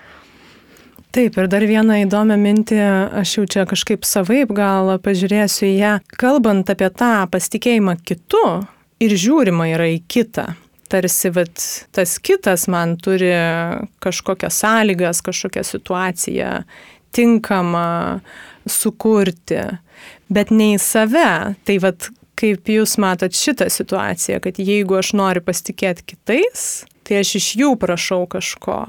Taip, 1.17 1.33
ir 1.33 1.47
dar 1.49 1.63
vieną 1.65 1.95
įdomią 2.03 2.35
mintį, 2.37 2.75
aš 3.17 3.31
jau 3.39 3.43
čia 3.49 3.63
kažkaip 3.65 4.03
savaip 4.05 4.51
gal 4.53 4.91
pažiūrėsiu 5.01 5.63
į 5.65 5.71
ją. 5.79 5.93
Kalbant 6.13 6.69
apie 6.69 6.91
tą 6.93 7.23
pasitikėjimą 7.33 7.95
kitu 8.05 8.41
ir 9.01 9.15
žiūrima 9.17 9.65
yra 9.71 9.87
į 9.95 10.03
kitą. 10.05 10.51
Tarsi 10.93 11.31
vat, 11.33 11.63
tas 11.97 12.13
kitas 12.21 12.67
man 12.69 12.93
turi 13.01 13.31
kažkokias 14.05 14.59
sąlygas, 14.61 15.23
kažkokią 15.25 15.65
situaciją 15.65 16.51
tinkamą 17.17 18.21
sukurti, 18.69 19.63
bet 20.29 20.53
ne 20.53 20.75
į 20.75 20.77
save. 20.85 21.33
Tai 21.65 21.79
vat, 21.87 22.11
kaip 22.37 22.69
jūs 22.69 22.93
matot 23.01 23.33
šitą 23.33 23.71
situaciją, 23.73 24.37
kad 24.45 24.61
jeigu 24.61 25.01
aš 25.01 25.15
noriu 25.17 25.41
pasitikėti 25.41 26.11
kitais, 26.13 26.85
tai 27.09 27.23
aš 27.25 27.39
iš 27.41 27.51
jų 27.63 27.73
prašau 27.81 28.27
kažko 28.29 28.83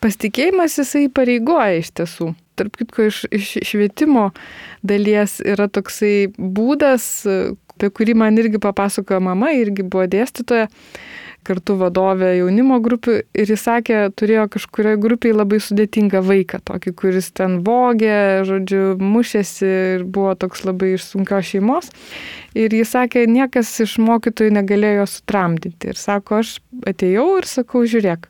Pasitikėjimas 0.00 0.78
jisai 0.80 1.08
pareigoja 1.12 1.80
iš 1.82 1.92
tiesų. 1.98 2.32
Tarp 2.56 2.76
kitko, 2.80 3.08
iš, 3.08 3.24
iš 3.32 3.52
švietimo 3.68 4.30
dalies 4.84 5.38
yra 5.44 5.68
toksai 5.72 6.30
būdas, 6.36 7.04
apie 7.76 7.90
kurį 7.96 8.16
man 8.20 8.40
irgi 8.40 8.60
papasakojo 8.60 9.20
mama, 9.24 9.52
irgi 9.56 9.84
buvo 9.84 10.06
dėstytoja, 10.08 10.70
kartu 11.46 11.76
vadovė 11.80 12.34
jaunimo 12.38 12.78
grupių 12.84 13.14
ir 13.36 13.52
jis 13.52 13.64
sakė, 13.64 14.00
turėjo 14.16 14.46
kažkurioje 14.56 15.00
grupėje 15.00 15.36
labai 15.36 15.60
sudėtingą 15.64 16.20
vaiką, 16.24 16.60
tokį, 16.68 16.92
kuris 17.00 17.30
ten 17.36 17.60
vogė, 17.64 18.42
žodžiu, 18.48 18.82
mušėsi 19.00 19.70
ir 19.96 20.04
buvo 20.04 20.34
toks 20.40 20.66
labai 20.68 20.94
iš 20.96 21.08
sunkios 21.12 21.48
šeimos. 21.52 21.92
Ir 22.56 22.76
jis 22.76 22.92
sakė, 22.96 23.24
niekas 23.30 23.72
iš 23.84 23.96
mokytojų 24.02 24.52
negalėjo 24.58 25.08
sutramdyti. 25.08 25.92
Ir 25.92 26.00
sako, 26.00 26.42
aš 26.44 26.58
atėjau 26.92 27.30
ir 27.40 27.48
sakau, 27.48 27.86
žiūrėk, 27.88 28.28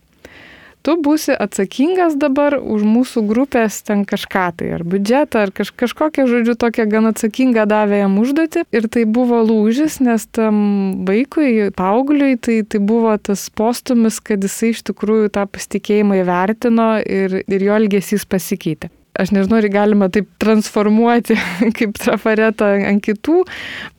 tu 0.87 0.97
būsi 1.01 1.35
atsakingas 1.35 2.17
dabar 2.21 2.57
už 2.59 2.85
mūsų 2.87 3.25
grupės 3.29 3.81
ten 3.87 4.05
kažką 4.09 4.47
tai, 4.61 4.71
ar 4.77 4.85
biudžetą, 4.85 5.47
ar 5.47 5.55
kaž, 5.55 5.73
kažkokią, 5.83 6.27
žodžiu, 6.31 6.57
tokią 6.61 6.87
gan 6.91 7.11
atsakingą 7.11 7.67
davė 7.71 8.03
jam 8.05 8.19
užduoti. 8.23 8.67
Ir 8.75 8.89
tai 8.93 9.07
buvo 9.09 9.43
lūžis, 9.47 10.01
nes 10.05 10.27
tam 10.37 11.05
vaikui, 11.09 11.71
paaugliui, 11.77 12.37
tai, 12.41 12.61
tai 12.63 12.83
buvo 12.85 13.17
tas 13.19 13.49
postumis, 13.51 14.21
kad 14.25 14.45
jisai 14.45 14.75
iš 14.75 14.85
tikrųjų 14.93 15.33
tą 15.35 15.47
pasitikėjimą 15.51 16.23
įvertino 16.23 16.93
ir, 17.05 17.43
ir 17.45 17.69
jo 17.69 17.77
elgesys 17.81 18.27
pasikeitė 18.29 18.93
aš 19.21 19.33
nežinau, 19.35 19.59
ar 19.61 19.69
galima 19.73 20.09
taip 20.13 20.29
transformuoti 20.43 21.37
kaip 21.79 21.99
trafaretą 22.01 22.73
ant 22.89 23.03
kitų, 23.05 23.43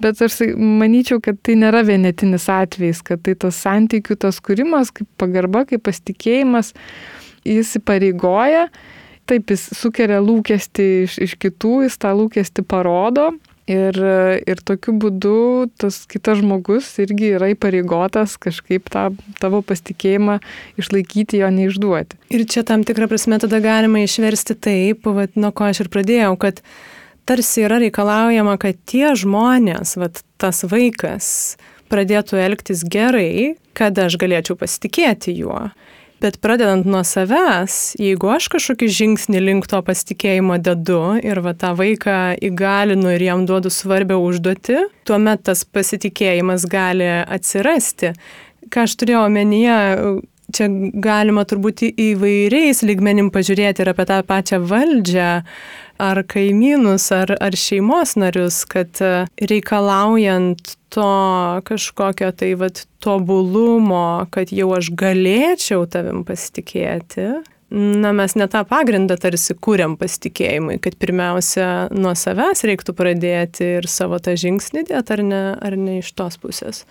bet 0.01 0.21
aš 0.25 0.41
manyčiau, 0.57 1.21
kad 1.23 1.39
tai 1.45 1.57
nėra 1.61 1.83
vienetinis 1.87 2.47
atvejis, 2.51 3.03
kad 3.05 3.23
tai 3.27 3.35
tas 3.39 3.59
santykių, 3.63 4.17
tas 4.25 4.41
kūrimas, 4.43 4.93
kaip 4.95 5.09
pagarba, 5.21 5.65
kaip 5.69 5.85
pasitikėjimas, 5.87 6.73
jis 7.47 7.77
įpareigoja, 7.81 8.67
taip 9.29 9.53
jis 9.53 9.69
sukelia 9.77 10.19
lūkesti 10.23 10.89
iš, 11.05 11.21
iš 11.29 11.37
kitų, 11.41 11.81
jis 11.85 12.01
tą 12.01 12.13
lūkesti 12.17 12.65
parodo 12.67 13.31
Ir, 13.71 13.97
ir 14.49 14.61
tokiu 14.65 14.95
būdu 14.99 15.69
tas 15.79 16.01
kitas 16.09 16.39
žmogus 16.41 16.87
irgi 17.03 17.35
yra 17.37 17.51
įpareigotas 17.53 18.33
kažkaip 18.41 18.89
tą 18.91 19.11
tavo 19.39 19.61
pasitikėjimą 19.63 20.39
išlaikyti, 20.81 21.39
jo 21.43 21.51
neišduoti. 21.53 22.17
Ir 22.33 22.47
čia 22.49 22.65
tam 22.67 22.83
tikrą 22.87 23.07
prasme 23.11 23.37
tada 23.39 23.61
galima 23.63 24.01
išversti 24.01 24.57
taip, 24.57 25.05
vat, 25.05 25.37
nuo 25.39 25.53
ko 25.55 25.69
aš 25.69 25.85
ir 25.85 25.91
pradėjau, 25.93 26.33
kad 26.41 26.63
tarsi 27.29 27.67
yra 27.67 27.77
reikalaujama, 27.85 28.57
kad 28.61 28.81
tie 28.89 29.13
žmonės, 29.15 29.95
vat, 30.01 30.23
tas 30.41 30.65
vaikas, 30.67 31.29
pradėtų 31.91 32.41
elgtis 32.41 32.83
gerai, 32.87 33.55
kad 33.77 33.97
aš 34.01 34.17
galėčiau 34.19 34.57
pasitikėti 34.59 35.37
juo. 35.37 35.69
Bet 36.21 36.37
pradedant 36.37 36.85
nuo 36.85 37.01
savęs, 37.07 37.95
jeigu 37.97 38.29
aš 38.29 38.45
kažkokį 38.53 38.89
žingsnį 38.93 39.39
link 39.41 39.65
to 39.69 39.79
pasitikėjimo 39.81 40.59
dedu 40.61 41.15
ir 41.17 41.41
va 41.41 41.55
tą 41.57 41.71
vaiką 41.79 42.17
įgalinu 42.45 43.15
ir 43.15 43.25
jam 43.25 43.47
duodu 43.49 43.71
svarbią 43.73 44.19
užduotį, 44.21 44.83
tuomet 45.09 45.41
tas 45.49 45.63
pasitikėjimas 45.65 46.67
gali 46.69 47.07
atsirasti. 47.25 48.13
Ką 48.69 48.85
aš 48.85 48.93
turėjau 49.01 49.23
omenyje, 49.31 49.79
čia 50.53 50.67
galima 51.03 51.45
turbūt 51.47 51.85
įvairiais 51.89 52.83
lygmenim 52.87 53.31
pažiūrėti 53.33 53.83
ir 53.83 53.91
apie 53.93 54.05
tą 54.09 54.19
pačią 54.27 54.61
valdžią, 54.69 55.29
ar 56.01 56.21
kaimynus, 56.25 57.07
ar, 57.13 57.35
ar 57.37 57.57
šeimos 57.57 58.15
narius, 58.19 58.63
kad 58.69 59.01
reikalaujant 59.37 60.75
to 60.91 61.11
kažkokio 61.67 62.31
tai 62.35 62.53
vat 62.59 62.83
tobulumo, 63.03 64.27
kad 64.33 64.51
jau 64.53 64.71
aš 64.75 64.91
galėčiau 64.97 65.85
tavim 65.89 66.25
pasitikėti, 66.27 67.29
na, 67.71 68.11
mes 68.11 68.35
ne 68.35 68.47
tą 68.51 68.63
pagrindą 68.67 69.15
tarsi 69.21 69.55
kūriam 69.55 69.95
pasitikėjimui, 69.99 70.75
kad 70.83 70.97
pirmiausia 70.99 71.67
nuo 71.95 72.11
savęs 72.17 72.65
reiktų 72.67 72.95
pradėti 72.97 73.77
ir 73.79 73.87
savo 73.87 74.19
tą 74.19 74.35
žingsnį 74.39 74.85
dėti, 74.89 75.15
ar 75.15 75.23
ne, 75.23 75.41
ar 75.55 75.77
ne 75.79 76.01
iš 76.01 76.11
tos 76.17 76.37
pusės. 76.41 76.83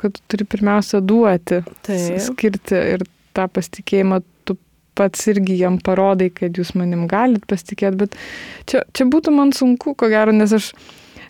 Kad 0.00 0.16
tu 0.16 0.24
turi 0.32 0.46
pirmiausia 0.48 1.02
duoti, 1.04 1.62
Taip. 1.86 2.22
skirti 2.24 2.78
ir 2.94 3.04
tą 3.36 3.46
pasitikėjimą 3.52 4.22
tu 4.48 4.56
pats 4.98 5.28
irgi 5.32 5.58
jam 5.60 5.78
parodai, 5.84 6.30
kad 6.34 6.56
jūs 6.58 6.74
manim 6.78 7.06
galit 7.10 7.44
pasitikėti, 7.48 8.00
bet 8.04 8.18
čia, 8.68 8.84
čia 8.96 9.08
būtų 9.08 9.34
man 9.36 9.54
sunku, 9.56 9.96
ko 9.98 10.10
gero, 10.12 10.34
nes 10.36 10.52
aš 10.56 10.72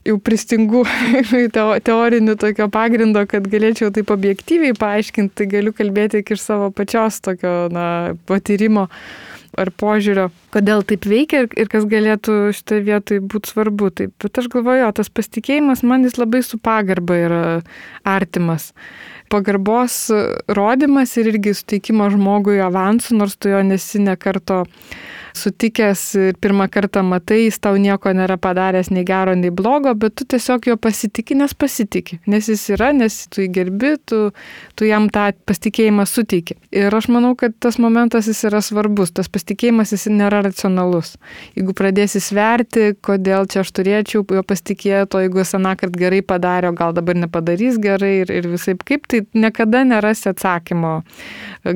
jau 0.06 0.16
pristingų 0.18 0.82
teorinių 1.88 2.36
tokio 2.40 2.68
pagrindo, 2.72 3.22
kad 3.30 3.46
galėčiau 3.50 3.92
taip 3.94 4.10
objektyviai 4.14 4.74
paaiškinti, 4.78 5.34
tai 5.38 5.48
galiu 5.50 5.74
kalbėti 5.76 6.20
tik 6.20 6.34
iš 6.36 6.42
savo 6.46 6.70
pačios 6.74 7.20
tokio 7.22 7.68
na, 7.72 7.86
patyrimo 8.26 8.88
ar 9.58 9.70
požiūrio, 9.76 10.28
kodėl 10.54 10.84
taip 10.88 11.06
veikia 11.08 11.44
ir, 11.44 11.48
ir 11.60 11.70
kas 11.72 11.86
galėtų 11.88 12.36
šitoje 12.56 12.84
vietoje 12.86 13.22
būti 13.24 13.52
svarbu. 13.52 13.90
Taip, 14.00 14.14
bet 14.22 14.40
aš 14.40 14.48
galvoju, 14.52 14.90
tas 14.96 15.12
pasitikėjimas 15.12 15.84
man 15.86 16.06
jis 16.06 16.18
labai 16.20 16.42
su 16.46 16.60
pagarba 16.62 17.18
yra 17.26 17.42
artimas. 18.08 18.70
Pagarbos 19.32 19.96
rodimas 20.52 21.16
ir 21.20 21.32
irgi 21.32 21.54
suteikimas 21.56 22.12
žmogui 22.16 22.58
avansų, 22.64 23.16
nors 23.20 23.38
tu 23.40 23.52
jo 23.52 23.62
nesi 23.64 24.00
nekarto 24.02 24.62
sutikęs 25.36 26.02
ir 26.18 26.36
pirmą 26.40 26.68
kartą 26.72 27.02
matai, 27.06 27.46
jis 27.46 27.58
tau 27.62 27.76
nieko 27.80 28.12
nėra 28.16 28.36
padaręs 28.40 28.90
nei 28.92 29.04
gero, 29.08 29.34
nei 29.38 29.52
blogo, 29.54 29.94
bet 29.98 30.16
tu 30.18 30.26
tiesiog 30.28 30.68
jo 30.70 30.76
pasitikė, 30.80 31.36
nes 31.40 31.54
pasitikė, 31.54 32.18
nes 32.30 32.48
jis 32.52 32.64
yra, 32.76 32.92
nes 32.96 33.16
tu 33.32 33.42
jį 33.44 33.48
gerbi, 33.56 33.94
tu, 34.08 34.20
tu 34.78 34.88
jam 34.88 35.08
tą 35.12 35.30
pasitikėjimą 35.48 36.06
suteiki. 36.08 36.56
Ir 36.74 36.94
aš 36.94 37.08
manau, 37.12 37.34
kad 37.38 37.56
tas 37.62 37.78
momentas 37.82 38.28
jis 38.30 38.44
yra 38.50 38.62
svarbus, 38.64 39.14
tas 39.16 39.30
pasitikėjimas 39.32 39.94
jis 39.94 40.08
nėra 40.12 40.42
racionalus. 40.46 41.14
Jeigu 41.56 41.74
pradėsi 41.76 42.22
sverti, 42.22 42.92
kodėl 43.04 43.48
čia 43.50 43.62
aš 43.64 43.72
turėčiau 43.76 44.24
jo 44.24 44.44
pasitikėti, 44.46 45.16
o 45.16 45.24
jeigu 45.24 45.42
jis 45.42 45.56
anakart 45.58 45.96
gerai 45.98 46.22
padarė, 46.26 46.72
o 46.72 46.76
gal 46.76 46.96
dabar 46.96 47.18
nepadarys 47.18 47.80
gerai 47.82 48.22
ir, 48.22 48.32
ir 48.32 48.50
visai 48.52 48.76
kaip, 48.78 49.08
tai 49.10 49.24
niekada 49.36 49.84
nerasi 49.88 50.30
atsakymo 50.32 51.00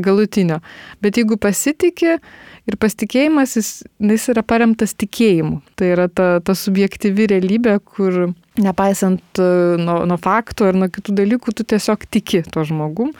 galutinio. 0.03 0.61
Bet 1.03 1.19
jeigu 1.20 1.39
pasitikė, 1.41 2.19
Ir 2.66 2.74
pasitikėjimas, 2.82 3.52
jis, 3.55 3.68
jis 4.02 4.24
yra 4.32 4.43
paremtas 4.43 4.97
tikėjimu. 4.98 5.60
Tai 5.78 5.90
yra 5.93 6.09
ta, 6.10 6.28
ta 6.43 6.56
subjektyvi 6.59 7.28
realybė, 7.30 7.76
kur 7.86 8.32
nepaisant 8.59 9.38
e, 9.38 9.51
nuo, 9.78 10.01
nuo 10.09 10.18
faktų 10.18 10.72
ar 10.72 10.80
nuo 10.80 10.88
kitų 10.90 11.14
dalykų, 11.20 11.55
tu 11.55 11.66
tiesiog 11.74 12.09
tiki 12.10 12.43
to 12.51 12.64
žmogum. 12.66 13.12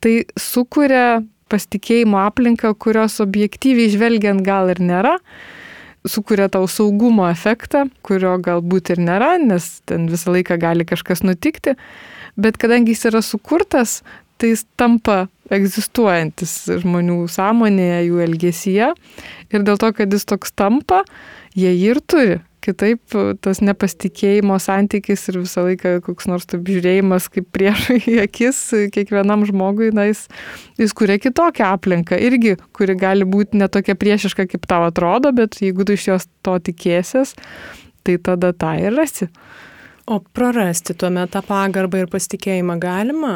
Tai 0.00 0.14
sukuria 0.40 1.20
pasitikėjimo 1.50 2.20
aplinką, 2.22 2.72
kurios 2.80 3.18
objektyviai 3.20 3.90
žvelgiant 3.92 4.44
gal 4.46 4.70
ir 4.72 4.80
nėra, 4.80 5.16
sukuria 6.08 6.48
tau 6.52 6.64
saugumo 6.70 7.26
efektą, 7.28 7.88
kurio 8.06 8.36
galbūt 8.40 8.94
ir 8.94 9.02
nėra, 9.04 9.34
nes 9.42 9.80
ten 9.88 10.08
visą 10.08 10.32
laiką 10.32 10.56
gali 10.62 10.86
kažkas 10.88 11.24
nutikti, 11.26 11.76
bet 12.40 12.56
kadangi 12.60 12.94
jis 12.94 13.10
yra 13.10 13.20
sukurtas, 13.24 14.00
tai 14.40 14.54
jis 14.54 14.64
tampa 14.80 15.24
egzistuojantis 15.52 16.52
žmonių 16.82 17.24
sąmonėje, 17.30 18.04
jų 18.06 18.22
elgesyje. 18.26 18.92
Ir 19.50 19.66
dėl 19.66 19.80
to, 19.82 19.90
kad 19.96 20.14
jis 20.14 20.28
toks 20.30 20.54
tampa, 20.56 21.02
jie 21.58 21.72
jį 21.74 21.90
ir 21.90 22.00
turi. 22.06 22.38
Kitaip 22.60 23.14
tas 23.40 23.62
nepasitikėjimo 23.64 24.58
santykis 24.60 25.22
ir 25.30 25.38
visą 25.40 25.62
laiką 25.64 25.94
koks 26.04 26.26
nors 26.28 26.44
taip 26.48 26.66
žiūrėjimas 26.68 27.30
kaip 27.32 27.46
priešai 27.56 27.96
į 28.14 28.16
akis 28.26 28.58
kiekvienam 28.92 29.46
žmogui, 29.48 29.88
na, 29.96 30.04
jis, 30.10 30.26
jis 30.80 30.92
kuria 30.96 31.16
kitokią 31.22 31.70
aplinką, 31.78 32.18
irgi, 32.20 32.58
kuri 32.76 32.98
gali 33.00 33.24
būti 33.24 33.56
netokia 33.62 33.96
priešiška, 33.96 34.44
kaip 34.52 34.68
tau 34.68 34.84
atrodo, 34.90 35.32
bet 35.32 35.56
jeigu 35.64 35.88
tu 35.88 35.96
iš 35.96 36.10
jos 36.10 36.28
to 36.44 36.58
tikėsies, 36.68 37.32
tai 38.04 38.20
tada 38.20 38.52
tą 38.52 38.76
ir 38.76 38.92
rasi. 38.92 39.30
O 40.10 40.20
prarasti 40.20 40.92
tuomet 41.00 41.32
tą 41.32 41.40
pagarbą 41.46 42.04
ir 42.04 42.12
pasitikėjimą 42.12 42.76
galima? 42.82 43.34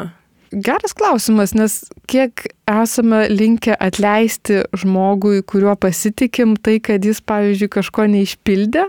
Geras 0.53 0.93
klausimas, 0.93 1.55
nes 1.57 1.79
kiek 2.09 2.45
esame 2.69 3.25
linkę 3.31 3.73
atleisti 3.81 4.61
žmogui, 4.77 5.41
kuriuo 5.41 5.73
pasitikim, 5.79 6.53
tai 6.61 6.77
kad 6.83 7.05
jis, 7.05 7.21
pavyzdžiui, 7.25 7.71
kažko 7.73 8.05
neišpildė. 8.13 8.85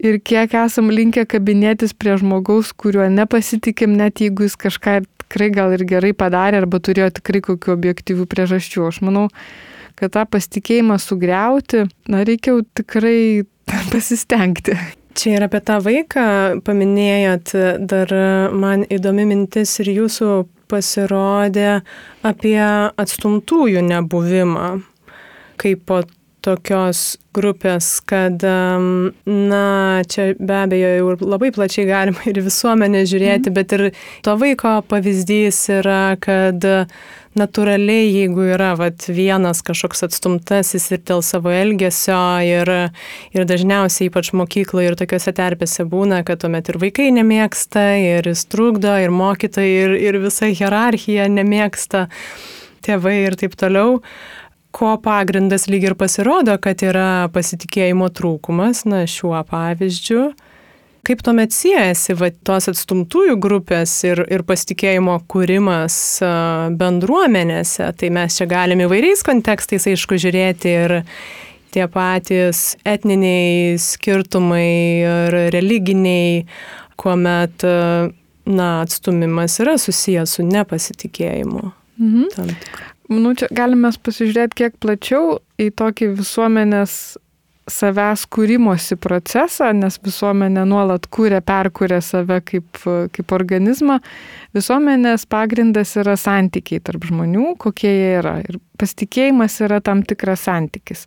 Ir 0.00 0.20
kiek 0.24 0.54
esam 0.56 0.88
linkę 0.94 1.26
kabinėtis 1.28 1.92
prie 1.92 2.14
žmogaus, 2.20 2.70
kuriuo 2.72 3.08
nepasitikim, 3.12 3.98
net 3.98 4.22
jeigu 4.22 4.46
jis 4.46 4.54
kažką 4.56 5.00
tikrai 5.24 5.50
gal 5.54 5.74
ir 5.74 5.84
gerai 5.84 6.14
padarė 6.16 6.62
arba 6.62 6.80
turėjo 6.80 7.10
tikrai 7.18 7.42
kokių 7.44 7.74
objektyvių 7.74 8.24
priežasčių. 8.30 8.86
Aš 8.88 9.02
manau, 9.04 9.26
kad 9.98 10.14
tą 10.14 10.24
pasitikėjimą 10.30 10.96
sugriauti, 11.02 11.84
na, 12.08 12.22
reikia 12.24 12.56
tikrai 12.78 13.44
pasistengti. 13.92 14.78
Čia 15.18 15.34
ir 15.36 15.44
apie 15.44 15.60
tą 15.66 15.80
vaiką 15.82 16.24
paminėjot, 16.64 17.52
dar 17.90 18.14
man 18.54 18.86
įdomi 18.86 19.26
mintis 19.26 19.74
ir 19.82 19.90
jūsų 19.98 20.30
pasirodė 20.70 21.80
apie 22.26 22.60
atstumtųjų 22.62 23.82
nebuvimą 23.90 24.70
kaip 25.60 25.84
po 25.90 26.02
tokios 26.44 27.18
grupės, 27.36 28.00
kad, 28.08 28.42
na, 28.42 29.64
čia 30.10 30.26
be 30.34 30.56
abejo 30.64 30.90
jau 30.96 31.14
labai 31.22 31.52
plačiai 31.54 31.86
galima 31.86 32.26
ir 32.26 32.40
visuomenė 32.42 33.04
žiūrėti, 33.06 33.50
mm. 33.50 33.56
bet 33.56 33.74
ir 33.76 33.84
to 34.26 34.34
vaiko 34.40 34.80
pavyzdys 34.90 35.60
yra, 35.78 36.16
kad 36.22 36.66
natūraliai, 37.38 38.08
jeigu 38.10 38.48
yra 38.56 38.72
vat, 38.78 39.06
vienas 39.06 39.62
kažkoks 39.66 40.02
atstumtasis 40.08 40.88
ir 40.90 41.02
dėl 41.06 41.22
savo 41.22 41.52
elgesio 41.54 42.18
ir, 42.42 42.72
ir 43.30 43.46
dažniausiai 43.46 44.10
ypač 44.10 44.32
mokykloje 44.34 44.90
ir 44.90 44.98
tokiuose 44.98 45.34
terpėse 45.36 45.86
būna, 45.86 46.24
kad 46.26 46.42
tuomet 46.42 46.72
ir 46.72 46.80
vaikai 46.82 47.12
nemėgsta, 47.14 47.86
ir 48.02 48.32
jis 48.32 48.42
trukdo, 48.50 48.96
ir 48.98 49.14
mokytojai, 49.14 49.78
ir, 49.84 49.96
ir 50.10 50.20
visa 50.26 50.50
hierarchija 50.50 51.30
nemėgsta, 51.30 52.08
tėvai 52.82 53.16
ir 53.28 53.38
taip 53.38 53.54
toliau 53.60 54.00
ko 54.70 54.94
pagrindas 55.02 55.66
lyg 55.70 55.88
ir 55.88 55.96
pasirodo, 55.98 56.54
kad 56.62 56.82
yra 56.86 57.28
pasitikėjimo 57.34 58.08
trūkumas, 58.14 58.84
na 58.88 59.04
šiuo 59.10 59.40
pavyzdžiu. 59.50 60.30
Kaip 61.06 61.22
tuomet 61.24 61.54
siejasi 61.56 62.14
va, 62.20 62.28
tos 62.44 62.68
atstumtųjų 62.70 63.38
grupės 63.40 63.94
ir, 64.04 64.20
ir 64.28 64.44
pasitikėjimo 64.46 65.16
kūrimas 65.32 65.94
bendruomenėse? 66.76 67.88
Tai 67.96 68.10
mes 68.14 68.36
čia 68.36 68.46
galime 68.50 68.84
įvairiais 68.84 69.24
kontekstais, 69.26 69.88
aišku, 69.88 70.20
žiūrėti 70.20 70.74
ir 70.84 70.96
tie 71.72 71.86
patys 71.88 72.74
etniniai 72.84 73.78
skirtumai 73.80 74.68
ir 75.00 75.38
religiniai, 75.56 76.44
kuomet 77.00 77.64
na, 77.64 78.70
atstumimas 78.82 79.56
yra 79.64 79.78
susijęs 79.80 80.36
su 80.36 80.44
nepasitikėjimu. 80.46 81.70
Mhm. 82.00 82.52
Manau, 83.10 83.32
čia 83.34 83.48
galime 83.50 83.90
pasižiūrėti 83.90 84.62
kiek 84.62 84.78
plačiau 84.82 85.40
į 85.58 85.72
tokį 85.74 86.12
visuomenės 86.20 86.92
savęs 87.70 88.24
kūrimosi 88.30 88.96
procesą, 88.98 89.70
nes 89.76 89.98
visuomenė 90.02 90.64
nuolat 90.66 91.06
kūrė, 91.12 91.40
perkūrė 91.46 92.00
save 92.02 92.40
kaip, 92.46 92.80
kaip 93.14 93.34
organizmą. 93.34 94.00
Visuomenės 94.56 95.26
pagrindas 95.30 95.94
yra 96.00 96.16
santykiai 96.18 96.82
tarp 96.86 97.06
žmonių, 97.10 97.54
kokie 97.62 97.90
jie 97.90 98.12
yra. 98.20 98.36
Ir 98.46 98.58
pasitikėjimas 98.80 99.60
yra 99.66 99.80
tam 99.84 100.02
tikras 100.06 100.46
santykis 100.48 101.06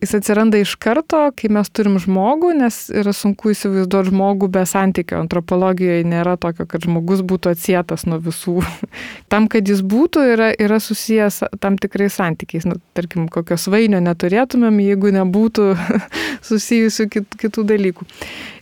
jis 0.00 0.14
atsiranda 0.14 0.58
iš 0.58 0.74
karto, 0.80 1.20
kai 1.36 1.50
mes 1.52 1.70
turim 1.74 1.98
žmogų, 2.00 2.52
nes 2.60 2.76
yra 2.94 3.12
sunku 3.16 3.52
įsivaizduoti 3.52 4.12
žmogų 4.12 4.48
be 4.54 4.62
santykio. 4.68 5.18
Antropologijoje 5.24 6.06
nėra 6.08 6.36
tokio, 6.40 6.66
kad 6.70 6.86
žmogus 6.86 7.24
būtų 7.26 7.52
atsietas 7.54 8.06
nuo 8.08 8.20
visų. 8.22 8.60
tam, 9.32 9.48
kad 9.50 9.68
jis 9.68 9.82
būtų, 9.82 10.24
yra, 10.34 10.50
yra 10.54 10.78
susijęs 10.82 11.42
tam 11.62 11.78
tikrais 11.82 12.18
santykiais. 12.20 12.68
Na, 12.68 12.78
tarkim, 12.98 13.28
kokio 13.32 13.58
svainio 13.60 14.00
neturėtumėm, 14.04 14.80
jeigu 14.86 15.12
nebūtų 15.18 15.68
susijusių 16.48 17.08
kit, 17.14 17.38
kitų 17.42 17.66
dalykų. 17.72 18.08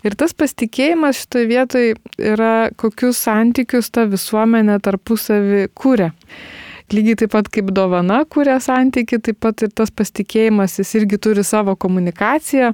Ir 0.07 0.17
tas 0.19 0.37
pasitikėjimas 0.37 1.25
šitoje 1.25 1.51
vietoje 1.51 1.97
yra, 2.23 2.71
kokius 2.81 3.21
santykius 3.27 3.91
ta 3.93 4.07
visuomenė 4.09 4.79
tarpusavį 4.85 5.67
kūrė. 5.77 6.13
Lygiai 6.95 7.17
taip 7.19 7.33
pat 7.35 7.49
kaip 7.51 7.73
dovana 7.75 8.21
kuria 8.31 8.61
santyki, 8.63 9.19
taip 9.19 9.41
pat 9.43 9.65
ir 9.67 9.73
tas 9.75 9.91
pasitikėjimas, 9.91 10.77
jis 10.79 10.93
irgi 11.01 11.19
turi 11.19 11.43
savo 11.43 11.75
komunikaciją. 11.83 12.69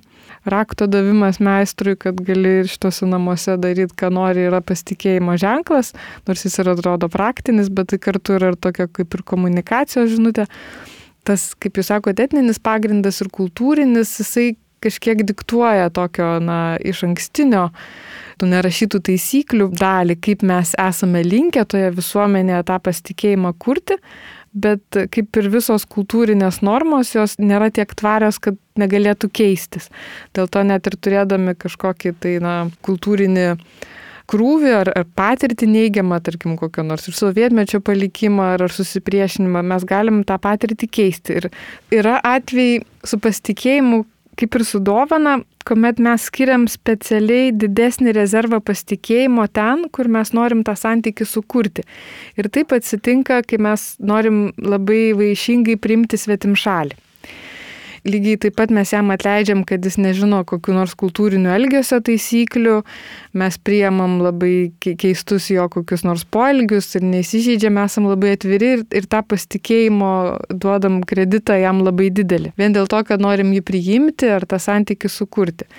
Rakto 0.53 0.85
davimas 0.91 1.39
meistrui, 1.41 1.95
kad 1.97 2.21
gali 2.27 2.59
šitose 2.69 3.09
namuose 3.09 3.57
daryti, 3.63 3.97
ką 3.97 4.11
nori, 4.13 4.45
yra 4.51 4.61
pasitikėjimo 4.69 5.39
ženklas, 5.41 5.95
nors 6.29 6.45
jis 6.45 6.59
ir 6.61 6.73
atrodo 6.75 7.09
praktinis, 7.13 7.73
bet 7.73 7.89
tai 7.95 8.01
kartu 8.05 8.37
yra 8.37 8.53
ir 8.53 8.61
tokia 8.61 8.89
kaip 8.93 9.17
ir 9.17 9.25
komunikacijos 9.33 10.13
žinutė. 10.13 10.45
Tas, 11.25 11.53
kaip 11.57 11.81
jūs 11.81 11.89
sakote, 11.89 12.27
etninis 12.27 12.61
pagrindas 12.61 13.23
ir 13.25 13.33
kultūrinis, 13.33 14.13
jisai 14.21 14.51
kažkiek 14.83 15.25
diktuoja 15.25 15.89
tokio, 15.95 16.35
na, 16.43 16.77
iš 16.83 17.05
ankstinio 17.07 17.71
tų 18.41 18.51
nerašytų 18.53 19.03
taisyklių 19.09 19.71
dalį, 19.79 20.19
kaip 20.25 20.45
mes 20.49 20.75
esame 20.81 21.25
linkę 21.27 21.65
toje 21.69 21.91
visuomenėje 21.97 22.63
tą 22.71 22.79
pasitikėjimą 22.87 23.55
kurti, 23.63 23.99
bet 24.53 25.01
kaip 25.15 25.41
ir 25.41 25.49
visos 25.53 25.87
kultūrinės 25.89 26.61
normos, 26.65 27.15
jos 27.17 27.39
nėra 27.41 27.71
tiek 27.73 27.93
tvarios, 27.97 28.39
kad 28.43 28.59
negalėtų 28.81 29.31
keistis. 29.33 29.89
Dėl 30.37 30.51
to 30.53 30.63
net 30.67 30.87
ir 30.89 30.99
turėdami 31.01 31.57
kažkokį 31.61 32.15
tai, 32.21 32.37
na, 32.45 32.55
kultūrinį 32.85 33.49
krūvį 34.33 34.73
ar, 34.77 34.91
ar 34.97 35.07
patirtį 35.19 35.69
neigiamą, 35.69 36.21
tarkim, 36.25 36.57
kokio 36.61 36.85
nors 36.87 37.09
ir 37.09 37.17
sovietmečio 37.17 37.83
palikimą 37.85 38.53
ar, 38.55 38.67
ar 38.69 38.73
susipriešinimą, 38.73 39.65
mes 39.73 39.87
galim 39.89 40.23
tą 40.29 40.39
patirtį 40.43 40.89
keisti. 40.89 41.41
Ir 41.41 41.51
yra 42.03 42.19
atvejai 42.33 42.83
su 43.09 43.19
pasitikėjimu, 43.23 44.05
kaip 44.43 44.59
ir 44.59 44.65
su 44.67 44.81
dovana, 44.83 45.37
kuomet 45.69 46.01
mes 46.03 46.27
skiriam 46.27 46.65
specialiai 46.71 47.53
didesnį 47.55 48.15
rezervą 48.17 48.59
pasitikėjimo 48.67 49.47
ten, 49.55 49.87
kur 49.95 50.11
mes 50.11 50.35
norim 50.35 50.65
tą 50.67 50.75
santykį 50.79 51.27
sukurti. 51.31 51.87
Ir 52.35 52.51
taip 52.51 52.75
atsitinka, 52.75 53.45
kai 53.47 53.61
mes 53.63 53.93
norim 54.03 54.49
labai 54.59 55.13
vaišingai 55.15 55.79
priimti 55.79 56.19
svetim 56.19 56.59
šalį. 56.59 56.99
Lygiai 58.03 58.39
taip 58.43 58.57
pat 58.59 58.73
mes 58.75 58.91
jam 58.91 59.13
atleidžiam, 59.15 59.61
kad 59.67 59.85
jis 59.87 59.95
nežino 60.03 60.41
kokiu 60.49 60.75
nors 60.75 60.97
kultūriniu 60.99 61.53
elgesio 61.55 62.01
taisyklių, 62.03 62.81
mes 63.39 63.59
priemam 63.63 64.17
labai 64.25 64.73
keistus 64.83 65.47
jo 65.53 65.69
kokius 65.71 66.03
nors 66.03 66.25
poelgius 66.27 66.91
ir 66.99 67.07
neįsižeidžiam, 67.07 67.79
esam 67.85 68.09
labai 68.11 68.35
atviri 68.35 68.73
ir, 68.79 68.83
ir 68.91 69.07
tą 69.07 69.23
pasitikėjimo 69.23 70.11
duodam 70.51 70.99
kreditą 71.07 71.61
jam 71.63 71.85
labai 71.87 72.11
didelį. 72.11 72.57
Vien 72.59 72.75
dėl 72.75 72.91
to, 72.91 73.05
kad 73.07 73.23
norim 73.23 73.55
jį 73.55 73.63
priimti 73.71 74.35
ar 74.35 74.49
tą 74.51 74.59
santykį 74.63 75.13
sukurti. 75.21 75.71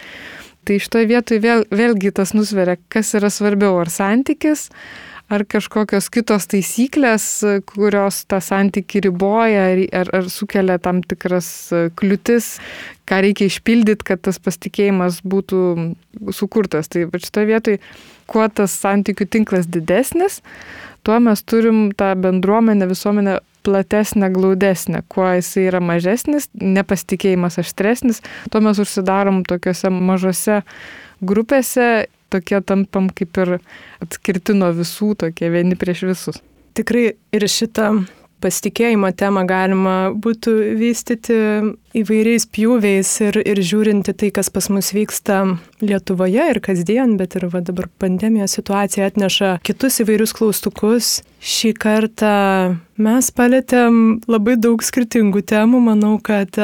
Tai 0.64 0.80
šitoje 0.80 1.10
vietoje 1.10 1.44
vėl, 1.44 1.66
vėlgi 1.76 2.14
tas 2.16 2.32
nusveria, 2.32 2.78
kas 2.88 3.12
yra 3.20 3.28
svarbiau, 3.28 3.82
ar 3.84 3.92
santykis, 3.92 4.70
ar 5.34 5.44
kažkokios 5.50 6.10
kitos 6.14 6.48
taisyklės, 6.52 7.26
kurios 7.70 8.24
tą 8.30 8.40
santyki 8.44 9.02
riboja 9.04 9.68
ar, 9.72 9.82
ar, 10.04 10.12
ar 10.20 10.30
sukelia 10.32 10.78
tam 10.82 11.02
tikras 11.06 11.48
kliūtis, 12.00 12.54
ką 13.10 13.22
reikia 13.26 13.50
išpildyti, 13.50 14.08
kad 14.08 14.24
tas 14.24 14.40
pasitikėjimas 14.44 15.22
būtų 15.28 15.62
sukurtas. 16.36 16.92
Tai 16.92 17.08
šitoje 17.14 17.50
vietoje, 17.50 17.82
kuo 18.30 18.46
tas 18.48 18.76
santykių 18.84 19.28
tinklas 19.38 19.70
didesnis, 19.72 20.42
tuo 21.04 21.20
mes 21.24 21.44
turim 21.44 21.90
tą 21.98 22.14
bendruomenę, 22.20 22.88
visuomenę 22.92 23.40
platesnę, 23.64 24.30
glaudesnę. 24.32 25.04
Kuo 25.08 25.30
jisai 25.38 25.70
yra 25.70 25.80
mažesnis, 25.84 26.50
nepasitikėjimas 26.60 27.60
aštresnis, 27.64 28.20
tuo 28.52 28.62
mes 28.64 28.80
užsidarom 28.84 29.44
tokiuose 29.48 29.92
mažose 29.94 30.62
grupėse 31.24 32.06
tokie 32.34 32.60
tampam 32.66 33.10
kaip 33.14 33.40
ir 33.44 33.56
atskirti 34.04 34.58
nuo 34.58 34.72
visų, 34.76 35.14
tokie 35.26 35.52
vieni 35.54 35.78
prieš 35.80 36.06
visus. 36.10 36.42
Tikrai 36.78 37.12
ir 37.36 37.48
šitą 37.50 37.92
pasitikėjimo 38.44 39.10
temą 39.18 39.46
galima 39.48 39.96
būtų 40.12 40.54
vystyti 40.80 41.38
įvairiais 41.94 42.46
pjūviais 42.50 43.10
ir, 43.28 43.38
ir 43.44 43.62
žiūrinti 43.64 44.16
tai, 44.18 44.30
kas 44.34 44.50
pas 44.54 44.70
mus 44.74 44.92
vyksta 44.96 45.44
Lietuvoje 45.84 46.46
ir 46.54 46.60
kasdien, 46.64 47.18
bet 47.20 47.38
ir 47.38 47.48
va, 47.52 47.62
dabar 47.66 47.90
pandemijos 48.02 48.56
situacija 48.58 49.10
atneša 49.12 49.58
kitus 49.66 50.02
įvairius 50.04 50.34
klaustukus. 50.38 51.14
Šį 51.44 51.74
kartą 51.76 52.36
mes 53.04 53.30
palėtėm 53.36 53.98
labai 54.32 54.56
daug 54.56 54.84
skirtingų 54.86 55.44
temų. 55.52 55.82
Manau, 55.84 56.14
kad 56.24 56.56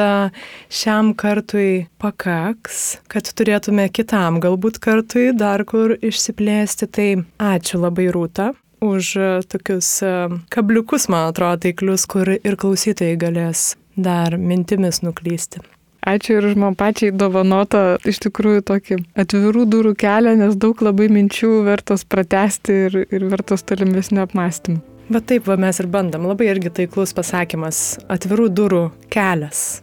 šiam 0.72 1.12
kartui 1.20 1.84
pakaks, 2.00 2.96
kad 3.12 3.28
turėtume 3.36 3.90
kitam 3.92 4.40
galbūt 4.40 4.80
kartui 4.80 5.30
dar 5.36 5.66
kur 5.68 5.98
išsiplėsti. 6.00 6.88
Tai 6.90 7.10
ačiū 7.52 7.84
labai 7.84 8.08
rūta 8.14 8.54
už 8.80 9.16
e, 9.16 9.28
tokius 9.48 9.88
e, 10.02 10.28
kabliukus, 10.52 11.08
man 11.12 11.28
atrodo, 11.30 11.60
taiklius, 11.66 12.06
kur 12.10 12.28
ir 12.36 12.56
klausytojai 12.56 13.18
galės 13.20 13.74
dar 13.96 14.36
mintimis 14.38 15.02
nuklysti. 15.04 15.62
Ačiū 16.00 16.38
ir 16.38 16.46
už 16.48 16.56
man 16.56 16.76
pačiai 16.80 17.12
dovanotą 17.12 17.98
iš 18.08 18.22
tikrųjų 18.24 18.62
tokį 18.70 18.96
atvirų 19.20 19.66
durų 19.68 19.92
kelią, 20.00 20.32
nes 20.40 20.56
daug 20.56 20.80
labai 20.80 21.10
minčių 21.12 21.60
vertos 21.66 22.06
pratesti 22.08 22.78
ir, 22.86 22.96
ir 23.12 23.26
vertos 23.28 23.66
tolimesnio 23.68 24.24
apmąstymų. 24.24 24.80
Bet 25.10 25.26
taip, 25.26 25.44
va, 25.50 25.58
mes 25.58 25.80
ir 25.82 25.90
bandom. 25.90 26.28
Labai 26.30 26.48
irgi 26.52 26.70
taiklus 26.70 27.12
pasakymas- 27.12 27.98
atvirų 28.14 28.48
durų 28.54 28.84
kelias. 29.10 29.82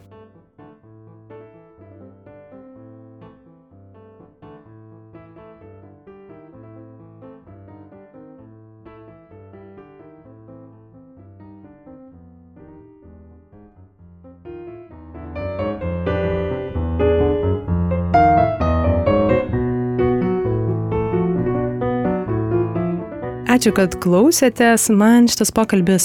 Ačiū, 23.58 23.72
kad 23.74 23.96
klausėtės. 23.98 24.84
Man 24.94 25.24
šitas 25.26 25.50
pokalbis 25.50 26.04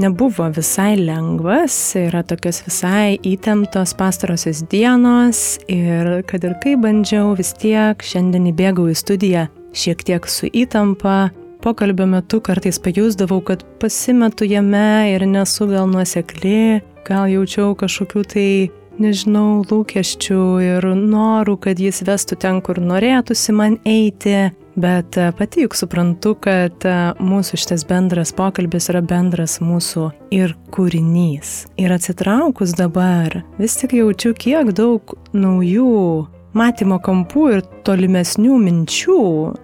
nebuvo 0.00 0.46
visai 0.56 0.94
lengvas, 0.96 1.74
yra 2.00 2.22
tokios 2.24 2.62
visai 2.64 3.18
įtemptos 3.28 3.92
pastarosios 3.98 4.62
dienos 4.72 5.58
ir 5.68 6.22
kad 6.24 6.46
ir 6.48 6.54
kaip 6.62 6.80
bandžiau, 6.80 7.34
vis 7.36 7.52
tiek 7.60 8.00
šiandien 8.00 8.48
įbėgau 8.54 8.88
į 8.88 8.96
studiją 8.96 9.44
šiek 9.76 10.00
tiek 10.08 10.30
su 10.32 10.48
įtampa. 10.48 11.28
Pokalbio 11.60 12.08
metu 12.08 12.40
kartais 12.40 12.80
pajusdavau, 12.80 13.42
kad 13.44 13.68
pasimetu 13.84 14.48
jame 14.48 15.12
ir 15.12 15.28
nesu 15.28 15.68
gal 15.68 15.92
nuosekli, 15.92 16.80
gal 17.04 17.28
jaučiau 17.28 17.76
kažkokių 17.84 18.26
tai 18.32 18.48
nežinau, 18.96 19.60
lūkesčių 19.68 20.42
ir 20.72 20.92
norų, 21.04 21.60
kad 21.68 21.84
jis 21.84 22.00
vestų 22.08 22.40
ten, 22.48 22.64
kur 22.64 22.80
norėtųsi 22.80 23.60
man 23.60 23.82
eiti. 23.84 24.54
Bet 24.74 25.16
e, 25.16 25.30
pati 25.38 25.62
juk 25.62 25.76
suprantu, 25.78 26.34
kad 26.42 26.86
e, 26.86 26.94
mūsų 27.22 27.58
šitas 27.62 27.84
bendras 27.86 28.34
pokalbis 28.34 28.90
yra 28.90 29.04
bendras 29.06 29.60
mūsų 29.62 30.08
ir 30.34 30.56
kūrinys. 30.74 31.68
Ir 31.78 31.94
atsitraukus 31.94 32.74
dabar, 32.78 33.44
vis 33.60 33.78
tik 33.78 33.94
jaučiu, 34.00 34.34
kiek 34.34 34.72
daug 34.74 35.14
naujų 35.32 36.26
matymo 36.58 36.98
kampų 37.02 37.46
ir 37.54 37.64
tolimesnių 37.86 38.58
minčių 38.62 39.18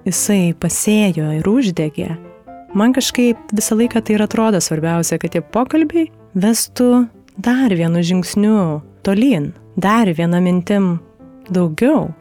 jisai 0.06 0.52
pasėjo 0.58 1.32
ir 1.40 1.50
uždegė. 1.50 2.10
Man 2.74 2.94
kažkaip 2.94 3.50
visą 3.50 3.74
laiką 3.80 4.02
tai 4.06 4.14
ir 4.14 4.22
atrodo 4.22 4.60
svarbiausia, 4.62 5.18
kad 5.18 5.34
tie 5.34 5.42
pokalbiai 5.42 6.06
vestų 6.38 7.08
dar 7.34 7.74
vienu 7.74 8.02
žingsniu 8.06 8.78
tolyn, 9.02 9.50
dar 9.74 10.06
vieną 10.06 10.38
mintim 10.44 10.92
daugiau. 11.50 12.12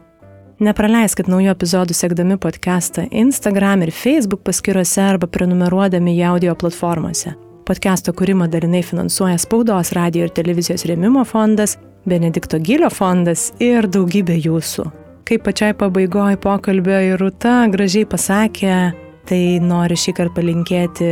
Nepraleiskit 0.60 1.24
naujų 1.32 1.54
epizodų 1.54 1.94
sekdami 1.96 2.34
podcastą 2.36 3.06
Instagram 3.16 3.80
ir 3.86 3.94
Facebook 3.96 4.42
paskyrose 4.44 5.00
arba 5.00 5.24
prenumeruodami 5.24 6.12
į 6.18 6.24
audio 6.34 6.52
platformose. 6.52 7.30
Podcast'o 7.64 8.12
kūrimą 8.12 8.44
dalinai 8.52 8.82
finansuoja 8.84 9.38
Spaudos, 9.40 9.94
radio 9.96 10.26
ir 10.26 10.34
televizijos 10.36 10.84
rėmimo 10.84 11.22
fondas, 11.24 11.78
Benedikto 12.04 12.60
Gilio 12.60 12.90
fondas 12.92 13.46
ir 13.56 13.88
daugybė 13.88 14.36
jūsų. 14.36 14.84
Kaip 15.30 15.46
pačiai 15.46 15.78
pabaigoje 15.80 16.36
pokalbio 16.44 17.00
ir 17.08 17.16
Rūta 17.22 17.62
gražiai 17.72 18.04
pasakė, 18.04 18.76
tai 19.32 19.40
noriu 19.64 19.96
šį 19.96 20.16
kartą 20.20 20.42
palinkėti 20.42 21.10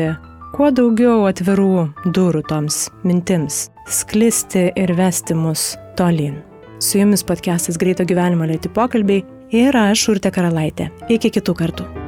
kuo 0.59 0.69
daugiau 0.77 1.25
atvirų 1.31 2.13
durų 2.13 2.45
toms 2.53 2.83
mintims, 3.01 3.71
sklisti 3.89 4.69
ir 4.77 4.93
vesti 5.01 5.41
mus 5.41 5.71
tolyn. 5.97 6.37
Su 6.85 7.01
jumis 7.01 7.25
podcastas 7.25 7.81
Greito 7.81 8.05
gyvenimo 8.05 8.45
lėti 8.47 8.69
pokalbiai 8.71 9.25
ir 9.55 9.77
aš 9.77 10.09
Urte 10.13 10.33
Karalaitė. 10.35 10.91
Iki 11.09 11.33
kitų 11.39 11.57
kartų. 11.63 12.08